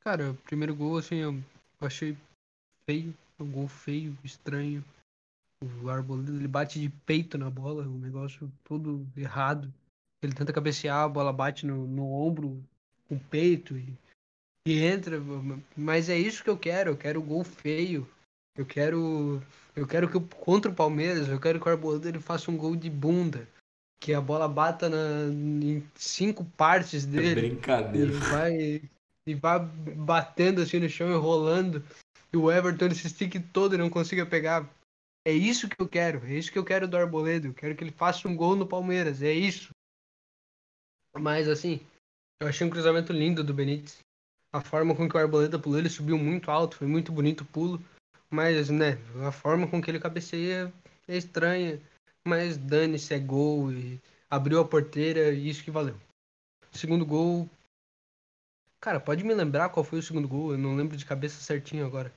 Cara, 0.00 0.32
o 0.32 0.34
primeiro 0.34 0.74
gol, 0.74 0.98
assim, 0.98 1.16
eu 1.16 1.42
achei 1.80 2.14
feio, 2.84 3.14
um 3.40 3.50
gol 3.50 3.68
feio, 3.68 4.18
estranho. 4.22 4.84
O 5.82 5.88
Arboleda, 5.88 6.30
ele 6.30 6.46
bate 6.46 6.78
de 6.78 6.90
peito 7.06 7.38
na 7.38 7.48
bola, 7.48 7.84
um 7.84 7.98
negócio 7.98 8.52
todo 8.64 9.06
errado. 9.16 9.72
Ele 10.22 10.34
tenta 10.34 10.52
cabecear, 10.52 11.04
a 11.04 11.08
bola 11.08 11.32
bate 11.32 11.64
no, 11.64 11.86
no 11.86 12.12
ombro, 12.12 12.62
com 13.08 13.14
o 13.14 13.20
peito 13.20 13.78
e, 13.78 13.94
e 14.66 14.78
entra. 14.84 15.18
Mas 15.74 16.10
é 16.10 16.18
isso 16.18 16.44
que 16.44 16.50
eu 16.50 16.58
quero, 16.58 16.90
eu 16.90 16.96
quero 16.98 17.22
gol 17.22 17.44
feio. 17.44 18.06
Eu 18.56 18.66
quero 18.66 19.42
eu 19.74 19.86
quero 19.86 20.08
que 20.08 20.20
contra 20.36 20.70
o 20.70 20.74
Palmeiras, 20.74 21.28
eu 21.28 21.40
quero 21.40 21.58
que 21.58 21.66
o 21.66 21.70
Arboleda 21.70 22.08
ele 22.08 22.20
faça 22.20 22.50
um 22.50 22.56
gol 22.56 22.76
de 22.76 22.90
bunda 22.90 23.48
que 24.02 24.12
a 24.12 24.20
bola 24.20 24.48
bata 24.48 24.88
na, 24.88 25.32
em 25.32 25.82
cinco 25.94 26.44
partes 26.56 27.06
dele. 27.06 27.46
É 27.46 27.50
brincadeira. 27.50 28.10
E 28.10 28.14
vai, 28.14 28.82
e 29.24 29.34
vai 29.34 29.60
batendo 29.60 30.60
assim 30.60 30.80
no 30.80 30.88
chão 30.88 31.08
e 31.12 31.16
rolando. 31.16 31.84
E 32.32 32.36
o 32.36 32.50
Everton 32.50 32.86
esse 32.86 33.08
stick 33.08 33.38
todo 33.52 33.76
e 33.76 33.78
não 33.78 33.88
consiga 33.88 34.26
pegar. 34.26 34.68
É 35.24 35.32
isso 35.32 35.68
que 35.68 35.80
eu 35.80 35.88
quero. 35.88 36.26
É 36.26 36.34
isso 36.34 36.50
que 36.50 36.58
eu 36.58 36.64
quero 36.64 36.88
do 36.88 36.96
Arboleda. 36.96 37.46
Eu 37.46 37.54
quero 37.54 37.76
que 37.76 37.84
ele 37.84 37.92
faça 37.92 38.26
um 38.26 38.34
gol 38.34 38.56
no 38.56 38.66
Palmeiras. 38.66 39.22
É 39.22 39.32
isso. 39.32 39.70
Mas 41.16 41.48
assim, 41.48 41.80
eu 42.40 42.48
achei 42.48 42.66
um 42.66 42.70
cruzamento 42.70 43.12
lindo 43.12 43.44
do 43.44 43.54
Benítez. 43.54 44.00
A 44.52 44.60
forma 44.60 44.96
com 44.96 45.08
que 45.08 45.16
o 45.16 45.20
Arboleda 45.20 45.60
pulou, 45.60 45.78
ele 45.78 45.88
subiu 45.88 46.18
muito 46.18 46.50
alto. 46.50 46.76
Foi 46.76 46.88
muito 46.88 47.12
bonito 47.12 47.42
o 47.42 47.46
pulo. 47.46 47.80
Mas, 48.32 48.70
né, 48.70 48.98
a 49.26 49.30
forma 49.30 49.68
com 49.68 49.80
que 49.80 49.90
ele 49.90 50.00
cabeceia 50.00 50.72
é 51.06 51.16
estranha 51.16 51.80
mas 52.24 52.56
dane-se, 52.56 53.12
é 53.12 53.18
gol 53.18 53.72
e 53.72 54.00
abriu 54.30 54.60
a 54.60 54.64
porteira 54.64 55.32
e 55.32 55.48
isso 55.48 55.64
que 55.64 55.70
valeu. 55.70 55.96
Segundo 56.70 57.04
gol. 57.04 57.48
Cara, 58.80 59.00
pode 59.00 59.24
me 59.24 59.34
lembrar 59.34 59.68
qual 59.68 59.84
foi 59.84 59.98
o 59.98 60.02
segundo 60.02 60.28
gol? 60.28 60.52
Eu 60.52 60.58
não 60.58 60.74
lembro 60.74 60.96
de 60.96 61.04
cabeça 61.04 61.40
certinho 61.40 61.84
agora. 61.86 62.12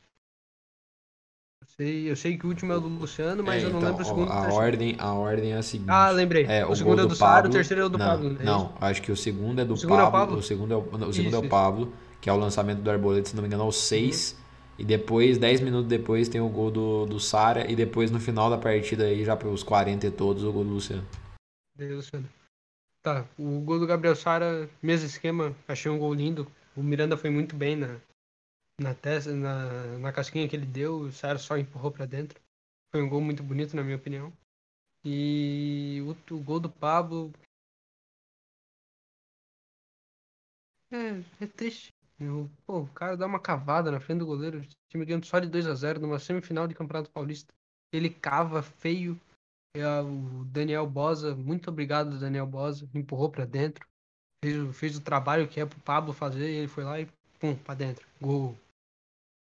Sei, 1.75 2.09
eu 2.09 2.15
sei 2.15 2.37
que 2.37 2.45
o 2.45 2.49
último 2.49 2.71
é 2.71 2.77
o 2.77 2.79
do 2.79 2.87
Luciano, 2.87 3.43
mas 3.43 3.63
É, 3.63 3.65
eu 3.65 3.71
não 3.71 3.79
então, 3.79 3.89
lembro 3.89 4.03
o 4.03 4.05
segundo. 4.05 4.29
o 4.29 4.31
a 4.31 4.53
ordem, 4.53 4.95
a 4.99 5.13
ordem 5.13 5.51
é 5.53 5.57
a 5.57 5.61
seguinte. 5.63 5.89
Ah, 5.89 6.09
lembrei. 6.11 6.45
É, 6.45 6.65
o, 6.65 6.71
o 6.71 6.75
segundo 6.75 6.99
é 6.99 7.03
do 7.03 7.09
do 7.09 7.17
Pablo. 7.17 7.49
o 7.49 7.53
terceiro 7.53 7.81
é 7.81 7.85
o 7.85 7.89
do 7.89 7.97
não, 7.97 8.05
Pablo. 8.05 8.37
é 8.39 8.43
Não, 8.43 8.73
acho 8.79 9.01
que 9.01 9.11
o 9.11 9.17
segundo 9.17 9.59
é 9.59 9.65
do 9.65 9.73
O 9.73 9.77
segundo 9.77 9.99
é 9.99 10.03
o 10.03 10.11
Pablo. 10.11 10.19
Pablo? 10.19 10.37
O 10.37 10.43
segundo 10.43 10.73
é 10.73 10.77
o, 10.77 10.97
não, 10.97 11.09
o 11.09 11.13
segundo 11.13 11.33
Isso, 11.33 11.43
é 11.43 11.47
o. 11.47 11.49
Pablo, 11.49 11.93
que 12.21 12.29
é 12.29 12.33
o 12.33 12.37
lançamento 12.37 12.81
do 12.81 12.89
Arboleda, 12.89 13.27
se 13.27 13.35
não 13.35 13.41
me 13.41 13.47
engano, 13.47 13.63
aos 13.63 13.77
6. 13.77 14.44
E 14.77 14.83
depois, 14.83 15.37
10 15.37 15.61
minutos 15.61 15.87
depois, 15.87 16.27
tem 16.27 16.41
o 16.41 16.49
gol 16.49 16.69
do, 16.69 17.05
do 17.05 17.19
Sara. 17.19 17.69
E 17.71 17.75
depois, 17.75 18.11
no 18.11 18.19
final 18.19 18.49
da 18.49 18.57
partida, 18.57 19.05
aí, 19.05 19.23
já 19.23 19.35
pelos 19.35 19.63
40 19.63 20.07
e 20.07 20.11
todos, 20.11 20.43
o 20.43 20.51
gol 20.51 20.63
do 20.63 20.71
Luciano. 20.71 21.07
Daí, 21.75 21.93
Luciano. 21.93 22.27
Tá, 23.01 23.25
o 23.37 23.61
gol 23.61 23.79
do 23.79 23.87
Gabriel 23.87 24.15
Sara, 24.15 24.69
mesmo 24.81 25.05
esquema, 25.05 25.55
achei 25.67 25.91
um 25.91 25.99
gol 25.99 26.13
lindo. 26.13 26.51
O 26.75 26.83
Miranda 26.83 27.15
foi 27.15 27.29
muito 27.29 27.55
bem 27.55 27.75
na, 27.75 27.99
na 28.79 28.93
testa, 28.93 29.31
na, 29.33 29.97
na 29.99 30.11
casquinha 30.11 30.47
que 30.49 30.55
ele 30.55 30.65
deu, 30.65 31.01
o 31.01 31.11
Sara 31.11 31.37
só 31.37 31.57
empurrou 31.57 31.91
pra 31.91 32.05
dentro. 32.05 32.41
Foi 32.91 33.01
um 33.01 33.09
gol 33.09 33.21
muito 33.21 33.43
bonito, 33.43 33.75
na 33.75 33.83
minha 33.83 33.95
opinião. 33.95 34.33
E 35.03 36.01
o, 36.01 36.33
o 36.33 36.39
gol 36.39 36.59
do 36.59 36.69
Pablo. 36.69 37.31
É, 40.91 41.43
é 41.43 41.47
triste. 41.47 41.94
O, 42.19 42.49
pô, 42.65 42.79
o 42.79 42.87
cara 42.87 43.17
dá 43.17 43.25
uma 43.25 43.39
cavada 43.39 43.91
na 43.91 43.99
frente 43.99 44.19
do 44.19 44.25
goleiro, 44.25 44.59
o 44.59 44.67
time 44.89 45.05
ganhando 45.05 45.25
só 45.25 45.37
de 45.39 45.49
2 45.49 45.67
a 45.67 45.73
0 45.73 45.99
numa 45.99 46.17
semifinal 46.17 46.65
de 46.67 46.73
Campeonato 46.73 47.11
Paulista. 47.11 47.53
Ele 47.91 48.09
cava 48.09 48.61
feio, 48.61 49.19
é, 49.75 49.85
o 50.01 50.45
Daniel 50.45 50.87
Bosa, 50.87 51.35
muito 51.35 51.69
obrigado, 51.69 52.17
Daniel 52.17 52.47
Bosa, 52.47 52.89
empurrou 52.93 53.29
pra 53.29 53.43
dentro, 53.43 53.85
fez, 54.43 54.77
fez 54.77 54.97
o 54.97 55.01
trabalho 55.01 55.47
que 55.47 55.59
é 55.59 55.65
pro 55.65 55.79
Pablo 55.81 56.13
fazer, 56.13 56.49
ele 56.49 56.67
foi 56.69 56.85
lá 56.85 56.99
e 56.99 57.07
pum, 57.39 57.55
pra 57.55 57.75
dentro, 57.75 58.07
gol. 58.21 58.57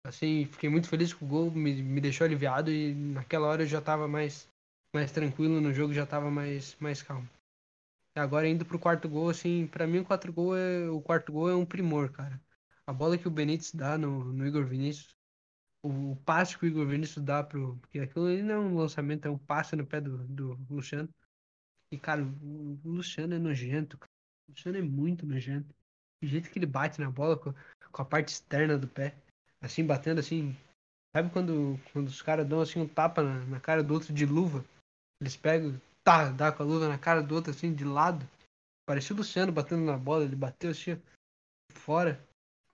Assim, 0.06 0.46
fiquei 0.46 0.68
muito 0.68 0.88
feliz 0.88 1.12
com 1.12 1.26
o 1.26 1.28
gol, 1.28 1.50
me, 1.50 1.74
me 1.82 2.00
deixou 2.00 2.24
aliviado 2.24 2.70
e 2.70 2.94
naquela 2.94 3.48
hora 3.48 3.62
eu 3.62 3.66
já 3.66 3.80
tava 3.80 4.08
mais, 4.08 4.48
mais 4.94 5.12
tranquilo 5.12 5.60
no 5.60 5.74
jogo, 5.74 5.92
já 5.92 6.06
tava 6.06 6.30
mais, 6.30 6.74
mais 6.80 7.02
calmo. 7.02 7.28
E 8.16 8.20
agora 8.20 8.48
indo 8.48 8.64
pro 8.64 8.78
quarto 8.78 9.08
gol, 9.08 9.28
assim, 9.28 9.66
pra 9.66 9.86
mim 9.86 9.98
o 9.98 10.04
quarto 10.04 10.32
gol 10.32 10.56
é, 10.56 10.88
o 10.88 11.00
quarto 11.00 11.32
gol 11.32 11.50
é 11.50 11.54
um 11.54 11.64
primor, 11.64 12.10
cara. 12.10 12.40
A 12.86 12.92
bola 12.92 13.16
que 13.16 13.28
o 13.28 13.30
Benítez 13.30 13.72
dá 13.72 13.96
no, 13.96 14.24
no 14.24 14.46
Igor 14.46 14.64
Vinícius, 14.64 15.14
o, 15.82 16.12
o 16.12 16.16
passe 16.24 16.56
que 16.56 16.64
o 16.64 16.68
Igor 16.68 16.86
Vinícius 16.86 17.24
dá 17.24 17.42
pro. 17.42 17.76
Porque 17.78 17.98
aquilo 17.98 18.26
ali 18.26 18.42
não 18.42 18.54
é 18.54 18.58
um 18.58 18.76
lançamento, 18.76 19.26
é 19.26 19.30
um 19.30 19.38
passe 19.38 19.76
no 19.76 19.86
pé 19.86 20.00
do, 20.00 20.18
do 20.28 20.58
Luciano. 20.70 21.08
E, 21.90 21.98
cara, 21.98 22.22
o, 22.22 22.80
Luciano 22.84 23.34
é 23.34 23.38
nojento, 23.38 23.98
cara. 23.98 24.10
O 24.48 24.52
Luciano 24.52 24.78
é 24.78 24.82
muito 24.82 25.26
nojento. 25.26 25.74
O 26.22 26.26
jeito 26.26 26.50
que 26.50 26.58
ele 26.58 26.66
bate 26.66 27.00
na 27.00 27.10
bola 27.10 27.36
com, 27.36 27.52
com 27.90 28.02
a 28.02 28.04
parte 28.04 28.28
externa 28.28 28.78
do 28.78 28.88
pé, 28.88 29.14
assim, 29.60 29.84
batendo 29.84 30.20
assim. 30.20 30.56
Sabe 31.14 31.30
quando, 31.30 31.78
quando 31.92 32.08
os 32.08 32.22
caras 32.22 32.48
dão 32.48 32.60
assim 32.60 32.80
um 32.80 32.88
tapa 32.88 33.22
na, 33.22 33.44
na 33.44 33.60
cara 33.60 33.82
do 33.82 33.92
outro 33.92 34.14
de 34.14 34.24
luva? 34.24 34.64
Eles 35.20 35.36
pegam, 35.36 35.78
tá, 36.02 36.30
dá 36.30 36.50
com 36.50 36.62
a 36.62 36.66
luva 36.66 36.88
na 36.88 36.98
cara 36.98 37.22
do 37.22 37.34
outro 37.34 37.50
assim, 37.50 37.74
de 37.74 37.84
lado. 37.84 38.26
Parecia 38.86 39.14
o 39.14 39.18
Luciano 39.18 39.52
batendo 39.52 39.84
na 39.84 39.98
bola, 39.98 40.24
ele 40.24 40.34
bateu 40.34 40.70
assim, 40.70 41.00
fora. 41.72 42.18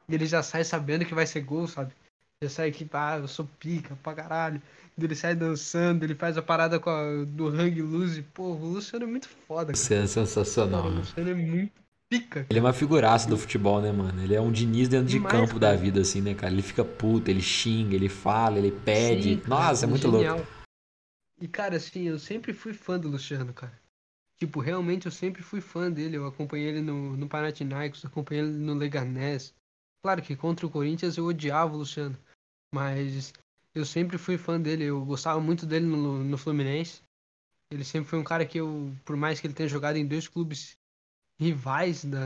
E 0.09 0.15
ele 0.15 0.27
já 0.27 0.43
sai 0.43 0.65
sabendo 0.65 1.05
que 1.05 1.15
vai 1.15 1.27
ser 1.27 1.41
gol, 1.43 1.67
sabe? 1.69 1.95
Já 2.43 2.49
sai 2.51 2.69
aqui, 2.71 2.89
ah, 2.93 3.19
eu 3.19 3.29
sou 3.29 3.47
pica 3.47 3.97
pra 3.97 4.15
caralho. 4.15 4.63
Ele 4.97 5.15
sai 5.15 5.35
dançando, 5.35 6.05
ele 6.05 6.15
faz 6.15 6.37
a 6.37 6.43
parada 6.43 6.81
com 6.81 6.91
a, 6.91 7.25
do 7.25 7.49
Hang 7.49 7.81
Loose. 7.83 8.23
Pô, 8.23 8.55
o 8.55 8.73
Luciano 8.73 9.05
é 9.05 9.09
muito 9.09 9.29
foda, 9.29 9.75
cara. 9.75 9.77
Isso 9.77 9.95
é 9.95 10.07
sensacional, 10.07 10.83
Cara, 10.83 10.89
o 10.89 10.95
né? 10.97 11.01
Luciano 11.01 11.31
é 11.31 11.35
muito 11.35 11.83
pica. 12.09 12.47
Ele 12.51 12.59
é 12.59 12.63
uma 12.63 12.73
figuraça 12.73 13.29
do 13.29 13.37
futebol, 13.37 13.81
né, 13.81 13.93
mano? 13.93 14.23
Ele 14.23 14.35
é 14.35 14.41
um 14.41 14.51
Diniz 14.51 14.89
dentro 14.89 15.07
de 15.07 15.19
Demais, 15.19 15.33
campo 15.33 15.59
da 15.59 15.69
cara. 15.69 15.77
vida, 15.77 16.01
assim, 16.01 16.21
né, 16.21 16.35
cara? 16.35 16.53
Ele 16.53 16.63
fica 16.63 16.85
puto, 16.85 17.31
ele 17.31 17.41
xinga, 17.43 17.95
ele 17.95 18.09
fala, 18.09 18.59
ele 18.59 18.73
pede. 18.73 19.35
Sim, 19.35 19.41
cara, 19.41 19.49
Nossa, 19.49 19.85
é 19.85 19.89
muito 19.89 20.09
louco. 20.09 20.25
genial. 20.25 20.47
E, 21.41 21.49
cara, 21.49 21.77
assim, 21.77 22.03
eu 22.05 22.19
sempre 22.19 22.53
fui 22.53 22.73
fã 22.73 22.99
do 22.99 23.09
Luciano, 23.09 23.53
cara. 23.53 23.79
Tipo, 24.39 24.61
realmente 24.61 25.07
eu 25.07 25.13
sempre 25.13 25.43
fui 25.43 25.61
fã 25.61 25.91
dele. 25.91 26.17
Eu 26.17 26.27
acompanhei 26.27 26.69
ele 26.69 26.81
no, 26.83 27.17
no 27.17 27.29
Panathinaikos, 27.29 28.05
acompanhei 28.05 28.45
ele 28.45 28.53
no 28.53 28.75
Leganés. 28.75 29.55
Claro 30.03 30.23
que 30.23 30.37
contra 30.37 30.67
o 30.67 30.71
Corinthians 30.71 31.17
eu 31.17 31.27
odiava 31.27 31.75
o 31.75 31.79
Luciano. 31.79 32.17
Mas 32.75 33.33
eu 33.75 33.85
sempre 33.85 34.19
fui 34.19 34.39
fã 34.39 34.61
dele. 34.61 34.85
Eu 34.85 35.05
gostava 35.05 35.41
muito 35.41 35.67
dele 35.67 35.87
no, 35.87 36.23
no 36.23 36.39
Fluminense. 36.39 37.03
Ele 37.71 37.85
sempre 37.85 38.09
foi 38.09 38.19
um 38.19 38.25
cara 38.25 38.47
que 38.47 38.59
eu, 38.59 38.93
por 39.05 39.17
mais 39.17 39.41
que 39.41 39.47
ele 39.47 39.55
tenha 39.55 39.69
jogado 39.69 39.97
em 39.97 40.07
dois 40.07 40.27
clubes 40.27 40.77
rivais 41.39 42.05
da, 42.05 42.19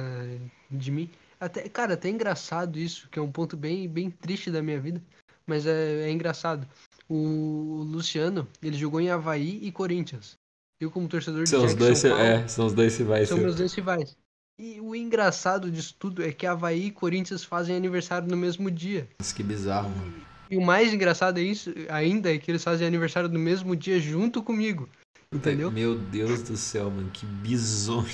de 0.71 0.91
mim. 0.91 1.11
Até, 1.41 1.69
cara, 1.69 1.95
até 1.95 2.09
é 2.09 2.13
engraçado 2.13 2.79
isso, 2.79 3.09
que 3.09 3.19
é 3.19 3.23
um 3.23 3.33
ponto 3.33 3.57
bem, 3.57 3.89
bem 3.89 4.11
triste 4.11 4.51
da 4.51 4.63
minha 4.63 4.81
vida. 4.81 5.03
Mas 5.45 5.67
é, 5.67 6.09
é 6.09 6.11
engraçado. 6.11 6.69
O 7.09 7.83
Luciano, 7.85 8.49
ele 8.63 8.77
jogou 8.77 9.01
em 9.01 9.11
Havaí 9.11 9.59
e 9.63 9.73
Corinthians. 9.73 10.39
Eu, 10.81 10.91
como 10.91 11.09
torcedor 11.09 11.45
de 11.45 11.51
São 11.51 11.65
os 11.65 11.75
dois, 11.75 11.99
São 11.99 12.11
Paulo, 12.11 12.25
é, 12.25 12.49
são 12.49 12.67
os 12.67 12.73
dois 12.73 12.97
rivais. 12.97 13.29
são 13.29 13.39
meus 13.39 13.57
dois 13.57 13.73
rivais. 13.75 14.17
E 14.59 14.81
o 14.81 14.95
engraçado 14.95 15.71
disso 15.71 15.95
tudo 15.99 16.23
é 16.23 16.33
que 16.33 16.47
Havaí 16.47 16.87
e 16.87 16.93
Corinthians 16.93 17.43
fazem 17.43 17.75
aniversário 17.75 18.29
no 18.29 18.37
mesmo 18.37 18.71
dia. 18.71 19.09
Nossa, 19.19 19.35
que 19.35 19.43
bizarro, 19.43 19.91
mano. 19.91 20.33
E 20.51 20.57
o 20.57 20.61
mais 20.61 20.93
engraçado 20.93 21.39
é 21.39 21.43
isso, 21.43 21.73
ainda 21.89 22.33
é 22.33 22.39
que 22.39 22.51
eles 22.51 22.63
fazem 22.63 22.87
aniversário 22.87 23.29
no 23.29 23.39
mesmo 23.39 23.75
dia 23.75 23.99
junto 23.99 24.43
comigo. 24.43 24.89
Entendeu? 25.33 25.71
Meu 25.71 25.99
Deus 25.99 26.43
do 26.43 26.57
céu, 26.57 26.91
mano, 26.91 27.11
que 27.11 27.25
bizonho. 27.25 28.07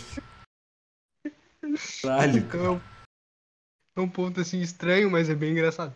Caralho, 2.01 2.47
cara. 2.47 2.63
Então 2.63 2.65
é 2.65 2.71
um, 2.71 2.81
é 3.97 4.01
um 4.01 4.09
ponto 4.09 4.41
assim 4.41 4.61
estranho, 4.61 5.11
mas 5.11 5.29
é 5.29 5.35
bem 5.35 5.51
engraçado. 5.51 5.95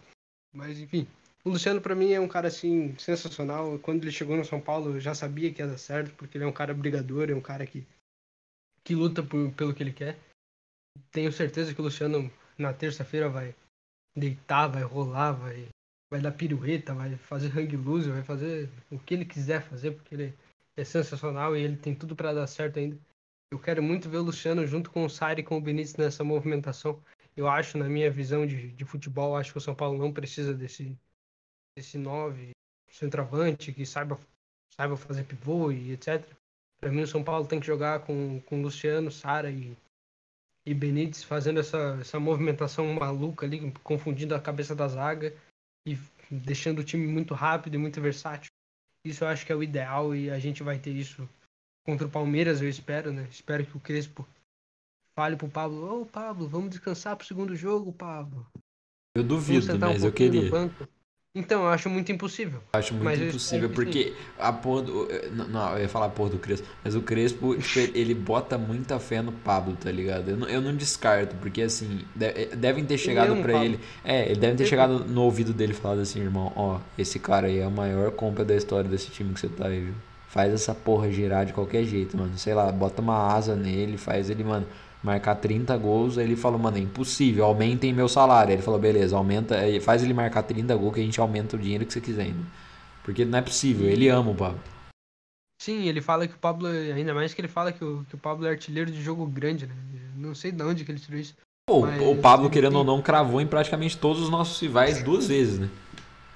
Mas 0.53 0.81
enfim, 0.81 1.07
o 1.45 1.51
Luciano 1.51 1.81
pra 1.81 1.95
mim 1.95 2.13
é 2.13 2.21
um 2.21 2.29
cara 2.29 2.49
assim 2.49 2.95
sensacional. 2.99 3.79
Quando 3.79 4.03
ele 4.03 4.13
chegou 4.13 4.37
no 4.37 4.45
São 4.45 4.61
Paulo, 4.61 4.97
eu 4.97 5.01
já 5.01 5.15
sabia 5.15 5.53
que 5.53 5.63
ia 5.63 5.69
dar 5.69 5.79
certo, 5.79 6.13
porque 6.17 6.37
ele 6.37 6.45
é 6.45 6.49
um 6.49 6.53
cara 6.53 6.75
brigador, 6.75 7.31
é 7.31 7.35
um 7.35 7.41
cara 7.41 7.65
que 7.65 7.87
que 8.85 8.97
luta 8.97 9.23
por, 9.23 9.53
pelo 9.53 9.73
que 9.73 9.83
ele 9.83 9.93
quer. 9.93 10.19
Tenho 11.11 11.33
certeza 11.33 11.75
que 11.75 11.81
o 11.81 11.85
Luciano 11.85 12.31
na 12.59 12.73
terça-feira 12.73 13.29
vai 13.29 13.55
deitar, 14.17 14.69
vai 14.69 14.83
rolar, 14.83 15.33
vai 15.33 15.69
vai 16.13 16.21
dar 16.21 16.33
pirueta, 16.33 16.93
vai 16.93 17.17
fazer 17.17 17.49
hang 17.57 17.75
loose, 17.75 18.11
vai 18.11 18.23
fazer 18.23 18.69
o 18.91 18.99
que 18.99 19.15
ele 19.15 19.25
quiser 19.25 19.63
fazer, 19.63 19.93
porque 19.93 20.15
ele 20.15 20.35
é 20.77 20.85
sensacional 20.85 21.57
e 21.57 21.63
ele 21.63 21.77
tem 21.79 21.95
tudo 21.95 22.15
pra 22.15 22.35
dar 22.35 22.47
certo 22.47 22.79
ainda. 22.79 22.99
Eu 23.51 23.59
quero 23.59 23.83
muito 23.83 24.11
ver 24.11 24.19
o 24.19 24.23
Luciano 24.23 24.67
junto 24.67 24.91
com 24.91 25.07
o 25.07 25.09
Sari 25.09 25.41
e 25.41 25.45
com 25.45 25.57
o 25.57 25.61
Benítez 25.61 25.97
nessa 25.97 26.23
movimentação. 26.23 27.03
Eu 27.35 27.49
acho, 27.49 27.79
na 27.79 27.89
minha 27.89 28.11
visão 28.11 28.47
de, 28.47 28.73
de 28.73 28.85
futebol, 28.85 29.35
acho 29.35 29.53
que 29.53 29.59
o 29.59 29.61
São 29.61 29.75
Paulo 29.75 29.99
não 29.99 30.13
precisa 30.13 30.53
desse 30.53 30.95
desse 31.75 31.97
nove 31.97 32.51
centroavante 32.91 33.73
que 33.73 33.87
saiba 33.87 34.21
saiba 34.77 34.99
fazer 34.99 35.25
pivô 35.25 35.73
e 35.73 35.93
etc. 35.93 36.23
Para 36.79 36.93
mim 36.93 37.01
o 37.01 37.07
São 37.07 37.25
Paulo 37.25 37.47
tem 37.47 37.59
que 37.59 37.67
jogar 37.67 38.01
com 38.01 38.39
com 38.43 38.61
Luciano, 38.61 39.11
Sara 39.11 39.51
e 39.51 39.75
e 40.65 40.73
Benítez 40.73 41.25
fazendo 41.25 41.61
essa 41.61 41.99
essa 42.01 42.21
movimentação 42.21 42.93
maluca 42.95 43.47
ali, 43.47 43.73
confundindo 43.83 44.35
a 44.35 44.41
cabeça 44.41 44.75
da 44.75 44.89
zaga 44.89 45.35
e 45.87 45.99
deixando 46.31 46.81
o 46.81 46.85
time 46.85 47.07
muito 47.07 47.35
rápido 47.35 47.75
e 47.75 47.79
muito 47.79 48.01
versátil. 48.01 48.51
Isso 49.05 49.25
eu 49.25 49.29
acho 49.29 49.45
que 49.45 49.53
é 49.53 49.57
o 49.57 49.63
ideal 49.63 50.15
e 50.15 50.31
a 50.31 50.39
gente 50.39 50.63
vai 50.63 50.79
ter 50.79 50.93
isso 50.93 51.29
contra 51.85 52.07
o 52.07 52.11
Palmeiras, 52.11 52.63
eu 52.63 52.69
espero, 52.69 53.13
né? 53.13 53.27
Espero 53.31 53.67
que 53.67 53.77
o 53.77 53.81
Crespo 53.81 54.27
fale 55.15 55.37
pro 55.37 55.49
Pablo, 55.49 56.03
ô 56.03 56.07
Pablo, 56.07 56.49
vamos 56.49 56.71
descansar 56.71 57.17
pro 57.17 57.27
segundo 57.27 57.57
jogo, 57.57 57.93
Pablo. 57.93 58.47
Eu 59.15 59.25
duvido, 59.25 59.63
sentar 59.63 59.91
um 59.91 59.93
mas 59.93 60.05
eu 60.05 60.13
queria. 60.13 60.51
Banco." 61.35 61.45
Então, 61.47 61.63
eu 61.63 61.69
acho 61.69 61.89
muito 61.89 62.13
impossível. 62.13 62.61
Acho 62.73 62.93
muito 62.95 63.05
Mas 63.05 63.21
impossível, 63.21 63.71
porque 63.71 64.13
a 64.39 64.53
porra 64.53 64.83
do. 64.83 65.09
Não, 65.33 65.49
não, 65.49 65.73
eu 65.77 65.83
ia 65.83 65.89
falar 65.89 66.07
a 66.07 66.11
porra 66.11 66.31
do 66.31 66.39
Crespo, 66.39 66.67
mas 66.85 66.95
o 66.95 67.01
Crespo, 67.03 67.57
tipo, 67.61 67.79
ele 67.97 68.15
bota 68.15 68.59
muita 68.59 68.99
fé 68.99 69.23
no 69.23 69.33
Pablo, 69.33 69.77
tá 69.77 69.91
ligado? 69.91 70.31
Eu 70.31 70.37
não, 70.37 70.49
eu 70.49 70.61
não 70.61 70.75
descarto, 70.77 71.35
porque 71.37 71.63
assim, 71.63 72.01
de- 72.15 72.55
devem 72.57 72.85
ter 72.85 72.99
chegado 72.99 73.35
Pablo. 73.37 73.57
ele. 73.57 73.81
É, 74.05 74.27
ele 74.27 74.41
deve 74.41 74.57
ter 74.57 74.67
chegado 74.67 75.05
no 75.05 75.23
ouvido 75.23 75.53
dele 75.53 75.73
falado 75.75 76.01
assim, 76.01 76.21
irmão, 76.21 76.53
ó, 76.55 76.79
esse 76.99 77.19
cara 77.19 77.47
aí 77.47 77.59
é 77.59 77.65
a 77.65 77.71
maior 77.71 78.11
compra 78.13 78.45
da 78.45 78.55
história 78.55 78.89
desse 78.89 79.11
time 79.11 79.33
que 79.33 79.41
você 79.41 79.49
tá 79.49 79.69
aí, 79.69 79.81
viu? 79.81 79.95
Faz 80.29 80.53
essa 80.53 80.75
porra 80.75 81.11
girar 81.11 81.45
de 81.45 81.53
qualquer 81.53 81.85
jeito, 81.85 82.17
mano. 82.17 82.39
Sei 82.39 82.55
lá, 82.55 82.73
bota 82.73 83.03
uma 83.03 83.35
asa 83.35 83.55
nele, 83.55 83.99
faz 83.99 84.31
ele, 84.31 84.43
mano, 84.43 84.67
marcar 85.03 85.37
30 85.37 85.77
gols. 85.77 86.19
Aí 86.19 86.25
ele 86.25 86.37
falou, 86.37 86.59
mano, 86.59 86.77
é 86.77 86.81
impossível, 86.81 87.45
aumentem 87.45 87.93
meu 87.93 88.09
salário. 88.09 88.51
Aí 88.51 88.57
ele 88.57 88.63
falou, 88.63 88.79
beleza, 88.79 89.17
aumenta, 89.17 89.57
faz 89.81 90.03
ele 90.03 90.15
marcar 90.15 90.43
30 90.43 90.75
gols 90.77 90.95
que 90.95 91.01
a 91.01 91.05
gente 91.05 91.21
aumenta 91.21 91.57
o 91.57 91.59
dinheiro 91.59 91.85
que 91.85 91.93
você 91.93 92.01
quiser 92.01 92.25
ainda. 92.25 92.45
Porque 93.03 93.25
não 93.25 93.39
é 93.39 93.43
possível, 93.43 93.89
ele 93.89 94.09
ama 94.09 94.31
o 94.31 94.35
Pablo. 94.35 94.61
Sim, 95.61 95.87
ele 95.87 96.01
fala 96.01 96.27
que 96.27 96.35
o 96.35 96.39
Pablo, 96.39 96.67
ainda 96.67 97.15
mais 97.15 97.33
que 97.33 97.41
ele 97.41 97.49
fala 97.49 97.73
que 97.73 97.85
o, 97.85 98.05
que 98.09 98.15
o 98.15 98.19
Pablo 98.19 98.47
é 98.47 98.51
artilheiro 98.51 98.91
de 98.91 99.01
jogo 99.01 99.27
grande, 99.27 99.67
né? 99.67 99.75
Não 100.17 100.35
sei 100.35 100.51
de 100.51 100.63
onde 100.63 100.85
que 100.85 100.91
ele 100.91 100.99
tirou 100.99 101.21
isso. 101.21 101.35
Pô, 101.69 101.83
Mas 101.83 102.03
o 102.03 102.17
Pablo, 102.17 102.51
querendo 102.51 102.79
ou 102.79 102.85
não, 102.85 103.01
cravou 103.01 103.41
em 103.41 103.47
praticamente 103.47 103.97
todos 103.97 104.23
os 104.23 104.29
nossos 104.29 104.61
rivais 104.61 105.03
duas 105.05 105.29
vezes, 105.29 105.61
né? 105.61 105.69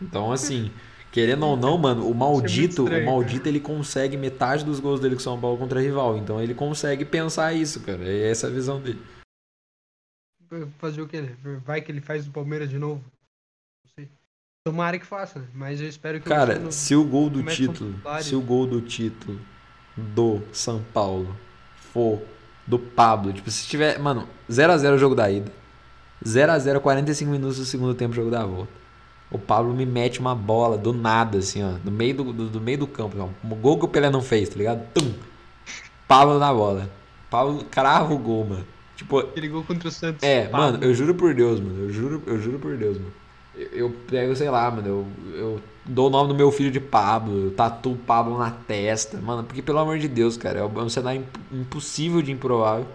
Então, 0.01 0.31
assim, 0.31 0.71
querendo 1.11 1.47
ou 1.47 1.57
não, 1.57 1.79
mano, 1.79 2.09
o 2.09 2.15
maldito, 2.15 2.85
estranho, 2.85 3.03
o 3.03 3.07
maldito 3.07 3.49
ele 3.49 3.61
consegue 3.61 4.17
metade 4.17 4.65
dos 4.65 4.81
gols 4.81 5.01
dele 5.01 5.15
com 5.15 5.21
São 5.21 5.41
Paulo 5.41 5.57
contra 5.57 5.81
rival. 5.81 6.17
Então 6.17 6.41
ele 6.41 6.55
consegue 6.55 7.05
pensar 7.05 7.53
isso, 7.53 7.81
cara. 7.81 8.05
É 8.05 8.31
essa 8.31 8.47
a 8.47 8.51
visão 8.51 8.81
dele. 8.81 9.01
Fazer 10.79 11.01
o 11.01 11.09
quê, 11.09 11.23
né? 11.23 11.37
Vai 11.65 11.81
que 11.81 11.91
ele 11.91 12.01
faz 12.01 12.27
o 12.27 12.31
Palmeiras 12.31 12.69
de 12.69 12.79
novo. 12.79 13.03
Não 13.85 13.93
sei. 13.95 14.09
Tomara 14.65 14.99
que 14.99 15.07
faça, 15.07 15.41
né? 15.41 15.47
Mas 15.55 15.81
eu 15.81 15.89
espero 15.89 16.21
que 16.21 16.29
Cara, 16.29 16.71
se 16.71 16.95
o 16.95 17.05
gol 17.05 17.29
do 17.29 17.43
título, 17.43 17.95
se 18.21 18.35
o 18.35 18.41
gol 18.41 18.67
do 18.67 18.81
título 18.81 19.41
do 19.97 20.43
São 20.53 20.83
Paulo 20.93 21.35
for 21.77 22.23
do 22.67 22.79
Pablo, 22.79 23.33
tipo, 23.33 23.51
se 23.51 23.67
tiver, 23.67 23.99
mano, 23.99 24.29
0 24.51 24.73
a 24.73 24.79
0 24.79 24.97
o 24.97 24.99
jogo 24.99 25.15
da 25.15 25.31
ida. 25.31 25.51
0 26.27 26.53
a 26.53 26.59
0 26.59 26.81
45 26.81 27.31
minutos 27.31 27.59
do 27.59 27.65
segundo 27.65 27.95
tempo 27.95 28.13
o 28.13 28.17
jogo 28.17 28.31
da 28.31 28.45
volta. 28.45 28.73
O 29.31 29.39
Pablo 29.39 29.75
me 29.75 29.85
mete 29.85 30.21
uma 30.21 30.35
bola 30.35 30.79
do 30.79 30.93
nada 30.93 31.39
assim, 31.39 31.63
ó, 31.63 31.73
no 31.85 31.91
meio 31.91 32.15
do, 32.17 32.33
do, 32.33 32.49
do 32.49 32.61
meio 32.61 32.79
do 32.79 32.87
campo, 32.87 33.17
ó, 33.19 33.29
um 33.45 33.55
gol 33.57 33.79
que 33.79 33.85
o 33.85 33.89
Pelé 33.89 34.09
não 34.09 34.23
fez, 34.23 34.49
tá 34.49 34.57
ligado? 34.57 34.87
Tum. 34.95 35.13
Pablo 36.07 36.39
na 36.39 36.53
bola. 36.53 36.89
Pablo 37.31 37.65
crava 37.71 38.15
o 38.15 38.19
gol, 38.19 38.45
mano. 38.47 38.65
Tipo, 38.95 39.19
Aquele 39.19 39.49
gol 39.49 39.65
contra 39.65 39.89
o 39.89 39.91
Santos. 39.93 40.23
é, 40.23 40.47
Pablo. 40.47 40.73
mano, 40.73 40.85
eu 40.85 40.95
juro 40.95 41.15
por 41.15 41.35
Deus, 41.35 41.61
mano. 41.61 41.81
Eu 41.85 41.91
juro, 41.93 42.23
eu 42.27 42.41
juro 42.41 42.59
por 42.59 42.77
Deus, 42.77 42.99
mano. 42.99 43.13
Eu, 43.57 43.69
eu 43.73 43.91
pego, 44.09 44.37
sei 44.37 44.49
lá, 44.49 44.71
mano, 44.71 44.87
eu, 44.87 45.07
eu 45.37 45.61
dou 45.85 46.07
o 46.07 46.11
nome 46.11 46.29
do 46.29 46.35
meu 46.35 46.53
filho 46.53 46.71
de 46.71 46.79
Pablo, 46.81 47.47
eu 47.47 47.51
tatuo 47.51 47.95
o 47.95 47.97
Pablo 47.97 48.39
na 48.39 48.51
testa, 48.51 49.19
mano, 49.21 49.43
porque 49.45 49.61
pelo 49.63 49.79
amor 49.81 49.99
de 49.99 50.07
Deus, 50.09 50.37
cara, 50.37 50.61
é 50.61 50.65
um 50.65 50.89
cenário 50.89 51.21
imp- 51.23 51.37
impossível 51.53 52.23
de 52.23 52.31
improvável. 52.31 52.87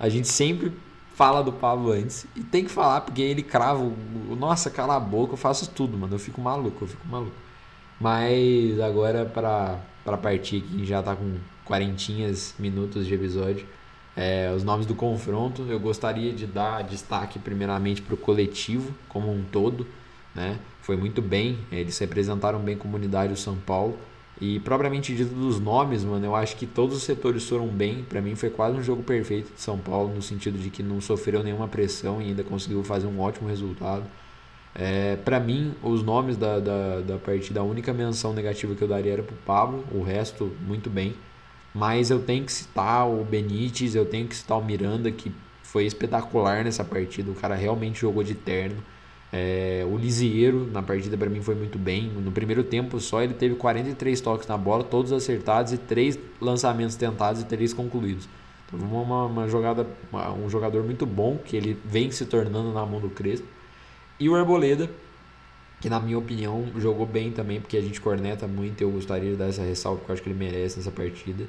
A 0.00 0.08
gente 0.08 0.28
sempre 0.28 0.72
fala 1.16 1.42
do 1.42 1.52
Pablo 1.52 1.90
antes 1.92 2.26
e 2.36 2.42
tem 2.42 2.64
que 2.64 2.70
falar 2.70 3.00
porque 3.02 3.22
ele 3.22 3.42
crava, 3.42 3.80
o- 3.82 4.36
nossa, 4.38 4.70
cala 4.70 4.96
a 4.96 5.00
boca, 5.00 5.34
eu 5.34 5.36
faço 5.38 5.70
tudo, 5.70 5.96
mano. 5.98 6.14
Eu 6.14 6.18
fico 6.18 6.40
maluco, 6.40 6.84
eu 6.84 6.88
fico 6.88 7.06
maluco. 7.08 7.34
Mas 8.00 8.78
agora 8.80 9.24
pra, 9.24 9.78
pra 10.04 10.16
partir 10.16 10.58
aqui, 10.58 10.84
já 10.84 11.02
tá 11.02 11.16
com 11.16 11.36
quarentinhas 11.64 12.54
minutos 12.58 13.06
de 13.06 13.14
episódio. 13.14 13.66
É, 14.16 14.52
os 14.54 14.64
nomes 14.64 14.86
do 14.86 14.94
confronto, 14.94 15.62
eu 15.68 15.78
gostaria 15.80 16.32
de 16.32 16.46
dar 16.46 16.82
destaque 16.84 17.38
primeiramente 17.38 18.00
para 18.02 18.14
o 18.14 18.16
coletivo 18.16 18.94
como 19.08 19.30
um 19.32 19.44
todo, 19.44 19.86
né? 20.34 20.58
Foi 20.82 20.96
muito 20.96 21.20
bem, 21.20 21.58
eles 21.72 21.98
representaram 21.98 22.58
bem 22.60 22.76
comunidade 22.76 23.32
do 23.32 23.38
São 23.38 23.56
Paulo. 23.56 23.98
E 24.40 24.60
propriamente 24.60 25.14
dito 25.14 25.34
dos 25.34 25.58
nomes, 25.58 26.04
mano, 26.04 26.24
eu 26.24 26.36
acho 26.36 26.56
que 26.56 26.66
todos 26.66 26.96
os 26.96 27.02
setores 27.02 27.48
foram 27.48 27.68
bem. 27.68 28.04
Para 28.04 28.20
mim 28.20 28.34
foi 28.34 28.50
quase 28.50 28.76
um 28.76 28.82
jogo 28.82 29.02
perfeito 29.02 29.54
de 29.54 29.60
São 29.60 29.78
Paulo, 29.78 30.14
no 30.14 30.20
sentido 30.20 30.58
de 30.58 30.68
que 30.68 30.82
não 30.82 31.00
sofreu 31.00 31.42
nenhuma 31.42 31.68
pressão 31.68 32.20
e 32.20 32.26
ainda 32.26 32.44
conseguiu 32.44 32.84
fazer 32.84 33.06
um 33.06 33.18
ótimo 33.18 33.48
resultado. 33.48 34.04
É, 34.74 35.16
para 35.16 35.40
mim, 35.40 35.74
os 35.82 36.02
nomes 36.02 36.36
da, 36.36 36.60
da, 36.60 37.00
da 37.00 37.16
partida, 37.16 37.60
a 37.60 37.62
única 37.62 37.94
menção 37.94 38.34
negativa 38.34 38.74
que 38.74 38.82
eu 38.82 38.88
daria 38.88 39.14
era 39.14 39.22
pro 39.22 39.34
Pablo, 39.36 39.82
o 39.90 40.02
resto 40.02 40.54
muito 40.66 40.90
bem. 40.90 41.14
Mas 41.74 42.10
eu 42.10 42.22
tenho 42.22 42.44
que 42.44 42.52
citar 42.52 43.08
o 43.08 43.24
Benítez, 43.24 43.94
eu 43.94 44.04
tenho 44.04 44.28
que 44.28 44.36
citar 44.36 44.58
o 44.58 44.64
Miranda, 44.64 45.10
que 45.10 45.32
foi 45.62 45.86
espetacular 45.86 46.64
nessa 46.64 46.84
partida. 46.84 47.30
O 47.30 47.34
cara 47.34 47.54
realmente 47.54 48.00
jogou 48.00 48.22
de 48.22 48.34
terno. 48.34 48.82
É, 49.32 49.84
o 49.90 49.96
Lisieiro 49.96 50.68
na 50.72 50.82
partida 50.82 51.16
para 51.16 51.28
mim 51.28 51.42
foi 51.42 51.54
muito 51.54 51.78
bem. 51.78 52.04
No 52.10 52.30
primeiro 52.32 52.62
tempo 52.64 52.98
só 53.00 53.22
ele 53.22 53.34
teve 53.34 53.54
43 53.56 54.20
toques 54.20 54.46
na 54.48 54.56
bola, 54.56 54.84
todos 54.84 55.12
acertados 55.12 55.72
e 55.72 55.78
três 55.78 56.18
lançamentos 56.40 56.96
tentados 56.96 57.42
e 57.42 57.44
três 57.44 57.72
concluídos. 57.74 58.28
Então 58.66 58.78
uma, 58.80 59.26
uma 59.26 59.48
jogada, 59.48 59.86
uma- 60.12 60.32
um 60.32 60.48
jogador 60.48 60.82
muito 60.84 61.04
bom 61.06 61.38
que 61.44 61.56
ele 61.56 61.76
vem 61.84 62.10
se 62.10 62.24
tornando 62.26 62.72
na 62.72 62.84
mão 62.86 63.00
do 63.00 63.10
Crespo. 63.10 63.46
E 64.18 64.28
o 64.28 64.34
Arboleda, 64.34 64.88
que 65.80 65.90
na 65.90 66.00
minha 66.00 66.18
opinião 66.18 66.64
jogou 66.78 67.04
bem 67.06 67.30
também, 67.32 67.60
porque 67.60 67.76
a 67.76 67.82
gente 67.82 68.00
corneta 68.00 68.46
muito, 68.46 68.80
eu 68.80 68.90
gostaria 68.90 69.30
de 69.32 69.36
dar 69.36 69.48
essa 69.48 69.62
ressalva 69.62 69.98
porque 69.98 70.10
eu 70.12 70.14
acho 70.14 70.22
que 70.22 70.28
ele 70.30 70.38
merece 70.38 70.78
nessa 70.78 70.90
partida. 70.90 71.44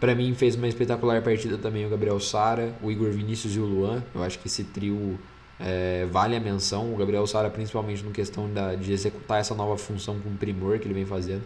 Pra 0.00 0.14
mim 0.14 0.34
fez 0.34 0.54
uma 0.56 0.68
espetacular 0.68 1.22
partida 1.22 1.58
também 1.58 1.86
o 1.86 1.90
Gabriel 1.90 2.20
Sara, 2.20 2.74
o 2.82 2.90
Igor 2.90 3.10
Vinícius 3.10 3.54
e 3.56 3.58
o 3.60 3.64
Luan. 3.64 4.02
Eu 4.14 4.22
acho 4.22 4.38
que 4.38 4.46
esse 4.48 4.64
trio 4.64 5.18
é, 5.58 6.06
vale 6.06 6.36
a 6.36 6.40
menção. 6.40 6.92
O 6.92 6.96
Gabriel 6.96 7.26
Sara 7.26 7.50
principalmente 7.50 8.02
no 8.02 8.10
questão 8.10 8.52
da, 8.52 8.74
de 8.74 8.92
executar 8.92 9.40
essa 9.40 9.54
nova 9.54 9.76
função 9.76 10.18
com 10.20 10.36
primor 10.36 10.78
que 10.78 10.86
ele 10.86 10.94
vem 10.94 11.06
fazendo. 11.06 11.42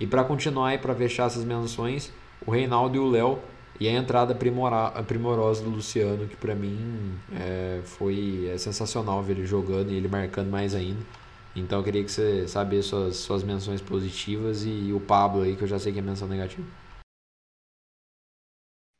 E 0.00 0.06
pra 0.06 0.24
continuar 0.24 0.74
e 0.74 0.78
pra 0.78 0.94
fechar 0.94 1.26
essas 1.26 1.44
menções, 1.44 2.12
o 2.46 2.50
Reinaldo 2.50 2.96
e 2.96 2.98
o 2.98 3.08
Léo 3.08 3.38
e 3.80 3.88
a 3.88 3.92
entrada 3.92 4.34
primorosa 4.34 5.62
do 5.62 5.70
Luciano, 5.70 6.26
que 6.28 6.36
pra 6.36 6.54
mim 6.54 7.18
é, 7.32 7.80
foi 7.84 8.48
é 8.52 8.58
sensacional 8.58 9.22
ver 9.22 9.32
ele 9.32 9.46
jogando 9.46 9.90
e 9.90 9.94
ele 9.94 10.08
marcando 10.08 10.50
mais 10.50 10.74
ainda. 10.74 11.00
Então 11.54 11.78
eu 11.80 11.84
queria 11.84 12.02
que 12.02 12.10
você 12.10 12.48
sabesse 12.48 12.88
suas, 12.88 13.16
suas 13.16 13.42
menções 13.42 13.80
positivas 13.80 14.64
e 14.64 14.92
o 14.92 15.00
Pablo 15.00 15.42
aí, 15.42 15.56
que 15.56 15.62
eu 15.62 15.68
já 15.68 15.78
sei 15.78 15.92
que 15.92 15.98
é 15.98 16.02
menção 16.02 16.26
negativa. 16.28 16.66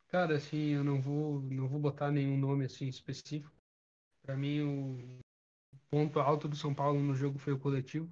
Cara, 0.09 0.37
assim, 0.37 0.75
eu 0.75 0.85
não 0.85 1.01
vou, 1.01 1.41
não 1.41 1.67
vou 1.67 1.81
botar 1.81 2.11
nenhum 2.11 2.37
nome 2.37 2.67
assim 2.67 2.87
específico. 2.87 3.51
Pra 4.23 4.37
mim, 4.37 4.63
o 4.63 5.21
ponto 5.91 6.21
alto 6.21 6.49
do 6.49 6.57
São 6.57 6.73
Paulo 6.73 7.01
no 7.01 7.15
jogo 7.15 7.39
foi 7.39 7.53
o 7.53 7.59
coletivo, 7.59 8.09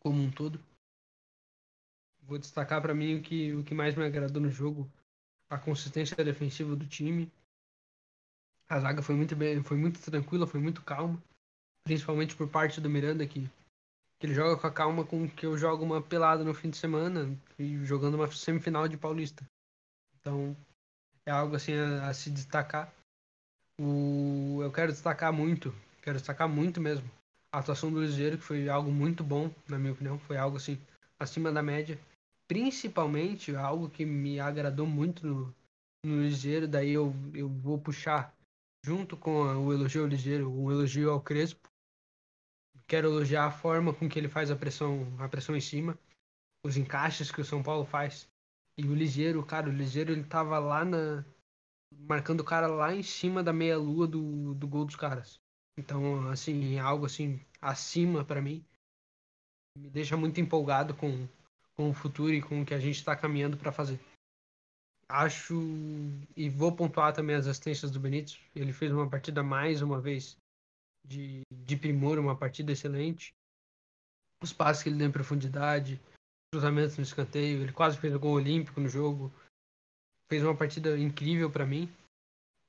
como 0.00 0.22
um 0.22 0.30
todo. 0.30 0.58
Vou 2.22 2.38
destacar 2.38 2.80
pra 2.80 2.94
mim 2.94 3.18
o 3.18 3.22
que, 3.22 3.52
o 3.52 3.62
que 3.62 3.74
mais 3.74 3.94
me 3.94 4.04
agradou 4.04 4.40
no 4.40 4.50
jogo, 4.50 4.90
a 5.48 5.58
consistência 5.58 6.16
defensiva 6.24 6.74
do 6.74 6.86
time. 6.86 7.30
A 8.66 8.80
zaga 8.80 9.02
foi 9.02 9.14
muito 9.14 9.36
bem, 9.36 9.62
foi 9.62 9.76
muito 9.76 10.00
tranquila, 10.00 10.46
foi 10.46 10.58
muito 10.58 10.82
calma, 10.82 11.22
principalmente 11.84 12.34
por 12.34 12.48
parte 12.48 12.80
do 12.80 12.88
Miranda 12.88 13.26
que, 13.26 13.46
que 14.18 14.26
ele 14.26 14.34
joga 14.34 14.58
com 14.58 14.66
a 14.66 14.72
calma 14.72 15.04
com 15.04 15.28
que 15.28 15.44
eu 15.44 15.56
jogo 15.58 15.84
uma 15.84 16.00
pelada 16.00 16.42
no 16.42 16.54
fim 16.54 16.70
de 16.70 16.78
semana 16.78 17.38
e 17.58 17.84
jogando 17.84 18.14
uma 18.14 18.30
semifinal 18.32 18.88
de 18.88 18.96
Paulista. 18.96 19.44
Então, 20.18 20.56
é 21.26 21.30
algo 21.30 21.54
assim 21.54 21.74
a, 21.74 22.08
a 22.08 22.14
se 22.14 22.30
destacar. 22.30 22.90
O, 23.80 24.60
eu 24.62 24.70
quero 24.72 24.92
destacar 24.92 25.32
muito, 25.32 25.74
quero 26.02 26.18
destacar 26.18 26.48
muito 26.48 26.80
mesmo 26.80 27.10
a 27.54 27.60
atuação 27.60 27.92
do 27.92 28.02
Ligeiro, 28.02 28.36
que 28.36 28.42
foi 28.42 28.68
algo 28.68 28.90
muito 28.90 29.22
bom, 29.22 29.48
na 29.68 29.78
minha 29.78 29.92
opinião, 29.92 30.18
foi 30.18 30.36
algo 30.36 30.56
assim 30.56 30.76
acima 31.20 31.52
da 31.52 31.62
média. 31.62 31.96
Principalmente 32.48 33.54
algo 33.54 33.88
que 33.88 34.04
me 34.04 34.40
agradou 34.40 34.86
muito 34.86 35.24
no, 35.24 35.54
no 36.04 36.22
Ligeiro, 36.22 36.66
daí 36.66 36.90
eu, 36.90 37.14
eu 37.32 37.48
vou 37.48 37.78
puxar 37.78 38.34
junto 38.84 39.16
com 39.16 39.40
o 39.40 39.72
elogio 39.72 40.02
ao 40.02 40.08
Ligeiro, 40.08 40.50
o 40.50 40.70
elogio 40.72 41.10
ao 41.12 41.20
Crespo. 41.20 41.68
Quero 42.88 43.06
elogiar 43.06 43.46
a 43.46 43.52
forma 43.52 43.94
com 43.94 44.08
que 44.08 44.18
ele 44.18 44.28
faz 44.28 44.50
a 44.50 44.56
pressão, 44.56 45.06
a 45.20 45.28
pressão 45.28 45.56
em 45.56 45.60
cima, 45.60 45.96
os 46.66 46.76
encaixes 46.76 47.30
que 47.30 47.40
o 47.40 47.44
São 47.44 47.62
Paulo 47.62 47.84
faz. 47.84 48.28
E 48.76 48.84
o 48.84 48.94
Ligeiro, 48.94 49.46
cara, 49.46 49.68
o 49.68 49.72
Ligeiro 49.72 50.10
ele 50.10 50.24
tava 50.24 50.58
lá 50.58 50.84
na. 50.84 51.24
Marcando 52.00 52.40
o 52.40 52.44
cara 52.44 52.66
lá 52.66 52.94
em 52.94 53.02
cima 53.02 53.42
da 53.42 53.52
meia-lua 53.52 54.06
do, 54.06 54.54
do 54.54 54.66
gol 54.66 54.84
dos 54.84 54.96
caras. 54.96 55.40
Então, 55.78 56.28
assim, 56.28 56.76
é 56.76 56.78
algo 56.78 57.06
assim, 57.06 57.40
acima 57.60 58.24
pra 58.24 58.40
mim. 58.40 58.64
Me 59.76 59.90
deixa 59.90 60.16
muito 60.16 60.40
empolgado 60.40 60.94
com, 60.94 61.26
com 61.74 61.90
o 61.90 61.94
futuro 61.94 62.32
e 62.32 62.42
com 62.42 62.62
o 62.62 62.64
que 62.64 62.74
a 62.74 62.78
gente 62.78 63.04
tá 63.04 63.16
caminhando 63.16 63.56
pra 63.56 63.72
fazer. 63.72 63.98
Acho. 65.08 65.54
E 66.36 66.48
vou 66.48 66.74
pontuar 66.74 67.12
também 67.12 67.36
as 67.36 67.46
assistências 67.46 67.90
do 67.90 68.00
Benítez. 68.00 68.40
Ele 68.54 68.72
fez 68.72 68.92
uma 68.92 69.08
partida 69.08 69.42
mais 69.42 69.82
uma 69.82 70.00
vez 70.00 70.36
de, 71.04 71.42
de 71.52 71.76
primor, 71.76 72.18
uma 72.18 72.36
partida 72.36 72.72
excelente. 72.72 73.34
Os 74.42 74.52
passes 74.52 74.82
que 74.82 74.88
ele 74.88 74.98
deu 74.98 75.08
em 75.08 75.12
profundidade, 75.12 76.00
cruzamentos 76.52 76.96
no 76.96 77.02
escanteio, 77.02 77.62
ele 77.62 77.72
quase 77.72 77.98
fez 77.98 78.14
o 78.14 78.20
gol 78.20 78.34
olímpico 78.34 78.80
no 78.80 78.88
jogo. 78.88 79.32
Fez 80.28 80.42
uma 80.42 80.54
partida 80.54 80.98
incrível 80.98 81.50
pra 81.50 81.66
mim. 81.66 81.88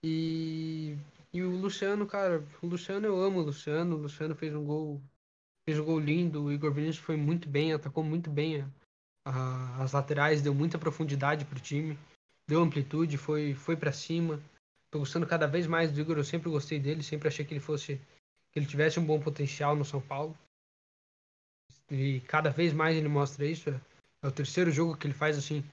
E, 0.04 0.96
e 1.34 1.42
o 1.42 1.50
Luciano, 1.50 2.06
cara, 2.06 2.44
o 2.62 2.68
Luciano 2.68 3.06
eu 3.06 3.20
amo 3.22 3.40
o 3.40 3.44
Luciano. 3.44 3.96
O 3.96 4.02
Luciano 4.02 4.36
fez 4.36 4.54
um 4.54 4.64
gol, 4.64 5.02
fez 5.68 5.80
um 5.80 5.86
gol 5.86 6.00
lindo. 6.00 6.44
O 6.44 6.52
Igor 6.52 6.72
Vinícius 6.72 7.04
foi 7.06 7.16
muito 7.18 7.50
bem, 7.50 7.74
atacou 7.74 8.04
muito 8.04 8.30
bem 8.30 8.62
a- 8.62 8.70
a- 9.26 9.84
as 9.84 9.94
laterais, 9.94 10.42
deu 10.42 10.54
muita 10.54 10.78
profundidade 10.78 11.46
pro 11.46 11.60
time, 11.60 11.98
deu 12.48 12.62
amplitude, 12.62 13.18
foi 13.18 13.54
foi 13.56 13.76
para 13.76 13.92
cima. 13.92 14.40
Tô 14.92 15.00
gostando 15.00 15.26
cada 15.28 15.48
vez 15.48 15.68
mais 15.68 15.92
do 15.92 16.00
Igor, 16.00 16.18
eu 16.18 16.24
sempre 16.24 16.50
gostei 16.50 16.80
dele, 16.80 17.04
sempre 17.04 17.28
achei 17.28 17.44
que 17.46 17.54
ele 17.54 17.60
fosse 17.60 18.00
que 18.52 18.60
ele 18.60 18.66
tivesse 18.66 19.00
um 19.00 19.06
bom 19.06 19.20
potencial 19.20 19.76
no 19.76 19.84
São 19.84 20.00
Paulo. 20.00 20.38
E 21.90 22.20
cada 22.22 22.50
vez 22.50 22.74
mais 22.74 22.96
ele 22.96 23.08
mostra 23.08 23.46
isso. 23.46 23.70
É, 23.70 23.80
é 24.24 24.28
o 24.28 24.32
terceiro 24.32 24.72
jogo 24.72 24.96
que 24.96 25.08
ele 25.08 25.14
faz 25.14 25.38
assim 25.38 25.64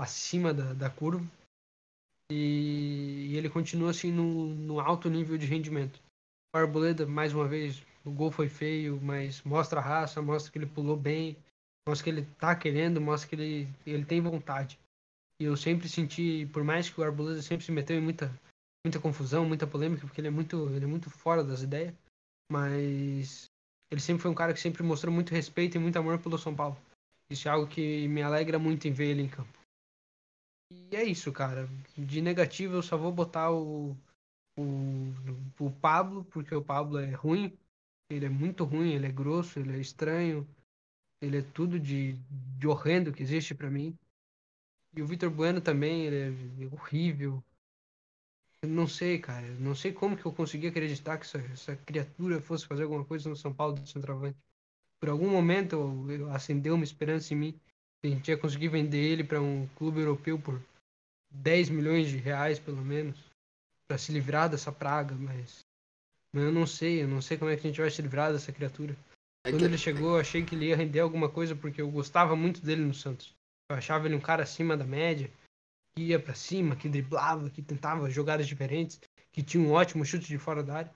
acima 0.00 0.54
da, 0.54 0.72
da 0.72 0.90
curva. 0.90 1.26
E, 2.30 3.28
e 3.30 3.36
ele 3.36 3.50
continua 3.50 3.90
assim 3.90 4.10
no, 4.10 4.54
no 4.54 4.80
alto 4.80 5.10
nível 5.10 5.36
de 5.36 5.46
rendimento. 5.46 6.00
O 6.54 6.58
Arboleda, 6.58 7.06
mais 7.06 7.34
uma 7.34 7.46
vez, 7.46 7.82
o 8.04 8.10
gol 8.10 8.30
foi 8.30 8.48
feio, 8.48 9.00
mas 9.02 9.42
mostra 9.42 9.80
a 9.80 9.82
raça, 9.82 10.22
mostra 10.22 10.50
que 10.50 10.58
ele 10.58 10.66
pulou 10.66 10.96
bem, 10.96 11.36
mostra 11.86 12.04
que 12.04 12.10
ele 12.10 12.26
tá 12.38 12.54
querendo, 12.54 13.00
mostra 13.00 13.28
que 13.28 13.34
ele, 13.34 13.68
ele 13.86 14.04
tem 14.04 14.20
vontade. 14.20 14.78
E 15.38 15.44
eu 15.44 15.56
sempre 15.56 15.88
senti, 15.88 16.48
por 16.52 16.64
mais 16.64 16.88
que 16.88 17.00
o 17.00 17.04
Arboleda 17.04 17.42
sempre 17.42 17.64
se 17.64 17.72
meteu 17.72 17.96
em 17.96 18.02
muita, 18.02 18.32
muita 18.84 19.00
confusão, 19.00 19.44
muita 19.44 19.66
polêmica, 19.66 20.06
porque 20.06 20.20
ele 20.20 20.28
é 20.28 20.30
muito, 20.30 20.68
ele 20.70 20.84
é 20.84 20.88
muito 20.88 21.10
fora 21.10 21.42
das 21.42 21.62
ideias, 21.62 21.94
mas 22.50 23.46
ele 23.90 24.00
sempre 24.00 24.22
foi 24.22 24.30
um 24.30 24.34
cara 24.34 24.52
que 24.52 24.60
sempre 24.60 24.82
mostrou 24.82 25.12
muito 25.12 25.32
respeito 25.32 25.76
e 25.76 25.80
muito 25.80 25.98
amor 25.98 26.18
pelo 26.18 26.38
São 26.38 26.54
Paulo. 26.54 26.76
Isso 27.28 27.48
é 27.48 27.50
algo 27.50 27.66
que 27.66 28.06
me 28.08 28.22
alegra 28.22 28.58
muito 28.58 28.86
em 28.86 28.92
ver 28.92 29.10
ele 29.10 29.22
em 29.22 29.28
campo. 29.28 29.59
E 30.70 30.96
é 30.96 31.04
isso, 31.04 31.32
cara. 31.32 31.68
De 31.96 32.20
negativo 32.20 32.74
eu 32.74 32.82
só 32.82 32.96
vou 32.96 33.12
botar 33.12 33.50
o, 33.50 33.96
o, 34.56 35.12
o 35.58 35.70
Pablo, 35.80 36.24
porque 36.24 36.54
o 36.54 36.62
Pablo 36.62 36.98
é 36.98 37.10
ruim. 37.12 37.56
Ele 38.08 38.26
é 38.26 38.28
muito 38.28 38.64
ruim, 38.64 38.92
ele 38.92 39.06
é 39.06 39.12
grosso, 39.12 39.58
ele 39.58 39.76
é 39.76 39.80
estranho, 39.80 40.46
ele 41.20 41.38
é 41.38 41.42
tudo 41.42 41.78
de, 41.78 42.14
de 42.58 42.66
horrendo 42.66 43.12
que 43.12 43.22
existe 43.22 43.54
para 43.54 43.70
mim. 43.70 43.96
E 44.92 45.02
o 45.02 45.06
Vitor 45.06 45.30
Bueno 45.30 45.60
também, 45.60 46.06
ele 46.06 46.64
é 46.64 46.74
horrível. 46.74 47.42
Eu 48.62 48.68
não 48.68 48.86
sei, 48.86 49.18
cara. 49.18 49.46
Não 49.54 49.74
sei 49.74 49.92
como 49.92 50.16
que 50.16 50.26
eu 50.26 50.32
consegui 50.32 50.66
acreditar 50.66 51.18
que 51.18 51.24
essa, 51.24 51.38
essa 51.38 51.76
criatura 51.76 52.40
fosse 52.40 52.66
fazer 52.66 52.82
alguma 52.84 53.04
coisa 53.04 53.28
no 53.28 53.36
São 53.36 53.54
Paulo 53.54 53.74
do 53.74 53.86
centroavante. 53.86 54.38
Por 55.00 55.08
algum 55.08 55.30
momento 55.30 55.74
eu, 55.76 56.10
eu 56.10 56.30
acendeu 56.30 56.74
uma 56.74 56.84
esperança 56.84 57.32
em 57.34 57.36
mim. 57.36 57.60
A 58.02 58.06
gente 58.06 58.28
ia 58.28 58.38
conseguir 58.38 58.68
vender 58.68 58.98
ele 58.98 59.22
para 59.24 59.40
um 59.40 59.66
clube 59.76 60.00
europeu 60.00 60.38
por 60.38 60.60
10 61.30 61.68
milhões 61.68 62.08
de 62.08 62.16
reais, 62.16 62.58
pelo 62.58 62.82
menos. 62.84 63.18
para 63.86 63.98
se 63.98 64.12
livrar 64.12 64.48
dessa 64.48 64.70
praga, 64.70 65.16
mas. 65.16 65.64
Mas 66.32 66.44
eu 66.44 66.52
não 66.52 66.64
sei, 66.64 67.02
eu 67.02 67.08
não 67.08 67.20
sei 67.20 67.36
como 67.36 67.50
é 67.50 67.56
que 67.56 67.66
a 67.66 67.70
gente 67.70 67.80
vai 67.80 67.90
se 67.90 68.00
livrar 68.00 68.32
dessa 68.32 68.52
criatura. 68.52 68.96
É 69.44 69.50
Quando 69.50 69.62
que- 69.62 69.64
ele 69.66 69.76
chegou, 69.76 70.14
eu 70.14 70.20
achei 70.20 70.44
que 70.44 70.54
ele 70.54 70.66
ia 70.66 70.76
render 70.76 71.00
alguma 71.00 71.28
coisa 71.28 71.56
porque 71.56 71.80
eu 71.82 71.90
gostava 71.90 72.36
muito 72.36 72.64
dele 72.64 72.84
no 72.84 72.94
Santos. 72.94 73.34
Eu 73.68 73.74
achava 73.76 74.06
ele 74.06 74.14
um 74.14 74.20
cara 74.20 74.44
acima 74.44 74.76
da 74.76 74.84
média, 74.84 75.28
que 75.92 76.04
ia 76.04 76.20
pra 76.20 76.34
cima, 76.34 76.76
que 76.76 76.88
driblava, 76.88 77.50
que 77.50 77.60
tentava 77.62 78.08
jogadas 78.08 78.46
diferentes, 78.46 79.00
que 79.32 79.42
tinha 79.42 79.60
um 79.60 79.72
ótimo 79.72 80.04
chute 80.04 80.28
de 80.28 80.38
fora 80.38 80.62
da 80.62 80.76
área. 80.76 80.94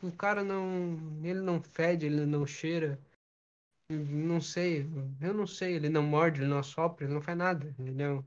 O 0.00 0.12
cara 0.12 0.44
não. 0.44 0.96
Ele 1.24 1.40
não 1.40 1.60
fede, 1.60 2.06
ele 2.06 2.24
não 2.26 2.46
cheira. 2.46 2.96
Não 3.90 4.40
sei, 4.40 4.86
eu 5.20 5.32
não 5.32 5.46
sei. 5.46 5.74
Ele 5.74 5.88
não 5.88 6.02
morde, 6.02 6.40
ele 6.40 6.48
não 6.48 6.58
assopra, 6.58 7.04
ele 7.04 7.14
não 7.14 7.22
faz 7.22 7.36
nada. 7.38 7.74
Ele 7.78 8.02
é, 8.02 8.10
um, 8.10 8.22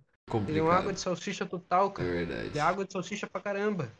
ele 0.47 0.59
é 0.59 0.61
uma 0.61 0.73
água 0.73 0.91
de 0.91 0.99
salsicha 0.99 1.45
total, 1.45 1.91
É 1.91 1.93
cara. 1.93 2.09
verdade. 2.09 2.47
Ele 2.47 2.57
é 2.57 2.61
água 2.61 2.85
de 2.85 2.91
salsicha 2.91 3.29
pra 3.29 3.41
caramba. 3.41 3.91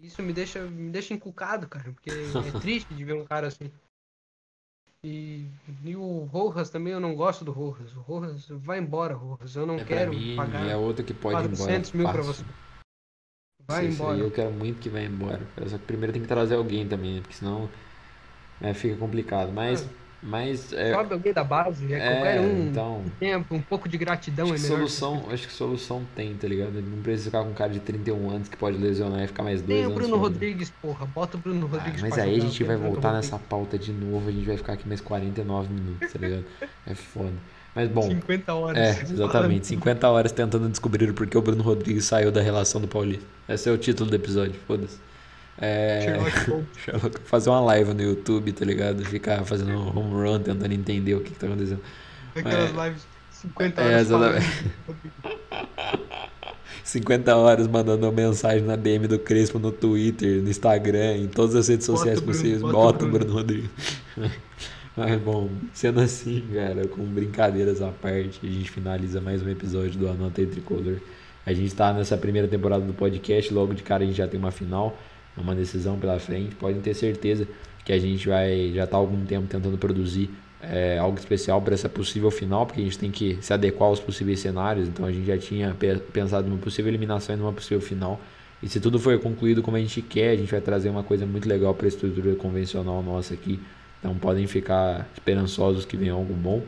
Isso 0.00 0.22
me 0.22 0.32
deixa, 0.32 0.62
me 0.64 0.90
deixa 0.90 1.14
encucado, 1.14 1.68
cara, 1.68 1.92
porque 1.92 2.10
é 2.10 2.52
triste 2.60 2.92
de 2.94 3.04
ver 3.04 3.14
um 3.14 3.24
cara 3.24 3.48
assim. 3.48 3.70
E, 5.04 5.46
e 5.84 5.96
o 5.96 6.24
Rojas 6.26 6.70
também 6.70 6.92
eu 6.92 7.00
não 7.00 7.16
gosto 7.16 7.44
do 7.44 7.50
Rojas. 7.50 7.92
O 7.96 8.00
Rojas, 8.00 8.46
vai 8.48 8.78
embora, 8.78 9.14
Rojas. 9.14 9.56
Eu 9.56 9.66
não 9.66 9.76
É, 9.76 9.84
pra 9.84 9.96
quero 9.96 10.14
mim, 10.14 10.36
pagar 10.36 10.68
é 10.68 10.76
outro 10.76 11.04
que 11.04 11.12
pode 11.12 11.40
ir 11.40 11.52
embora. 11.52 11.56
400 11.56 11.92
mil 11.92 12.04
pra 12.06 12.22
fácil. 12.22 12.44
você. 12.44 12.72
Vai 13.66 13.86
aí 13.86 13.92
embora. 13.92 14.18
eu 14.18 14.30
quero 14.30 14.50
muito 14.52 14.80
que 14.80 14.88
vá 14.88 15.00
embora. 15.00 15.40
Só 15.68 15.78
que 15.78 15.84
primeiro 15.86 16.12
tem 16.12 16.22
que 16.22 16.28
trazer 16.28 16.54
alguém 16.54 16.88
também, 16.88 17.14
né? 17.16 17.20
porque 17.20 17.34
senão 17.34 17.68
é, 18.60 18.72
fica 18.74 18.96
complicado. 18.96 19.52
Mas, 19.52 19.88
mas 20.22 20.72
é, 20.72 20.92
Sobe 20.94 21.12
alguém 21.14 21.32
da 21.32 21.42
base, 21.42 21.92
é, 21.92 21.98
é, 21.98 22.12
qualquer 22.14 22.40
um. 22.40 22.68
então, 22.68 23.02
Tempo, 23.18 23.54
um 23.56 23.60
pouco 23.60 23.88
de 23.88 23.98
gratidão 23.98 24.46
acho 24.46 24.54
é 24.54 24.58
melhor. 24.58 24.76
solução, 24.76 25.24
acho 25.30 25.48
que 25.48 25.52
solução 25.52 26.02
tem, 26.14 26.34
tá 26.34 26.46
ligado? 26.46 26.72
Não 26.80 27.02
precisa 27.02 27.24
ficar 27.30 27.42
com 27.42 27.50
um 27.50 27.54
cara 27.54 27.72
de 27.72 27.80
31 27.80 28.30
anos 28.30 28.48
que 28.48 28.56
pode 28.56 28.78
lesionar 28.78 29.22
e 29.24 29.26
ficar 29.26 29.42
mais 29.42 29.60
dois 29.60 29.68
Tem 29.78 29.82
o 29.82 29.86
anos. 29.86 29.94
Bruno 29.94 30.16
fora. 30.16 30.22
Rodrigues, 30.28 30.70
porra. 30.80 31.04
Bota 31.06 31.36
o 31.36 31.40
Bruno 31.40 31.66
Ah, 31.72 31.76
Rodrigues 31.76 32.02
mas 32.02 32.14
pra 32.14 32.22
aí 32.22 32.30
a 32.30 32.34
jogar, 32.34 32.46
gente 32.48 32.60
eu 32.60 32.66
vai 32.68 32.76
o 32.76 32.78
voltar 32.78 33.12
nessa 33.12 33.38
pauta 33.38 33.76
de 33.78 33.92
novo, 33.92 34.28
a 34.28 34.32
gente 34.32 34.46
vai 34.46 34.56
ficar 34.56 34.74
aqui 34.74 34.86
mais 34.86 35.00
49 35.00 35.72
minutos, 35.74 36.12
tá 36.12 36.18
ligado? 36.18 36.44
É 36.86 36.94
foda. 36.94 37.32
Mas 37.74 37.88
bom, 37.88 38.02
50 38.02 38.52
horas. 38.54 38.78
é, 38.78 39.02
exatamente, 39.02 39.66
50 39.68 40.08
horas 40.08 40.30
tentando 40.32 40.68
descobrir 40.68 41.08
o 41.08 41.14
porquê 41.14 41.38
o 41.38 41.42
Bruno 41.42 41.62
Rodrigues 41.62 42.04
saiu 42.04 42.30
da 42.30 42.42
relação 42.42 42.80
do 42.80 42.86
Paulista. 42.86 43.24
Esse 43.48 43.68
é 43.68 43.72
o 43.72 43.78
título 43.78 44.10
do 44.10 44.16
episódio, 44.16 44.54
foda-se. 44.66 44.98
É... 45.58 46.00
Sherlock 46.02 46.50
Holmes. 46.50 46.66
Sherlock, 46.84 47.20
fazer 47.24 47.50
uma 47.50 47.60
live 47.60 47.94
no 47.94 48.02
YouTube, 48.02 48.52
tá 48.52 48.64
ligado? 48.64 49.04
Ficar 49.04 49.44
fazendo 49.44 49.72
um 49.72 49.88
home 49.98 50.12
run, 50.28 50.40
tentando 50.40 50.72
entender 50.72 51.14
o 51.14 51.20
que, 51.20 51.30
que 51.32 51.38
tá 51.38 51.46
acontecendo. 51.46 51.80
Aquelas 52.34 52.70
É. 52.76 52.84
lives 52.88 53.06
50 53.30 53.80
É, 53.82 53.84
horas. 53.86 54.00
exatamente. 54.02 54.46
falando. 54.84 56.12
50 56.84 57.36
horas 57.36 57.68
mandando 57.68 58.10
mensagem 58.12 58.62
na 58.62 58.76
DM 58.76 59.06
do 59.06 59.18
Crespo 59.18 59.58
no 59.58 59.70
Twitter, 59.70 60.42
no 60.42 60.48
Instagram, 60.50 61.16
em 61.18 61.28
todas 61.28 61.54
as 61.54 61.68
redes 61.68 61.86
Bota 61.86 61.98
sociais 61.98 62.20
Bruno, 62.20 62.32
possíveis. 62.32 62.60
bota 62.62 62.72
Bota 62.72 63.04
o 63.04 63.08
Bruno. 63.08 63.18
Bruno 63.24 63.32
Rodrigues. 63.38 63.70
Mas 64.96 65.20
bom, 65.22 65.48
sendo 65.72 66.00
assim, 66.00 66.44
cara, 66.52 66.86
com 66.86 67.02
brincadeiras 67.04 67.80
à 67.80 67.88
parte, 67.88 68.40
a 68.42 68.46
gente 68.50 68.70
finaliza 68.70 69.20
mais 69.22 69.42
um 69.42 69.48
episódio 69.48 69.98
do 69.98 70.06
Anota 70.08 70.44
Tricolor. 70.44 70.98
A 71.46 71.52
gente 71.54 71.74
tá 71.74 71.92
nessa 71.94 72.16
primeira 72.16 72.46
temporada 72.46 72.84
do 72.84 72.92
podcast, 72.92 73.52
logo 73.54 73.72
de 73.72 73.82
cara 73.82 74.02
a 74.04 74.06
gente 74.06 74.16
já 74.16 74.28
tem 74.28 74.38
uma 74.38 74.50
final, 74.50 74.98
uma 75.36 75.54
decisão 75.54 75.98
pela 75.98 76.18
frente. 76.18 76.54
Podem 76.54 76.80
ter 76.80 76.94
certeza 76.94 77.46
que 77.84 77.92
a 77.92 77.98
gente 77.98 78.28
vai 78.28 78.72
já 78.74 78.86
tá 78.86 78.96
há 78.96 79.00
algum 79.00 79.24
tempo 79.24 79.46
tentando 79.46 79.76
produzir 79.78 80.30
é, 80.60 80.98
algo 80.98 81.18
especial 81.18 81.60
para 81.60 81.74
essa 81.74 81.88
possível 81.88 82.30
final, 82.30 82.64
porque 82.66 82.80
a 82.80 82.84
gente 82.84 82.98
tem 82.98 83.10
que 83.10 83.38
se 83.40 83.52
adequar 83.52 83.88
aos 83.88 83.98
possíveis 84.00 84.38
cenários. 84.40 84.88
Então 84.88 85.04
a 85.04 85.10
gente 85.12 85.26
já 85.26 85.36
tinha 85.36 85.74
pe- 85.74 85.96
pensado 86.12 86.48
numa 86.48 86.60
possível 86.60 86.90
eliminação 86.90 87.34
e 87.34 87.38
numa 87.38 87.52
possível 87.52 87.80
final. 87.80 88.20
E 88.62 88.68
se 88.68 88.78
tudo 88.78 88.98
for 88.98 89.18
concluído 89.18 89.60
como 89.60 89.76
a 89.76 89.80
gente 89.80 90.00
quer, 90.00 90.30
a 90.30 90.36
gente 90.36 90.50
vai 90.50 90.60
trazer 90.60 90.88
uma 90.88 91.02
coisa 91.02 91.26
muito 91.26 91.48
legal 91.48 91.74
para 91.74 91.86
a 91.86 91.88
estrutura 91.88 92.34
convencional 92.36 93.02
nossa 93.02 93.34
aqui. 93.34 93.58
Então 93.98 94.14
podem 94.14 94.46
ficar 94.46 95.08
esperançosos 95.14 95.84
que 95.84 95.96
venha 95.96 96.12
algo 96.12 96.32
bom. 96.32 96.62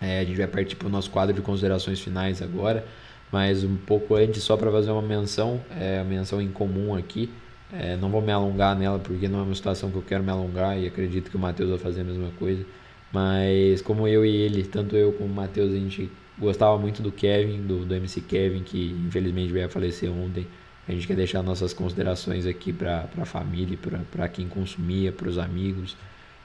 É, 0.00 0.20
a 0.20 0.24
gente 0.24 0.36
vai 0.36 0.46
partir 0.46 0.76
para 0.76 0.86
o 0.86 0.90
nosso 0.90 1.10
quadro 1.10 1.34
de 1.34 1.42
considerações 1.42 2.00
finais 2.00 2.40
agora, 2.40 2.84
mas 3.30 3.64
um 3.64 3.76
pouco 3.76 4.14
antes, 4.14 4.42
só 4.42 4.56
para 4.56 4.70
fazer 4.70 4.90
uma 4.90 5.02
menção, 5.02 5.60
é, 5.78 5.98
a 5.98 6.04
menção 6.04 6.40
em 6.40 6.48
comum 6.48 6.94
aqui. 6.94 7.28
É, 7.72 7.96
não 7.96 8.10
vou 8.10 8.20
me 8.20 8.32
alongar 8.32 8.76
nela 8.76 8.98
porque 8.98 9.28
não 9.28 9.40
é 9.40 9.42
uma 9.42 9.54
situação 9.54 9.90
que 9.90 9.96
eu 9.96 10.02
quero 10.02 10.24
me 10.24 10.30
alongar 10.30 10.78
e 10.78 10.86
acredito 10.86 11.30
que 11.30 11.36
o 11.36 11.40
Matheus 11.40 11.70
vai 11.70 11.78
fazer 11.78 12.00
a 12.00 12.04
mesma 12.04 12.30
coisa. 12.38 12.64
Mas 13.12 13.82
como 13.82 14.06
eu 14.06 14.24
e 14.24 14.36
ele, 14.36 14.64
tanto 14.64 14.96
eu 14.96 15.12
como 15.12 15.30
o 15.30 15.34
Matheus, 15.34 15.72
a 15.72 15.76
gente 15.76 16.10
gostava 16.38 16.78
muito 16.78 17.02
do 17.02 17.12
Kevin, 17.12 17.62
do, 17.62 17.84
do 17.84 17.94
MC 17.94 18.20
Kevin, 18.22 18.62
que 18.62 18.96
infelizmente 19.06 19.52
veio 19.52 19.66
a 19.66 19.68
falecer 19.68 20.10
ontem. 20.10 20.46
A 20.88 20.92
gente 20.92 21.06
quer 21.06 21.14
deixar 21.16 21.42
nossas 21.42 21.72
considerações 21.72 22.46
aqui 22.46 22.72
para 22.72 23.08
a 23.20 23.24
família, 23.24 23.78
para 24.10 24.28
quem 24.28 24.48
consumia, 24.48 25.12
para 25.12 25.28
os 25.28 25.38
amigos, 25.38 25.96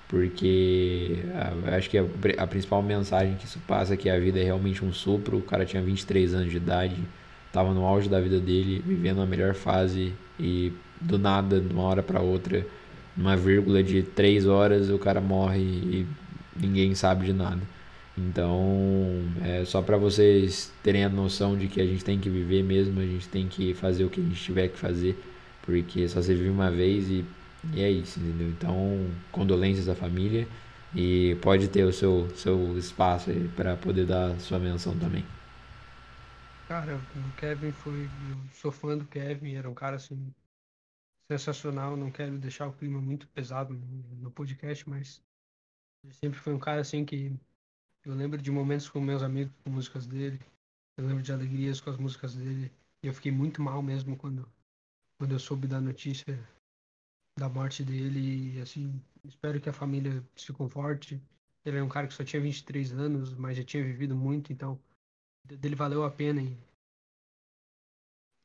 porque 0.08 1.24
acho 1.76 1.90
que 1.90 1.98
a, 1.98 2.06
a 2.38 2.46
principal 2.46 2.82
mensagem 2.84 3.36
que 3.36 3.46
isso 3.46 3.60
passa 3.68 3.96
é 3.96 3.98
que 3.98 4.10
a 4.10 4.20
vida 4.20 4.40
é 4.40 4.44
realmente 4.44 4.86
um 4.86 4.94
sopro. 4.94 5.38
O 5.38 5.42
cara 5.42 5.66
tinha 5.66 5.82
23 5.82 6.36
anos 6.36 6.52
de 6.52 6.58
idade, 6.58 6.98
estava 7.48 7.74
no 7.74 7.86
auge 7.86 8.08
da 8.08 8.20
vida 8.20 8.40
dele, 8.40 8.84
vivendo 8.86 9.22
a 9.22 9.26
melhor 9.26 9.56
fase 9.56 10.14
e 10.40 10.72
do 11.02 11.18
nada, 11.18 11.60
de 11.62 11.74
uma 11.74 11.84
hora 11.84 12.04
para 12.04 12.22
outra, 12.22 12.66
numa 13.16 13.36
vírgula 13.38 13.84
de 13.84 14.04
3 14.04 14.46
horas, 14.46 14.90
o 14.90 15.00
cara 15.00 15.22
morre 15.22 15.62
e 15.62 16.08
ninguém 16.56 16.96
sabe 16.96 17.26
de 17.26 17.34
nada. 17.34 17.62
Então, 18.18 19.34
é 19.42 19.66
só 19.66 19.82
para 19.82 19.98
vocês 19.98 20.72
terem 20.82 21.04
a 21.04 21.10
noção 21.10 21.58
de 21.58 21.68
que 21.68 21.82
a 21.82 21.86
gente 21.86 22.04
tem 22.04 22.20
que 22.20 22.30
viver 22.30 22.64
mesmo, 22.64 23.00
a 23.00 23.06
gente 23.06 23.28
tem 23.28 23.48
que 23.48 23.74
fazer 23.74 24.06
o 24.06 24.10
que 24.10 24.22
a 24.22 24.24
gente 24.24 24.42
tiver 24.42 24.70
que 24.70 24.78
fazer, 24.80 25.22
porque 25.62 26.08
só 26.08 26.22
você 26.22 26.34
vive 26.34 26.50
uma 26.50 26.72
vez 26.72 27.10
e, 27.10 27.26
e 27.74 27.82
é 27.82 27.92
isso, 27.92 28.20
entendeu? 28.20 28.50
Então, 28.50 29.18
condolências 29.32 29.90
à 29.90 29.96
família 29.96 30.48
e 30.94 31.36
pode 31.42 31.68
ter 31.68 31.84
o 31.84 31.92
seu, 31.94 32.30
seu 32.36 32.78
espaço 32.78 33.30
aí 33.32 33.50
para 33.50 33.76
poder 33.76 34.06
dar 34.06 34.40
sua 34.40 34.60
menção 34.60 34.98
também. 34.98 35.26
Cara, 36.68 36.98
o 37.16 37.32
Kevin 37.34 37.72
foi. 37.72 38.12
Sou 38.52 38.72
fã 38.72 38.98
do 38.98 39.08
Kevin, 39.08 39.56
era 39.56 39.70
um 39.70 39.74
cara 39.74 39.96
assim. 39.98 40.34
Sensacional. 41.30 41.98
Não 41.98 42.12
quero 42.12 42.38
deixar 42.38 42.68
o 42.68 42.74
clima 42.74 43.02
muito 43.02 43.28
pesado 43.30 43.74
no, 43.74 44.32
podcast, 44.32 44.88
mas. 44.90 45.22
Ele 46.04 46.14
sempre 46.14 46.40
foi 46.40 46.54
um 46.54 46.60
cara 46.60 46.82
assim 46.82 47.06
que. 47.06 47.34
Eu 48.04 48.14
lembro 48.14 48.40
de 48.40 48.52
momentos 48.52 48.88
com 48.88 49.02
meus 49.02 49.24
amigos 49.24 49.54
com 49.64 49.72
músicas 49.72 50.06
dele. 50.06 50.40
Eu 50.98 51.08
lembro 51.08 51.24
de 51.24 51.34
alegrias 51.34 51.82
com 51.82 51.90
as 51.90 51.98
músicas 51.98 52.36
dele. 52.36 52.72
E 53.04 53.08
eu 53.08 53.14
fiquei 53.14 53.32
muito 53.32 53.62
mal 53.62 53.82
mesmo 53.82 54.16
quando, 54.16 54.48
quando 55.18 55.32
eu 55.32 55.40
soube 55.40 55.68
da 55.68 55.82
notícia 55.82 56.38
da 57.38 57.50
morte 57.50 57.84
dele. 57.84 58.58
E 58.58 58.62
assim, 58.62 59.02
espero 59.24 59.60
que 59.60 59.70
a 59.70 59.74
família 59.74 60.24
se 60.36 60.54
conforte. 60.54 61.20
Ele 61.66 61.78
é 61.78 61.84
um 61.84 61.90
cara 61.90 62.08
que 62.08 62.14
só 62.14 62.24
tinha 62.24 62.42
23 62.42 62.94
anos, 62.94 63.34
mas 63.34 63.58
já 63.58 63.64
tinha 63.64 63.84
vivido 63.84 64.16
muito, 64.16 64.54
então 64.54 64.80
dele 65.44 65.76
valeu 65.76 66.04
a 66.04 66.12
pena. 66.12 66.42
E, 66.42 66.58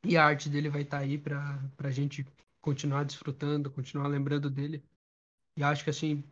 e 0.04 0.16
a 0.16 0.24
arte 0.24 0.48
dele 0.48 0.70
vai 0.70 0.82
estar 0.82 0.98
aí 0.98 1.18
pra, 1.18 1.58
pra 1.76 1.90
gente 1.90 2.24
continuar 2.60 3.04
desfrutando, 3.04 3.70
continuar 3.70 4.08
lembrando 4.08 4.50
dele. 4.50 4.82
E 5.56 5.62
acho 5.62 5.84
que 5.84 5.90
assim, 5.90 6.24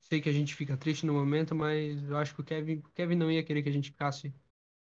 sei 0.00 0.20
que 0.20 0.28
a 0.28 0.32
gente 0.32 0.54
fica 0.54 0.76
triste 0.76 1.06
no 1.06 1.14
momento, 1.14 1.54
mas 1.54 2.02
eu 2.08 2.16
acho 2.16 2.34
que 2.34 2.40
o 2.40 2.44
Kevin, 2.44 2.78
o 2.78 2.90
Kevin 2.90 3.16
não 3.16 3.30
ia 3.30 3.42
querer 3.42 3.62
que 3.62 3.68
a 3.68 3.72
gente 3.72 3.90
ficasse, 3.90 4.32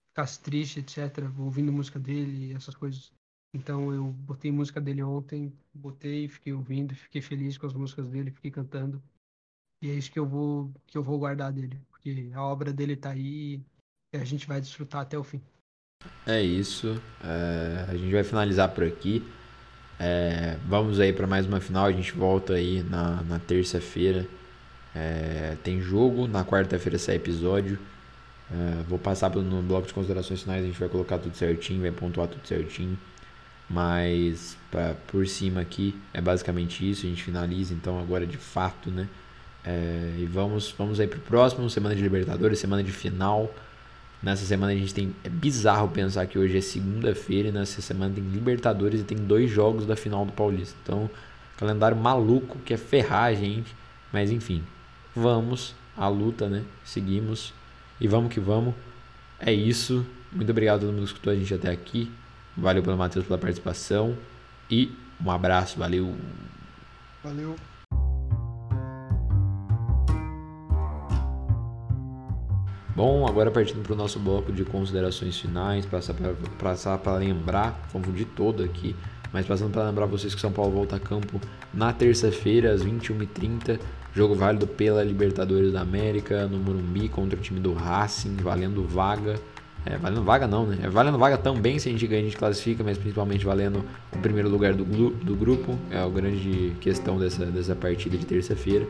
ficasse 0.09 0.39
triste, 0.41 0.79
etc., 0.79 1.29
ouvindo 1.37 1.71
música 1.71 1.99
dele 1.99 2.47
e 2.47 2.53
essas 2.53 2.75
coisas. 2.75 3.11
Então 3.53 3.93
eu 3.93 4.05
botei 4.05 4.51
música 4.51 4.79
dele 4.79 5.03
ontem, 5.03 5.53
botei, 5.73 6.27
fiquei 6.27 6.53
ouvindo, 6.53 6.95
fiquei 6.95 7.21
feliz 7.21 7.57
com 7.57 7.67
as 7.67 7.73
músicas 7.73 8.07
dele, 8.07 8.31
fiquei 8.31 8.49
cantando. 8.49 9.01
E 9.81 9.89
é 9.89 9.93
isso 9.93 10.11
que 10.11 10.19
eu 10.19 10.25
vou 10.25 10.71
que 10.87 10.97
eu 10.97 11.03
vou 11.03 11.19
guardar 11.19 11.51
dele, 11.51 11.81
porque 11.89 12.31
a 12.33 12.43
obra 12.43 12.71
dele 12.71 12.95
tá 12.95 13.11
aí 13.11 13.61
e 14.13 14.17
a 14.17 14.23
gente 14.23 14.47
vai 14.47 14.61
desfrutar 14.61 15.01
até 15.01 15.17
o 15.17 15.23
fim. 15.23 15.41
É 16.25 16.41
isso. 16.41 16.95
é, 17.23 17.85
a 17.89 17.95
gente 17.95 18.11
vai 18.11 18.23
finalizar 18.23 18.73
por 18.73 18.83
aqui. 18.83 19.21
É, 20.03 20.57
vamos 20.67 20.99
aí 20.99 21.13
para 21.13 21.27
mais 21.27 21.45
uma 21.45 21.59
final. 21.59 21.85
A 21.85 21.91
gente 21.91 22.11
volta 22.13 22.53
aí 22.55 22.83
na, 22.89 23.21
na 23.21 23.37
terça-feira. 23.37 24.25
É, 24.95 25.55
tem 25.63 25.79
jogo. 25.79 26.27
Na 26.27 26.43
quarta-feira 26.43 26.97
sai 26.97 27.17
episódio. 27.17 27.77
É, 28.51 28.81
vou 28.89 28.97
passar 28.97 29.29
no 29.29 29.61
bloco 29.61 29.85
de 29.85 29.93
considerações 29.93 30.41
finais. 30.41 30.63
A 30.63 30.65
gente 30.65 30.79
vai 30.79 30.89
colocar 30.89 31.19
tudo 31.19 31.37
certinho, 31.37 31.81
vai 31.81 31.91
pontuar 31.91 32.27
tudo 32.27 32.47
certinho. 32.47 32.97
Mas 33.69 34.57
pra, 34.71 34.95
por 35.05 35.27
cima 35.27 35.61
aqui 35.61 35.95
é 36.11 36.19
basicamente 36.19 36.89
isso. 36.89 37.05
A 37.05 37.09
gente 37.09 37.21
finaliza 37.21 37.71
então 37.71 37.99
agora 37.99 38.25
de 38.25 38.37
fato, 38.37 38.89
né? 38.89 39.07
É, 39.63 40.15
e 40.17 40.25
vamos, 40.25 40.73
vamos 40.75 40.99
aí 40.99 41.05
pro 41.05 41.19
próximo, 41.19 41.69
semana 41.69 41.95
de 41.95 42.01
Libertadores, 42.01 42.57
semana 42.57 42.83
de 42.83 42.91
final. 42.91 43.53
Nessa 44.21 44.45
semana 44.45 44.71
a 44.71 44.75
gente 44.75 44.93
tem. 44.93 45.15
É 45.23 45.29
bizarro 45.29 45.87
pensar 45.87 46.27
que 46.27 46.37
hoje 46.37 46.57
é 46.57 46.61
segunda-feira 46.61 47.49
e 47.49 47.51
nessa 47.51 47.81
semana 47.81 48.13
tem 48.13 48.23
Libertadores 48.23 49.01
e 49.01 49.03
tem 49.03 49.17
dois 49.17 49.49
jogos 49.49 49.85
da 49.85 49.95
final 49.95 50.25
do 50.25 50.31
Paulista. 50.31 50.75
Então, 50.83 51.09
calendário 51.57 51.97
maluco 51.97 52.59
que 52.59 52.73
é 52.73 52.77
ferrar 52.77 53.25
a 53.25 53.33
gente. 53.33 53.75
Mas 54.13 54.29
enfim, 54.29 54.63
vamos 55.15 55.73
à 55.97 56.07
luta, 56.07 56.47
né? 56.47 56.63
Seguimos 56.83 57.53
e 57.99 58.07
vamos 58.07 58.31
que 58.31 58.39
vamos. 58.39 58.75
É 59.39 59.51
isso. 59.51 60.05
Muito 60.31 60.51
obrigado 60.51 60.77
a 60.77 60.79
todo 60.81 60.91
mundo 60.91 60.99
que 60.99 61.11
escutou 61.13 61.33
a 61.33 61.35
gente 61.35 61.53
até 61.53 61.71
aqui. 61.71 62.11
Valeu 62.55 62.83
pelo 62.83 62.97
Matheus 62.97 63.25
pela 63.25 63.39
participação. 63.39 64.15
E 64.69 64.91
um 65.23 65.31
abraço, 65.31 65.79
valeu. 65.79 66.15
Valeu. 67.23 67.55
Bom, 72.93 73.25
agora 73.25 73.49
partindo 73.49 73.81
para 73.81 73.93
o 73.93 73.95
nosso 73.95 74.19
bloco 74.19 74.51
de 74.51 74.65
considerações 74.65 75.39
finais, 75.39 75.85
passar 75.85 76.13
para 76.13 76.33
passar 76.59 76.97
para 76.97 77.15
lembrar, 77.15 77.87
confundir 77.91 78.27
todo 78.35 78.63
aqui, 78.63 78.93
mas 79.31 79.45
passando 79.45 79.71
para 79.71 79.87
lembrar 79.87 80.05
vocês 80.07 80.35
que 80.35 80.41
São 80.41 80.51
Paulo 80.51 80.71
volta 80.71 80.97
a 80.97 80.99
campo 80.99 81.39
na 81.73 81.93
terça-feira 81.93 82.73
às 82.73 82.83
21h30, 82.83 83.79
jogo 84.13 84.35
válido 84.35 84.67
pela 84.67 85.01
Libertadores 85.05 85.71
da 85.71 85.79
América 85.79 86.45
no 86.47 86.57
Morumbi 86.57 87.07
contra 87.07 87.39
o 87.39 87.41
time 87.41 87.61
do 87.61 87.73
Racing, 87.73 88.35
valendo 88.35 88.85
vaga. 88.85 89.39
É, 89.85 89.97
valendo 89.97 90.23
vaga 90.23 90.45
não, 90.45 90.67
né? 90.67 90.77
É 90.83 90.89
valendo 90.89 91.17
vaga 91.17 91.37
também 91.37 91.79
se 91.79 91.87
a 91.87 91.91
gente 91.91 92.05
ganha, 92.05 92.21
a 92.21 92.25
gente 92.25 92.37
classifica, 92.37 92.83
mas 92.83 92.97
principalmente 92.97 93.43
valendo 93.45 93.83
o 94.11 94.17
primeiro 94.19 94.49
lugar 94.49 94.73
do, 94.73 94.83
do 94.83 95.35
grupo. 95.35 95.79
É 95.89 95.97
a 95.97 96.07
grande 96.09 96.75
questão 96.81 97.17
dessa, 97.17 97.45
dessa 97.45 97.73
partida 97.73 98.17
de 98.17 98.25
terça-feira. 98.25 98.85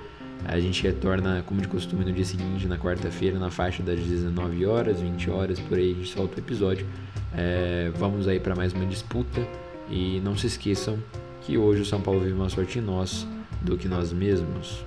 A 0.46 0.60
gente 0.60 0.84
retorna, 0.84 1.44
como 1.46 1.62
de 1.62 1.68
costume, 1.68 2.04
no 2.04 2.12
dia 2.12 2.26
seguinte, 2.26 2.68
na 2.68 2.78
quarta-feira, 2.78 3.38
na 3.40 3.50
faixa 3.50 3.84
das 3.84 4.00
19 4.00 4.66
horas, 4.66 5.00
20 5.00 5.30
horas, 5.30 5.60
por 5.60 5.78
aí 5.78 5.92
a 5.92 5.94
gente 5.96 6.10
solta 6.10 6.38
o 6.38 6.40
episódio. 6.40 6.86
É, 7.34 7.92
vamos 7.96 8.28
aí 8.28 8.40
para 8.40 8.56
mais 8.56 8.74
uma 8.74 8.86
disputa 8.86 9.46
e 9.90 10.20
não 10.24 10.36
se 10.36 10.48
esqueçam 10.48 10.98
que 11.42 11.58
hoje 11.58 11.82
o 11.82 11.86
São 11.86 12.02
Paulo 12.02 12.20
vive 12.20 12.34
uma 12.34 12.50
sorte 12.50 12.80
em 12.80 12.82
nós 12.82 13.28
do 13.62 13.78
que 13.78 13.88
nós 13.88 14.12
mesmos. 14.12 14.84